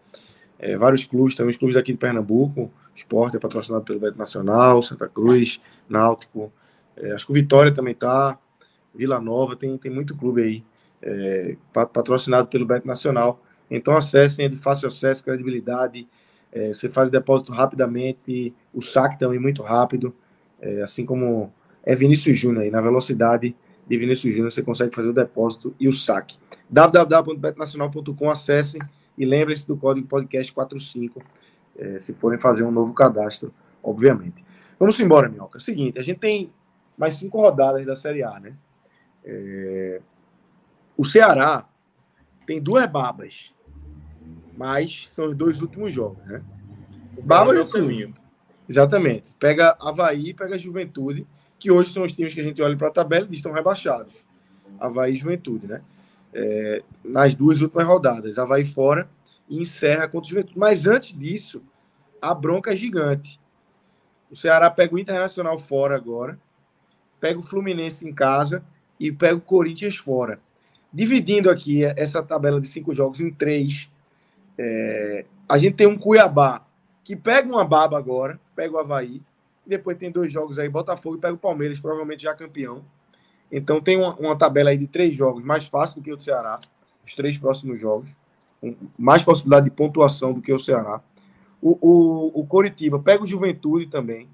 é, 0.58 0.78
vários 0.78 1.06
clubes, 1.06 1.36
também 1.36 1.52
os 1.52 1.58
clubes 1.58 1.76
daqui 1.76 1.92
de 1.92 1.98
Pernambuco, 1.98 2.72
Sport 2.96 3.36
é 3.36 3.40
patrocinado 3.40 3.84
pelo 3.86 4.00
Beto 4.00 4.18
Nacional, 4.18 4.82
Santa 4.82 5.08
Cruz, 5.08 5.62
Náutico, 5.88 6.52
é, 6.98 7.12
acho 7.12 7.26
que 7.26 7.32
o 7.32 7.36
Vitória 7.36 7.74
também 7.74 7.94
tá, 7.94 8.38
Vila 8.94 9.20
Nova, 9.20 9.56
tem, 9.56 9.78
tem 9.78 9.92
muito 9.92 10.16
clube 10.16 10.42
aí 10.42 10.64
é, 11.02 11.56
patrocinado 11.72 12.48
pelo 12.48 12.66
Beto 12.66 12.88
Nacional. 12.88 13.42
Então 13.70 13.96
acessem, 13.96 14.46
é 14.46 14.50
de 14.50 14.58
fácil 14.58 14.88
acesso, 14.88 15.24
credibilidade, 15.24 16.08
é, 16.52 16.70
você 16.70 16.90
faz 16.90 17.10
depósito 17.10 17.52
rapidamente, 17.52 18.54
o 18.74 18.82
saque 18.82 19.20
também 19.20 19.40
muito 19.40 19.62
rápido, 19.62 20.14
é, 20.62 20.82
assim 20.82 21.06
como 21.06 21.52
é 21.84 21.96
Vinícius 21.96 22.38
Júnior 22.38 22.64
aí, 22.64 22.72
na 22.72 22.82
velocidade 22.82 23.56
de 23.88 23.98
Vinícius 23.98 24.34
Júnior 24.34 24.52
você 24.52 24.62
consegue 24.62 24.94
fazer 24.94 25.08
o 25.08 25.14
depósito 25.14 25.76
e 25.80 25.88
o 25.88 25.94
saque. 25.94 26.38
www.betnacional.com, 26.70 28.30
acessem 28.30 28.80
e 29.18 29.26
lembrem-se 29.26 29.68
do 29.68 29.76
código 29.76 30.08
podcast 30.08 30.52
45, 30.54 31.22
é, 31.78 32.00
se 32.00 32.14
forem 32.14 32.40
fazer 32.40 32.64
um 32.64 32.72
novo 32.72 32.94
cadastro, 32.94 33.54
obviamente. 33.84 34.44
Vamos 34.80 35.00
embora, 35.00 35.28
Minhoca. 35.28 35.60
Seguinte, 35.60 36.00
a 36.00 36.04
gente 36.04 36.20
tem 36.20 36.52
mais 36.98 37.16
cinco 37.16 37.40
rodadas 37.42 37.86
da 37.86 37.96
Série 37.96 38.24
A, 38.24 38.40
né? 38.40 38.54
É... 39.26 40.02
O 40.96 41.04
Ceará 41.04 41.68
tem 42.46 42.62
duas 42.62 42.90
babas 42.90 43.54
mas 44.60 45.08
são 45.10 45.28
os 45.28 45.36
dois 45.38 45.62
últimos 45.62 45.94
jogos, 45.94 46.22
né? 46.26 46.44
O 47.18 47.22
Baba 47.22 47.56
é 47.56 47.62
o 47.62 47.72
caminho. 47.72 48.14
Exatamente. 48.70 49.34
Pega 49.40 49.76
Havaí, 49.80 50.32
pega 50.34 50.58
Juventude, 50.60 51.26
que 51.58 51.72
hoje 51.72 51.92
são 51.92 52.04
os 52.04 52.14
times 52.14 52.36
que 52.36 52.40
a 52.40 52.44
gente 52.44 52.62
olha 52.62 52.78
para 52.78 52.90
a 52.90 52.92
tabela 52.92 53.28
e 53.30 53.36
estão 53.36 53.52
rebaixados. 53.52 54.24
Havaí 54.80 55.16
e 55.16 55.18
Juventude, 55.18 55.66
né? 55.66 55.82
É, 56.32 56.84
nas 57.04 57.34
duas 57.34 57.60
últimas 57.62 57.88
rodadas. 57.88 58.38
Havaí 58.38 58.64
fora 58.64 59.10
e 59.50 59.60
encerra 59.60 60.08
contra 60.08 60.28
o 60.28 60.30
Juventude. 60.30 60.60
Mas 60.60 60.86
antes 60.86 61.18
disso, 61.18 61.64
a 62.22 62.34
bronca 62.36 62.72
é 62.72 62.76
gigante. 62.76 63.42
O 64.30 64.36
Ceará 64.36 64.70
pega 64.70 64.94
o 64.94 65.00
Internacional 65.00 65.58
fora 65.58 65.96
agora, 65.96 66.40
pega 67.20 67.40
o 67.40 67.44
Fluminense 67.44 68.08
em 68.08 68.14
casa 68.14 68.64
e 69.00 69.12
pega 69.12 69.36
o 69.36 69.42
Corinthians 69.42 69.98
fora. 69.98 70.40
Dividindo 70.94 71.50
aqui 71.50 71.84
essa 71.84 72.22
tabela 72.22 72.62
de 72.62 72.68
cinco 72.68 72.94
jogos 72.94 73.20
em 73.20 73.32
três, 73.32 73.92
é, 74.58 75.26
a 75.48 75.58
gente 75.58 75.76
tem 75.76 75.88
um 75.88 75.98
Cuiabá 75.98 76.64
que 77.04 77.16
pega 77.16 77.48
uma 77.50 77.66
baba 77.66 77.98
agora, 77.98 78.40
pega 78.60 78.76
o 78.76 78.78
Havaí, 78.78 79.22
depois 79.66 79.98
tem 79.98 80.12
dois 80.12 80.34
jogos 80.34 80.60
aí, 80.60 80.68
Botafogo 80.68 81.16
e 81.16 81.20
pega 81.20 81.34
o 81.34 81.38
Palmeiras, 81.38 81.80
provavelmente 81.80 82.24
já 82.24 82.34
campeão. 82.34 82.84
Então 83.50 83.80
tem 83.80 83.96
uma, 83.96 84.14
uma, 84.16 84.38
tabela 84.38 84.70
aí 84.70 84.78
de 84.78 84.86
três 84.86 85.16
jogos 85.16 85.46
mais 85.46 85.66
fácil 85.66 86.02
do 86.02 86.04
que 86.04 86.12
o 86.12 86.18
do 86.18 86.24
Ceará, 86.24 86.60
os 87.06 87.16
três 87.16 87.38
próximos 87.38 87.80
jogos, 87.80 88.14
com 88.60 88.76
mais 88.98 89.24
possibilidade 89.24 89.70
de 89.70 89.72
pontuação 89.72 90.34
do 90.34 90.42
que 90.42 90.52
o 90.52 90.60
Ceará. 90.60 91.02
O, 91.62 91.78
o, 91.80 92.42
o 92.42 92.46
Coritiba 92.46 93.00
pega 93.00 93.24
o 93.24 93.28
Juventude 93.28 93.88
também, 93.88 94.30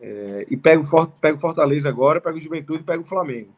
é, 0.00 0.46
e 0.48 0.56
pega 0.56 0.80
o, 0.80 1.06
pega 1.06 1.36
o 1.36 1.40
Fortaleza 1.40 1.88
agora, 1.88 2.20
pega 2.20 2.36
o 2.36 2.40
Juventude 2.40 2.80
e 2.80 2.84
pega 2.84 3.02
o 3.02 3.04
Flamengo. 3.04 3.50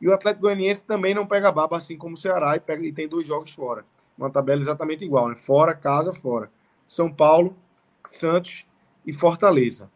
E 0.00 0.08
o 0.08 0.14
Atlético 0.14 0.42
Goianiense 0.42 0.84
também 0.84 1.14
não 1.14 1.26
pega 1.26 1.52
baba, 1.52 1.76
assim 1.76 1.98
como 1.98 2.14
o 2.14 2.18
Ceará, 2.18 2.56
e, 2.56 2.60
pega, 2.60 2.84
e 2.84 2.92
tem 2.92 3.06
dois 3.06 3.26
jogos 3.26 3.52
fora 3.52 3.84
uma 4.16 4.30
tabela 4.30 4.62
exatamente 4.62 5.04
igual, 5.04 5.28
né? 5.28 5.34
Fora, 5.34 5.74
casa, 5.74 6.12
fora. 6.12 6.50
São 6.86 7.12
Paulo, 7.12 7.56
Santos 8.06 8.66
e 9.06 9.12
Fortaleza. 9.12 9.90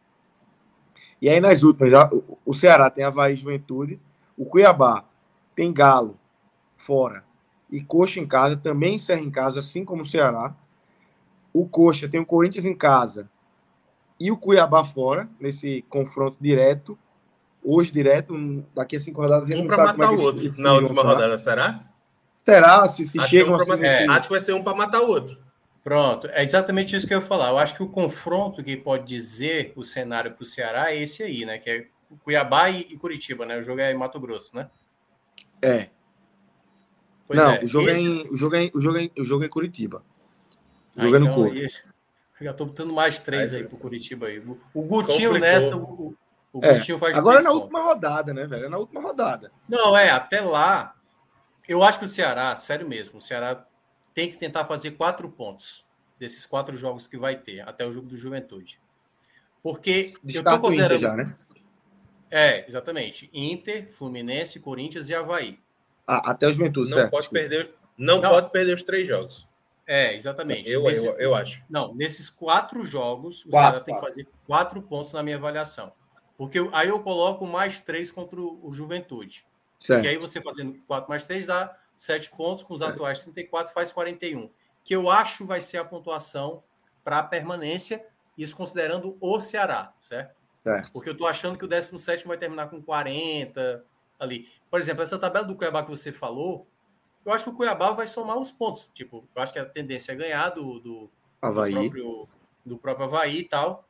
E 1.20 1.28
aí 1.28 1.40
nas 1.40 1.62
últimas, 1.62 1.92
o 2.44 2.52
Ceará 2.54 2.88
tem 2.90 3.04
Havaí 3.04 3.36
Juventude, 3.36 4.00
o 4.36 4.44
Cuiabá 4.44 5.04
tem 5.54 5.72
Galo 5.72 6.16
fora 6.76 7.24
e 7.70 7.82
Coxa 7.82 8.20
em 8.20 8.26
casa, 8.26 8.56
também 8.56 8.94
encerra 8.94 9.20
em 9.20 9.30
casa, 9.30 9.60
assim 9.60 9.84
como 9.84 10.02
o 10.02 10.06
Ceará. 10.06 10.54
O 11.52 11.66
Coxa 11.66 12.08
tem 12.08 12.20
o 12.20 12.26
Corinthians 12.26 12.64
em 12.64 12.74
casa 12.74 13.28
e 14.18 14.30
o 14.30 14.36
Cuiabá 14.36 14.84
fora, 14.84 15.28
nesse 15.38 15.84
confronto 15.88 16.36
direto. 16.40 16.98
Hoje, 17.62 17.92
direto, 17.92 18.64
daqui 18.74 18.96
a 18.96 19.00
cinco 19.00 19.20
rodadas. 19.20 19.48
Um 19.50 19.66
para 19.66 19.84
matar 19.84 20.12
é 20.12 20.16
o 20.16 20.20
outro 20.20 20.62
na 20.62 20.74
última 20.74 21.02
rodada, 21.02 21.36
será? 21.36 21.84
Será? 22.44 22.88
Se, 22.88 23.06
se 23.06 23.18
acho 23.18 23.28
chegam 23.28 23.58
que, 23.58 23.70
um 23.70 23.84
é, 23.84 24.06
acho 24.08 24.28
que 24.28 24.34
vai 24.34 24.42
ser 24.42 24.54
um 24.54 24.62
para 24.62 24.76
matar 24.76 25.02
o 25.02 25.08
outro. 25.08 25.38
Pronto, 25.88 26.26
é 26.26 26.42
exatamente 26.42 26.94
isso 26.94 27.06
que 27.06 27.14
eu 27.14 27.20
ia 27.20 27.26
falar. 27.26 27.48
Eu 27.48 27.56
acho 27.56 27.74
que 27.74 27.82
o 27.82 27.88
confronto 27.88 28.62
que 28.62 28.76
pode 28.76 29.06
dizer 29.06 29.72
o 29.74 29.82
cenário 29.82 30.34
para 30.34 30.42
o 30.42 30.46
Ceará 30.46 30.92
é 30.92 31.02
esse 31.02 31.22
aí, 31.22 31.46
né? 31.46 31.56
Que 31.56 31.70
é 31.70 31.86
Cuiabá 32.22 32.68
e, 32.68 32.94
Curitiba, 32.98 33.46
né? 33.46 33.56
O 33.56 33.62
jogo 33.62 33.80
é 33.80 33.90
em 33.90 33.96
Mato 33.96 34.20
Grosso, 34.20 34.54
né? 34.54 34.68
É. 35.62 35.88
Pois 37.26 37.38
Não, 37.38 37.52
é, 37.52 37.64
o, 37.64 37.66
jogo 37.66 37.88
esse... 37.88 38.04
é 38.04 38.06
em, 38.06 38.28
o, 38.28 38.36
jogo 38.36 38.56
é 38.56 38.64
em, 38.64 38.70
o, 38.74 38.80
jogo 38.82 38.98
é 38.98 39.02
em, 39.04 39.12
o 39.18 39.24
jogo 39.24 39.44
é 39.44 39.46
em 39.46 39.48
Curitiba. 39.48 40.04
O 40.94 41.00
jogo 41.00 41.14
ah, 41.14 41.16
é 41.16 41.20
no 41.20 41.26
então, 41.26 41.42
Couto. 41.42 41.56
Já 42.38 42.52
tô 42.52 42.66
botando 42.66 42.92
mais 42.92 43.20
três 43.20 43.54
aí, 43.54 43.62
aí 43.62 43.66
pro 43.66 43.78
Curitiba 43.78 44.26
aí. 44.26 44.40
O 44.74 44.82
Gutinho 44.82 45.30
Complicou. 45.30 45.40
nessa, 45.40 45.74
o, 45.74 46.14
o 46.52 46.64
é. 46.66 46.74
Gutinho 46.74 46.98
faz 46.98 47.16
Agora 47.16 47.40
é 47.40 47.42
na 47.42 47.48
pontos. 47.48 47.62
última 47.62 47.80
rodada, 47.82 48.34
né, 48.34 48.46
velho? 48.46 48.66
É 48.66 48.68
na 48.68 48.76
última 48.76 49.00
rodada. 49.00 49.50
Não, 49.66 49.96
é, 49.96 50.10
até 50.10 50.42
lá 50.42 50.94
eu 51.66 51.82
acho 51.82 51.98
que 51.98 52.04
o 52.04 52.08
Ceará, 52.08 52.54
sério 52.56 52.86
mesmo, 52.86 53.20
o 53.20 53.22
Ceará 53.22 53.66
tem 54.18 54.28
que 54.28 54.36
tentar 54.36 54.64
fazer 54.64 54.90
quatro 54.92 55.28
pontos 55.28 55.86
desses 56.18 56.44
quatro 56.44 56.76
jogos 56.76 57.06
que 57.06 57.16
vai 57.16 57.36
ter, 57.36 57.60
até 57.60 57.86
o 57.86 57.92
jogo 57.92 58.08
do 58.08 58.16
Juventude. 58.16 58.80
Porque 59.62 60.12
eu 60.26 60.42
tô 60.42 60.58
considerando. 60.58 61.00
Já, 61.00 61.14
né? 61.14 61.36
É, 62.28 62.66
exatamente. 62.66 63.30
Inter, 63.32 63.92
Fluminense, 63.92 64.58
Corinthians 64.58 65.08
e 65.08 65.14
Havaí. 65.14 65.60
Ah, 66.04 66.32
até 66.32 66.48
o 66.48 66.52
Juventude, 66.52 66.90
não 66.90 66.98
certo. 66.98 67.12
Pode 67.12 67.30
perder, 67.30 67.72
não, 67.96 68.20
não, 68.20 68.30
pode 68.30 68.50
perder 68.50 68.74
os 68.74 68.82
três 68.82 69.06
jogos. 69.06 69.46
É, 69.86 70.16
exatamente. 70.16 70.68
Eu, 70.68 70.82
Nesse, 70.82 71.06
eu, 71.06 71.16
eu, 71.20 71.34
acho. 71.36 71.62
Não, 71.70 71.94
nesses 71.94 72.28
quatro 72.28 72.84
jogos, 72.84 73.44
o 73.44 73.50
quatro, 73.50 73.70
Ceará 73.70 73.80
tem 73.80 73.94
que 73.94 74.00
fazer 74.00 74.26
quatro 74.48 74.82
pontos 74.82 75.12
na 75.12 75.22
minha 75.22 75.36
avaliação. 75.36 75.92
Porque 76.36 76.58
aí 76.72 76.88
eu 76.88 77.00
coloco 77.04 77.46
mais 77.46 77.78
três 77.78 78.10
contra 78.10 78.40
o 78.40 78.72
Juventude. 78.72 79.46
Certo. 79.78 80.02
Que 80.02 80.08
aí 80.08 80.18
você 80.18 80.42
fazendo 80.42 80.74
4 80.88 81.08
mais 81.08 81.24
3 81.24 81.46
dá 81.46 81.76
7 81.98 82.30
pontos, 82.30 82.64
com 82.64 82.72
os 82.72 82.78
certo. 82.78 82.94
atuais 82.94 83.22
34 83.22 83.74
faz 83.74 83.92
41. 83.92 84.48
Que 84.84 84.94
eu 84.94 85.10
acho 85.10 85.44
vai 85.44 85.60
ser 85.60 85.78
a 85.78 85.84
pontuação 85.84 86.62
para 87.04 87.18
a 87.18 87.22
permanência, 87.22 88.06
isso 88.36 88.56
considerando 88.56 89.18
o 89.20 89.40
Ceará, 89.40 89.92
certo? 89.98 90.36
certo? 90.62 90.92
Porque 90.92 91.08
eu 91.08 91.12
estou 91.12 91.26
achando 91.26 91.58
que 91.58 91.64
o 91.64 91.68
17 91.68 92.26
vai 92.26 92.38
terminar 92.38 92.68
com 92.68 92.80
40 92.80 93.84
ali. 94.18 94.48
Por 94.70 94.80
exemplo, 94.80 95.02
essa 95.02 95.18
tabela 95.18 95.44
do 95.44 95.56
Cuiabá 95.56 95.82
que 95.82 95.90
você 95.90 96.12
falou, 96.12 96.66
eu 97.24 97.32
acho 97.32 97.44
que 97.44 97.50
o 97.50 97.54
Cuiabá 97.54 97.92
vai 97.92 98.06
somar 98.06 98.38
os 98.38 98.52
pontos. 98.52 98.90
Tipo, 98.94 99.28
eu 99.34 99.42
acho 99.42 99.52
que 99.52 99.58
a 99.58 99.66
tendência 99.66 100.12
é 100.12 100.16
ganhar 100.16 100.50
do, 100.50 100.78
do, 100.78 101.10
Havaí. 101.42 101.72
do, 101.72 101.80
próprio, 101.80 102.28
do 102.64 102.78
próprio 102.78 103.06
Havaí 103.06 103.38
e 103.38 103.44
tal. 103.44 103.87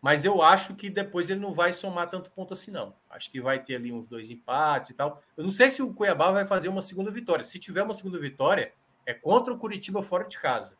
Mas 0.00 0.24
eu 0.24 0.42
acho 0.42 0.74
que 0.74 0.88
depois 0.88 1.28
ele 1.28 1.40
não 1.40 1.52
vai 1.52 1.72
somar 1.72 2.08
tanto 2.08 2.30
ponto 2.30 2.54
assim, 2.54 2.70
não. 2.70 2.94
Acho 3.10 3.30
que 3.30 3.40
vai 3.40 3.58
ter 3.62 3.76
ali 3.76 3.92
uns 3.92 4.08
dois 4.08 4.30
empates 4.30 4.90
e 4.90 4.94
tal. 4.94 5.22
Eu 5.36 5.44
não 5.44 5.50
sei 5.50 5.68
se 5.68 5.82
o 5.82 5.92
Cuiabá 5.92 6.30
vai 6.30 6.46
fazer 6.46 6.68
uma 6.68 6.80
segunda 6.80 7.10
vitória. 7.10 7.44
Se 7.44 7.58
tiver 7.58 7.82
uma 7.82 7.92
segunda 7.92 8.18
vitória, 8.18 8.72
é 9.04 9.12
contra 9.12 9.52
o 9.52 9.58
Curitiba 9.58 10.02
fora 10.02 10.26
de 10.26 10.38
casa. 10.38 10.74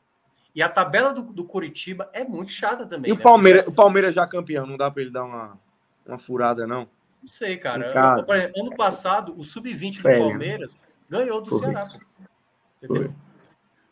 E 0.54 0.62
a 0.62 0.68
tabela 0.68 1.12
do, 1.12 1.22
do 1.22 1.44
Curitiba 1.44 2.10
é 2.12 2.24
muito 2.24 2.50
chata 2.50 2.86
também. 2.86 3.10
E 3.10 3.14
né? 3.14 3.20
o 3.20 3.22
Palmeiras, 3.22 3.66
o 3.66 3.72
Palmeiras 3.72 4.14
já 4.14 4.26
campeão, 4.26 4.66
não 4.66 4.76
dá 4.76 4.90
para 4.90 5.02
ele 5.02 5.10
dar 5.10 5.24
uma, 5.24 5.58
uma 6.06 6.18
furada, 6.18 6.66
não? 6.66 6.88
Não 7.20 7.26
sei, 7.26 7.58
cara. 7.58 7.92
Eu, 8.24 8.62
ano 8.62 8.74
passado, 8.74 9.38
o 9.38 9.44
sub-20 9.44 9.98
do 9.98 10.02
Palmeiras 10.02 10.80
ganhou 11.08 11.42
do 11.42 11.50
Foi. 11.50 11.58
Ceará. 11.58 11.88
Entendeu? 12.82 13.14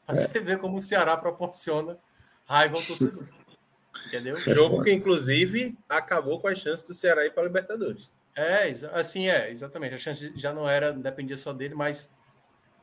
Pra 0.06 0.16
é. 0.16 0.18
você 0.18 0.40
ver 0.40 0.58
como 0.58 0.78
o 0.78 0.80
Ceará 0.80 1.16
proporciona 1.16 1.98
raiva 2.46 2.78
ao 2.78 2.82
torcedor. 2.82 3.24
Entendeu? 4.08 4.36
Jogo 4.48 4.82
que, 4.82 4.90
inclusive, 4.90 5.78
acabou 5.88 6.40
com 6.40 6.48
as 6.48 6.58
chances 6.58 6.82
do 6.82 6.94
Ceará 6.94 7.24
ir 7.26 7.30
para 7.30 7.42
a 7.42 7.46
Libertadores. 7.46 8.10
É, 8.34 8.70
assim 8.92 9.28
é, 9.28 9.50
exatamente. 9.50 9.94
A 9.94 9.98
chance 9.98 10.32
já 10.34 10.52
não 10.52 10.68
era, 10.68 10.92
não 10.92 11.00
dependia 11.00 11.36
só 11.36 11.52
dele, 11.52 11.74
mas 11.74 12.10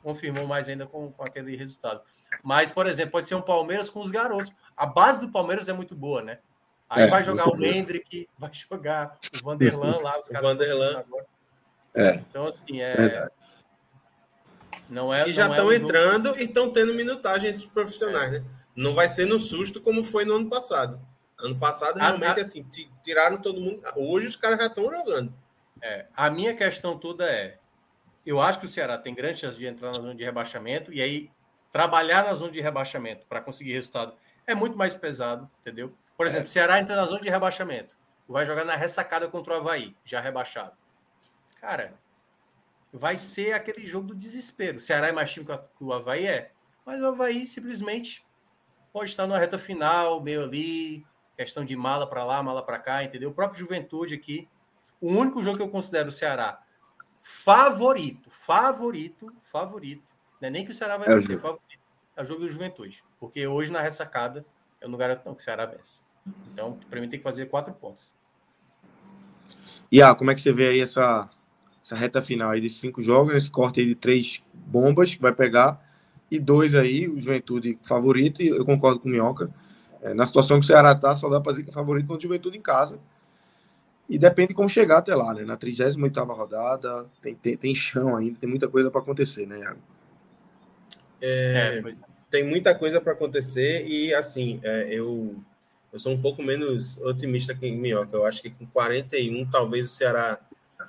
confirmou 0.03 0.45
mais 0.45 0.69
ainda 0.69 0.85
com, 0.85 1.11
com, 1.11 1.23
aquele 1.23 1.55
resultado. 1.55 2.01
Mas, 2.43 2.69
por 2.69 2.85
exemplo, 2.85 3.13
pode 3.13 3.27
ser 3.27 3.35
um 3.35 3.41
Palmeiras 3.41 3.89
com 3.89 4.01
os 4.01 4.11
garotos. 4.11 4.51
A 4.77 4.85
base 4.85 5.19
do 5.19 5.29
Palmeiras 5.29 5.67
é 5.67 5.73
muito 5.73 5.95
boa, 5.95 6.21
né? 6.21 6.39
Aí 6.87 7.03
é, 7.03 7.07
vai 7.07 7.23
jogar 7.23 7.49
o 7.49 7.65
Hendrick, 7.65 8.29
vai 8.37 8.51
jogar 8.53 9.17
o 9.33 9.43
Vanderlan 9.43 9.97
lá, 10.01 10.19
os 10.19 10.27
caras. 10.27 10.47
Vanderlan. 10.47 10.99
Agora. 10.99 11.25
É. 11.95 12.15
Então, 12.29 12.45
assim, 12.45 12.81
é. 12.81 13.27
Não 14.89 15.11
é. 15.13 15.27
E 15.27 15.33
já 15.33 15.49
estão 15.49 15.71
é 15.71 15.77
entrando 15.77 16.27
jogo... 16.27 16.39
e 16.39 16.43
estão 16.43 16.69
tendo 16.69 16.93
minutagem 16.93 17.49
entre 17.49 17.65
os 17.65 17.71
profissionais, 17.71 18.33
é. 18.33 18.39
né? 18.39 18.45
Não 18.75 18.93
vai 18.93 19.07
ser 19.07 19.25
no 19.25 19.39
susto 19.39 19.79
como 19.81 20.03
foi 20.03 20.25
no 20.25 20.35
ano 20.35 20.49
passado. 20.49 20.99
Ano 21.45 21.57
passado, 21.57 21.97
realmente, 21.97 22.39
a, 22.39 22.41
assim, 22.41 22.65
tiraram 23.03 23.37
todo 23.37 23.61
mundo. 23.61 23.81
Hoje 23.95 24.27
os 24.27 24.35
caras 24.35 24.57
já 24.57 24.67
estão 24.67 24.85
jogando. 24.85 25.33
É, 25.81 26.07
a 26.15 26.29
minha 26.29 26.55
questão 26.55 26.97
toda 26.97 27.25
é: 27.25 27.57
eu 28.25 28.41
acho 28.41 28.59
que 28.59 28.65
o 28.65 28.67
Ceará 28.67 28.97
tem 28.97 29.13
grande 29.13 29.39
chance 29.39 29.57
de 29.57 29.65
entrar 29.65 29.91
na 29.91 29.99
zona 29.99 30.15
de 30.15 30.23
rebaixamento, 30.23 30.91
e 30.91 31.01
aí 31.01 31.31
trabalhar 31.71 32.25
na 32.25 32.33
zona 32.33 32.51
de 32.51 32.61
rebaixamento 32.61 33.25
para 33.27 33.41
conseguir 33.41 33.73
resultado 33.73 34.15
é 34.47 34.55
muito 34.55 34.77
mais 34.77 34.95
pesado, 34.95 35.49
entendeu? 35.61 35.93
Por 36.15 36.25
exemplo, 36.25 36.45
é. 36.45 36.49
Ceará 36.49 36.79
entra 36.79 36.95
na 36.95 37.05
zona 37.05 37.21
de 37.21 37.29
rebaixamento. 37.29 37.97
vai 38.27 38.45
jogar 38.45 38.63
na 38.63 38.75
ressacada 38.75 39.27
contra 39.27 39.53
o 39.53 39.57
Havaí, 39.57 39.95
já 40.03 40.21
rebaixado. 40.21 40.73
Cara, 41.59 41.93
vai 42.93 43.17
ser 43.17 43.53
aquele 43.53 43.85
jogo 43.85 44.07
do 44.07 44.15
desespero. 44.15 44.77
O 44.77 44.81
Ceará 44.81 45.07
é 45.07 45.11
mais 45.11 45.31
time 45.31 45.45
que 45.45 45.83
o 45.83 45.93
Havaí 45.93 46.25
é, 46.25 46.51
mas 46.85 47.01
o 47.01 47.07
Havaí 47.07 47.47
simplesmente 47.47 48.25
pode 48.93 49.09
estar 49.09 49.27
numa 49.27 49.37
reta 49.37 49.59
final, 49.59 50.21
meio 50.21 50.43
ali, 50.43 51.05
questão 51.35 51.65
de 51.65 51.75
mala 51.75 52.07
para 52.07 52.23
lá, 52.23 52.41
mala 52.41 52.63
para 52.63 52.79
cá, 52.79 53.03
entendeu? 53.03 53.29
O 53.29 53.33
próprio 53.33 53.59
Juventude 53.59 54.13
aqui. 54.13 54.47
O 55.01 55.11
único 55.11 55.43
jogo 55.43 55.57
que 55.57 55.63
eu 55.63 55.69
considero 55.69 56.09
o 56.09 56.11
Ceará 56.11 56.61
favorito, 57.21 58.29
favorito, 58.29 59.33
favorito, 59.41 60.03
não 60.39 60.47
é 60.47 60.51
nem 60.51 60.63
que 60.63 60.71
o 60.71 60.75
Ceará 60.75 60.95
vai 60.95 61.09
é 61.09 61.15
vencer, 61.15 61.39
favorito, 61.39 61.79
é 62.15 62.21
o 62.21 62.25
jogo 62.25 62.41
do 62.41 62.49
Juventude. 62.49 63.03
Porque 63.19 63.47
hoje 63.47 63.71
na 63.71 63.81
ressacada 63.81 64.45
eu 64.79 64.87
não 64.87 64.97
garanto 64.97 65.25
não 65.25 65.33
que 65.33 65.41
o 65.41 65.43
Ceará 65.43 65.65
vence. 65.65 65.99
Então, 66.53 66.77
para 66.87 67.01
mim 67.01 67.09
tem 67.09 67.19
que 67.19 67.23
fazer 67.23 67.47
quatro 67.47 67.73
pontos. 67.73 68.11
E 69.91 70.01
ah, 70.01 70.13
como 70.13 70.29
é 70.29 70.35
que 70.35 70.41
você 70.41 70.53
vê 70.53 70.67
aí 70.67 70.79
essa, 70.79 71.27
essa 71.83 71.95
reta 71.95 72.21
final 72.21 72.51
aí 72.51 72.61
de 72.61 72.69
cinco 72.69 73.01
jogos, 73.01 73.33
esse 73.33 73.49
corte 73.49 73.79
aí 73.79 73.87
de 73.87 73.95
três 73.95 74.43
bombas 74.53 75.15
que 75.15 75.21
vai 75.21 75.31
pegar 75.31 75.83
e 76.29 76.39
dois 76.39 76.75
aí, 76.75 77.07
o 77.07 77.19
Juventude 77.19 77.77
favorito, 77.83 78.41
e 78.41 78.49
eu 78.49 78.65
concordo 78.65 78.99
com 78.99 79.07
o 79.07 79.11
Minhoca. 79.11 79.51
É, 80.05 80.13
na 80.13 80.23
situação 80.23 80.59
que 80.59 80.65
o 80.65 80.67
Ceará 80.67 80.93
tá, 80.93 81.15
só 81.15 81.27
dá 81.27 81.41
para 81.41 81.53
dizer 81.53 81.63
que 81.63 81.71
é 81.71 81.73
favorito 81.73 82.05
com 82.05 82.13
o 82.13 82.21
Juventude 82.21 82.55
em 82.55 82.61
casa. 82.61 82.99
E 84.07 84.19
depende 84.19 84.49
de 84.49 84.53
como 84.53 84.69
chegar 84.69 84.99
até 84.99 85.15
lá, 85.15 85.33
né? 85.33 85.43
Na 85.43 85.57
38 85.57 86.23
rodada, 86.25 87.07
tem, 87.23 87.33
tem, 87.33 87.57
tem 87.57 87.73
chão 87.73 88.15
ainda, 88.15 88.37
tem 88.39 88.47
muita 88.47 88.67
coisa 88.67 88.91
para 88.91 89.01
acontecer, 89.01 89.47
né, 89.47 89.61
Iago? 89.61 89.79
É, 91.19 91.81
é, 91.83 91.93
tem 92.29 92.43
muita 92.43 92.75
coisa 92.75 93.01
para 93.01 93.13
acontecer 93.13 93.83
e, 93.87 94.13
assim, 94.13 94.59
é, 94.61 94.93
eu, 94.93 95.35
eu 95.91 95.97
sou 95.97 96.11
um 96.11 96.21
pouco 96.21 96.43
menos 96.43 96.97
otimista 96.97 97.55
que 97.55 97.67
o 97.67 97.73
Minhoca. 97.73 98.15
Eu 98.15 98.27
acho 98.27 98.43
que 98.43 98.51
com 98.51 98.67
41, 98.67 99.49
talvez 99.49 99.87
o 99.87 99.89
Ceará 99.89 100.37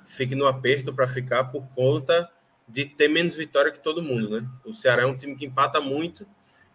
fique 0.05 0.35
no 0.35 0.45
aperto 0.45 0.93
para 0.93 1.07
ficar 1.07 1.45
por 1.45 1.67
conta 1.69 2.29
de 2.69 2.85
ter 2.85 3.07
menos 3.07 3.33
vitória 3.33 3.71
que 3.71 3.79
todo 3.79 4.03
mundo, 4.03 4.29
né? 4.29 4.47
O 4.63 4.73
Ceará 4.73 5.01
é 5.01 5.05
um 5.07 5.17
time 5.17 5.35
que 5.35 5.45
empata 5.47 5.81
muito 5.81 6.23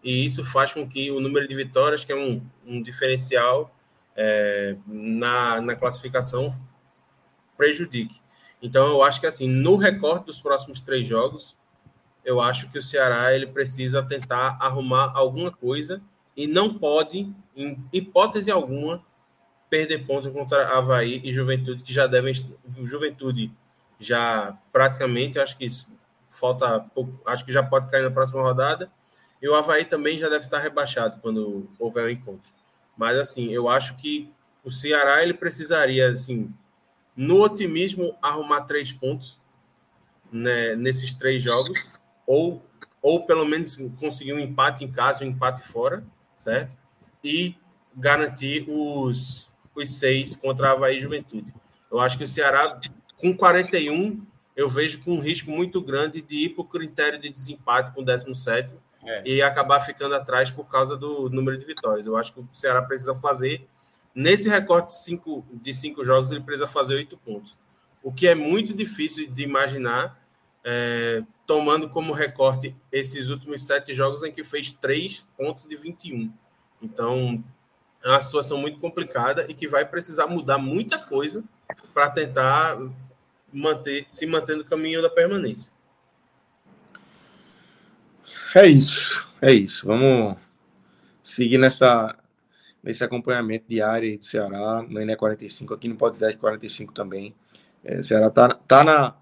e 0.02 0.26
isso 0.26 0.44
faz 0.44 0.72
com 0.72 0.88
que 0.88 1.10
o 1.10 1.20
número 1.20 1.46
de 1.46 1.54
vitórias, 1.54 2.04
que 2.04 2.12
é 2.12 2.16
um, 2.16 2.44
um 2.66 2.82
diferencial 2.82 3.74
é, 4.16 4.76
na, 4.86 5.60
na 5.60 5.76
classificação, 5.76 6.52
prejudique. 7.56 8.20
Então, 8.60 8.88
eu 8.88 9.02
acho 9.02 9.20
que, 9.20 9.26
assim, 9.26 9.48
no 9.48 9.76
recorte 9.76 10.26
dos 10.26 10.40
próximos 10.40 10.80
três 10.80 11.06
jogos, 11.06 11.56
eu 12.24 12.40
acho 12.40 12.68
que 12.70 12.78
o 12.78 12.82
Ceará 12.82 13.34
ele 13.34 13.46
precisa 13.46 14.02
tentar 14.02 14.56
arrumar 14.60 15.12
alguma 15.14 15.50
coisa 15.50 16.00
e 16.36 16.46
não 16.46 16.78
pode, 16.78 17.32
em 17.56 17.84
hipótese 17.92 18.50
alguma, 18.50 19.04
perder 19.68 20.06
pontos 20.06 20.30
contra 20.32 20.68
Havaí 20.76 21.20
e 21.24 21.32
Juventude, 21.32 21.82
que 21.82 21.92
já 21.92 22.06
devem. 22.06 22.34
Juventude 22.82 23.50
já 23.98 24.58
praticamente, 24.72 25.38
acho 25.38 25.56
que 25.56 25.66
falta 26.28 26.84
acho 27.26 27.44
que 27.44 27.52
já 27.52 27.62
pode 27.62 27.90
cair 27.90 28.02
na 28.02 28.10
próxima 28.10 28.42
rodada. 28.42 28.90
E 29.42 29.48
o 29.48 29.56
Havaí 29.56 29.84
também 29.84 30.16
já 30.16 30.28
deve 30.28 30.44
estar 30.44 30.60
rebaixado 30.60 31.20
quando 31.20 31.68
houver 31.76 32.04
o 32.04 32.06
um 32.06 32.10
encontro. 32.10 32.52
Mas 32.96 33.18
assim, 33.18 33.50
eu 33.50 33.68
acho 33.68 33.96
que 33.96 34.32
o 34.62 34.70
Ceará 34.70 35.20
ele 35.20 35.34
precisaria, 35.34 36.10
assim, 36.10 36.48
no 37.16 37.42
otimismo, 37.42 38.16
arrumar 38.22 38.62
três 38.62 38.92
pontos 38.92 39.40
né, 40.30 40.76
nesses 40.76 41.12
três 41.12 41.42
jogos, 41.42 41.84
ou, 42.24 42.64
ou 43.02 43.26
pelo 43.26 43.44
menos 43.44 43.76
conseguir 43.98 44.32
um 44.32 44.38
empate 44.38 44.84
em 44.84 44.92
casa, 44.92 45.24
um 45.24 45.28
empate 45.28 45.62
fora, 45.66 46.04
certo? 46.36 46.76
E 47.24 47.56
garantir 47.96 48.64
os, 48.68 49.50
os 49.74 49.98
seis 49.98 50.36
contra 50.36 50.68
a 50.68 50.72
Havaí 50.72 51.00
Juventude. 51.00 51.52
Eu 51.90 51.98
acho 51.98 52.16
que 52.16 52.24
o 52.24 52.28
Ceará 52.28 52.80
com 53.20 53.36
41, 53.36 54.24
eu 54.56 54.68
vejo 54.68 55.00
com 55.02 55.14
um 55.14 55.20
risco 55.20 55.50
muito 55.50 55.80
grande 55.80 56.20
de 56.22 56.46
ir 56.46 56.48
para 56.50 56.62
o 56.62 56.66
critério 56.66 57.20
de 57.20 57.28
desempate 57.28 57.92
com 57.92 58.02
o 58.02 58.04
17 58.04 58.74
é. 59.04 59.22
e 59.24 59.42
acabar 59.42 59.80
ficando 59.80 60.14
atrás 60.14 60.50
por 60.50 60.68
causa 60.68 60.96
do 60.96 61.28
número 61.28 61.58
de 61.58 61.64
vitórias. 61.64 62.06
Eu 62.06 62.16
acho 62.16 62.32
que 62.32 62.40
o 62.40 62.48
Ceará 62.52 62.82
precisa 62.82 63.14
fazer, 63.14 63.66
nesse 64.14 64.48
recorte 64.48 64.92
cinco, 64.92 65.44
de 65.52 65.74
cinco 65.74 66.04
jogos, 66.04 66.30
ele 66.30 66.40
precisa 66.40 66.68
fazer 66.68 66.94
oito 66.94 67.16
pontos. 67.16 67.56
O 68.02 68.12
que 68.12 68.26
é 68.26 68.34
muito 68.34 68.74
difícil 68.74 69.30
de 69.30 69.42
imaginar, 69.42 70.20
é, 70.64 71.22
tomando 71.46 71.88
como 71.88 72.12
recorte 72.12 72.74
esses 72.90 73.28
últimos 73.28 73.64
sete 73.64 73.94
jogos 73.94 74.22
em 74.22 74.32
que 74.32 74.44
fez 74.44 74.72
três 74.72 75.28
pontos 75.36 75.66
de 75.66 75.76
21. 75.76 76.32
Então, 76.80 77.42
é 78.04 78.08
uma 78.08 78.20
situação 78.20 78.58
muito 78.58 78.78
complicada 78.80 79.46
e 79.48 79.54
que 79.54 79.68
vai 79.68 79.84
precisar 79.84 80.26
mudar 80.26 80.58
muita 80.58 80.98
coisa 80.98 81.44
para 81.94 82.10
tentar 82.10 82.76
manter, 83.52 84.04
se 84.08 84.26
manter 84.26 84.56
no 84.56 84.64
caminho 84.64 85.00
da 85.00 85.10
permanência. 85.10 85.72
É 88.54 88.66
isso, 88.66 89.26
é 89.40 89.52
isso. 89.52 89.86
Vamos 89.86 90.36
seguir 91.22 91.56
nessa, 91.56 92.14
nesse 92.82 93.02
acompanhamento 93.02 93.64
diário 93.66 94.18
do 94.18 94.24
Ceará, 94.24 94.84
no 94.86 95.00
ENE 95.00 95.16
45, 95.16 95.72
aqui 95.72 95.88
no 95.88 95.96
Podcast 95.96 96.36
45 96.36 96.92
também. 96.92 97.34
É, 97.82 97.98
o 97.98 98.04
Ceará 98.04 98.30
tá, 98.30 98.48
tá 98.50 98.84
na. 98.84 99.16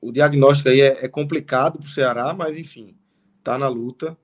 O 0.00 0.10
diagnóstico 0.10 0.70
aí 0.70 0.80
é, 0.80 1.04
é 1.04 1.08
complicado 1.08 1.78
para 1.78 1.86
o 1.86 1.90
Ceará, 1.90 2.32
mas 2.32 2.56
enfim, 2.56 2.96
tá 3.44 3.58
na 3.58 3.68
luta. 3.68 4.16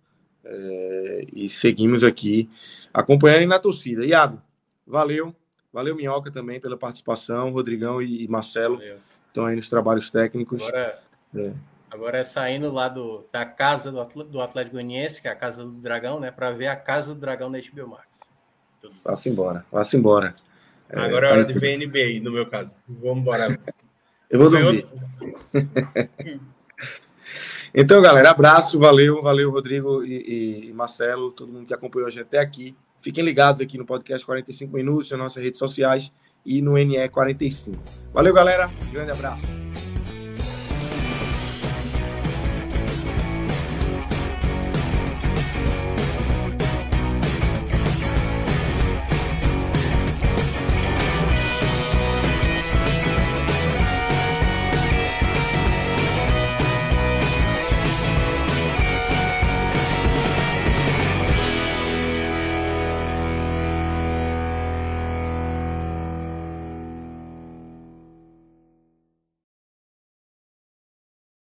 É, 0.44 1.26
e 1.34 1.48
seguimos 1.48 2.02
aqui 2.02 2.48
acompanhando 2.92 3.42
e 3.42 3.46
na 3.46 3.58
torcida. 3.58 4.04
Iago, 4.06 4.40
valeu. 4.86 5.36
Valeu, 5.70 5.94
Minhoca, 5.94 6.30
também 6.30 6.58
pela 6.58 6.78
participação. 6.78 7.50
Rodrigão 7.50 8.00
e 8.00 8.26
Marcelo 8.28 8.78
Valeu. 8.78 8.96
estão 9.22 9.44
aí 9.44 9.54
nos 9.54 9.68
trabalhos 9.68 10.10
técnicos. 10.10 10.62
Agora 10.62 10.98
é, 11.36 11.52
agora 11.90 12.18
é 12.18 12.22
saindo 12.22 12.70
lá 12.70 12.88
do, 12.88 13.24
da 13.32 13.44
casa 13.44 13.90
do, 13.90 14.24
do 14.24 14.40
Atlético 14.40 14.74
Goianiense, 14.74 15.20
que 15.20 15.28
é 15.28 15.30
a 15.30 15.36
casa 15.36 15.64
do 15.64 15.72
Dragão, 15.72 16.20
né? 16.20 16.30
Para 16.30 16.50
ver 16.50 16.68
a 16.68 16.76
casa 16.76 17.14
do 17.14 17.20
Dragão 17.20 17.50
da 17.50 17.58
HBO 17.58 17.88
Max. 17.88 18.30
Vá-se 19.04 19.28
embora, 19.28 19.64
vá-se 19.70 19.96
embora. 19.96 20.34
É, 20.88 21.00
agora 21.00 21.26
é, 21.26 21.30
é 21.30 21.32
hora 21.32 21.44
de 21.44 21.52
ver 21.52 21.76
NBA, 21.76 22.22
no 22.22 22.32
meu 22.32 22.46
caso. 22.46 22.76
Vamos 22.88 23.20
embora. 23.20 23.58
Eu 24.30 24.38
vou 24.38 24.50
dormir. 24.50 24.86
então, 27.74 28.02
galera, 28.02 28.30
abraço, 28.30 28.78
valeu, 28.78 29.22
valeu, 29.22 29.50
Rodrigo 29.50 30.04
e, 30.04 30.68
e 30.68 30.72
Marcelo, 30.74 31.32
todo 31.32 31.50
mundo 31.50 31.66
que 31.66 31.72
acompanhou 31.72 32.06
a 32.06 32.10
gente 32.10 32.22
até 32.22 32.38
aqui. 32.38 32.76
Fiquem 33.00 33.24
ligados 33.24 33.60
aqui 33.60 33.78
no 33.78 33.86
podcast 33.86 34.26
45 34.26 34.74
Minutos, 34.74 35.10
nas 35.10 35.18
nossas 35.18 35.42
redes 35.42 35.58
sociais 35.58 36.12
e 36.44 36.60
no 36.60 36.74
NE 36.74 37.08
45. 37.08 37.78
Valeu, 38.12 38.34
galera. 38.34 38.70
grande 38.92 39.12
abraço. 39.12 39.46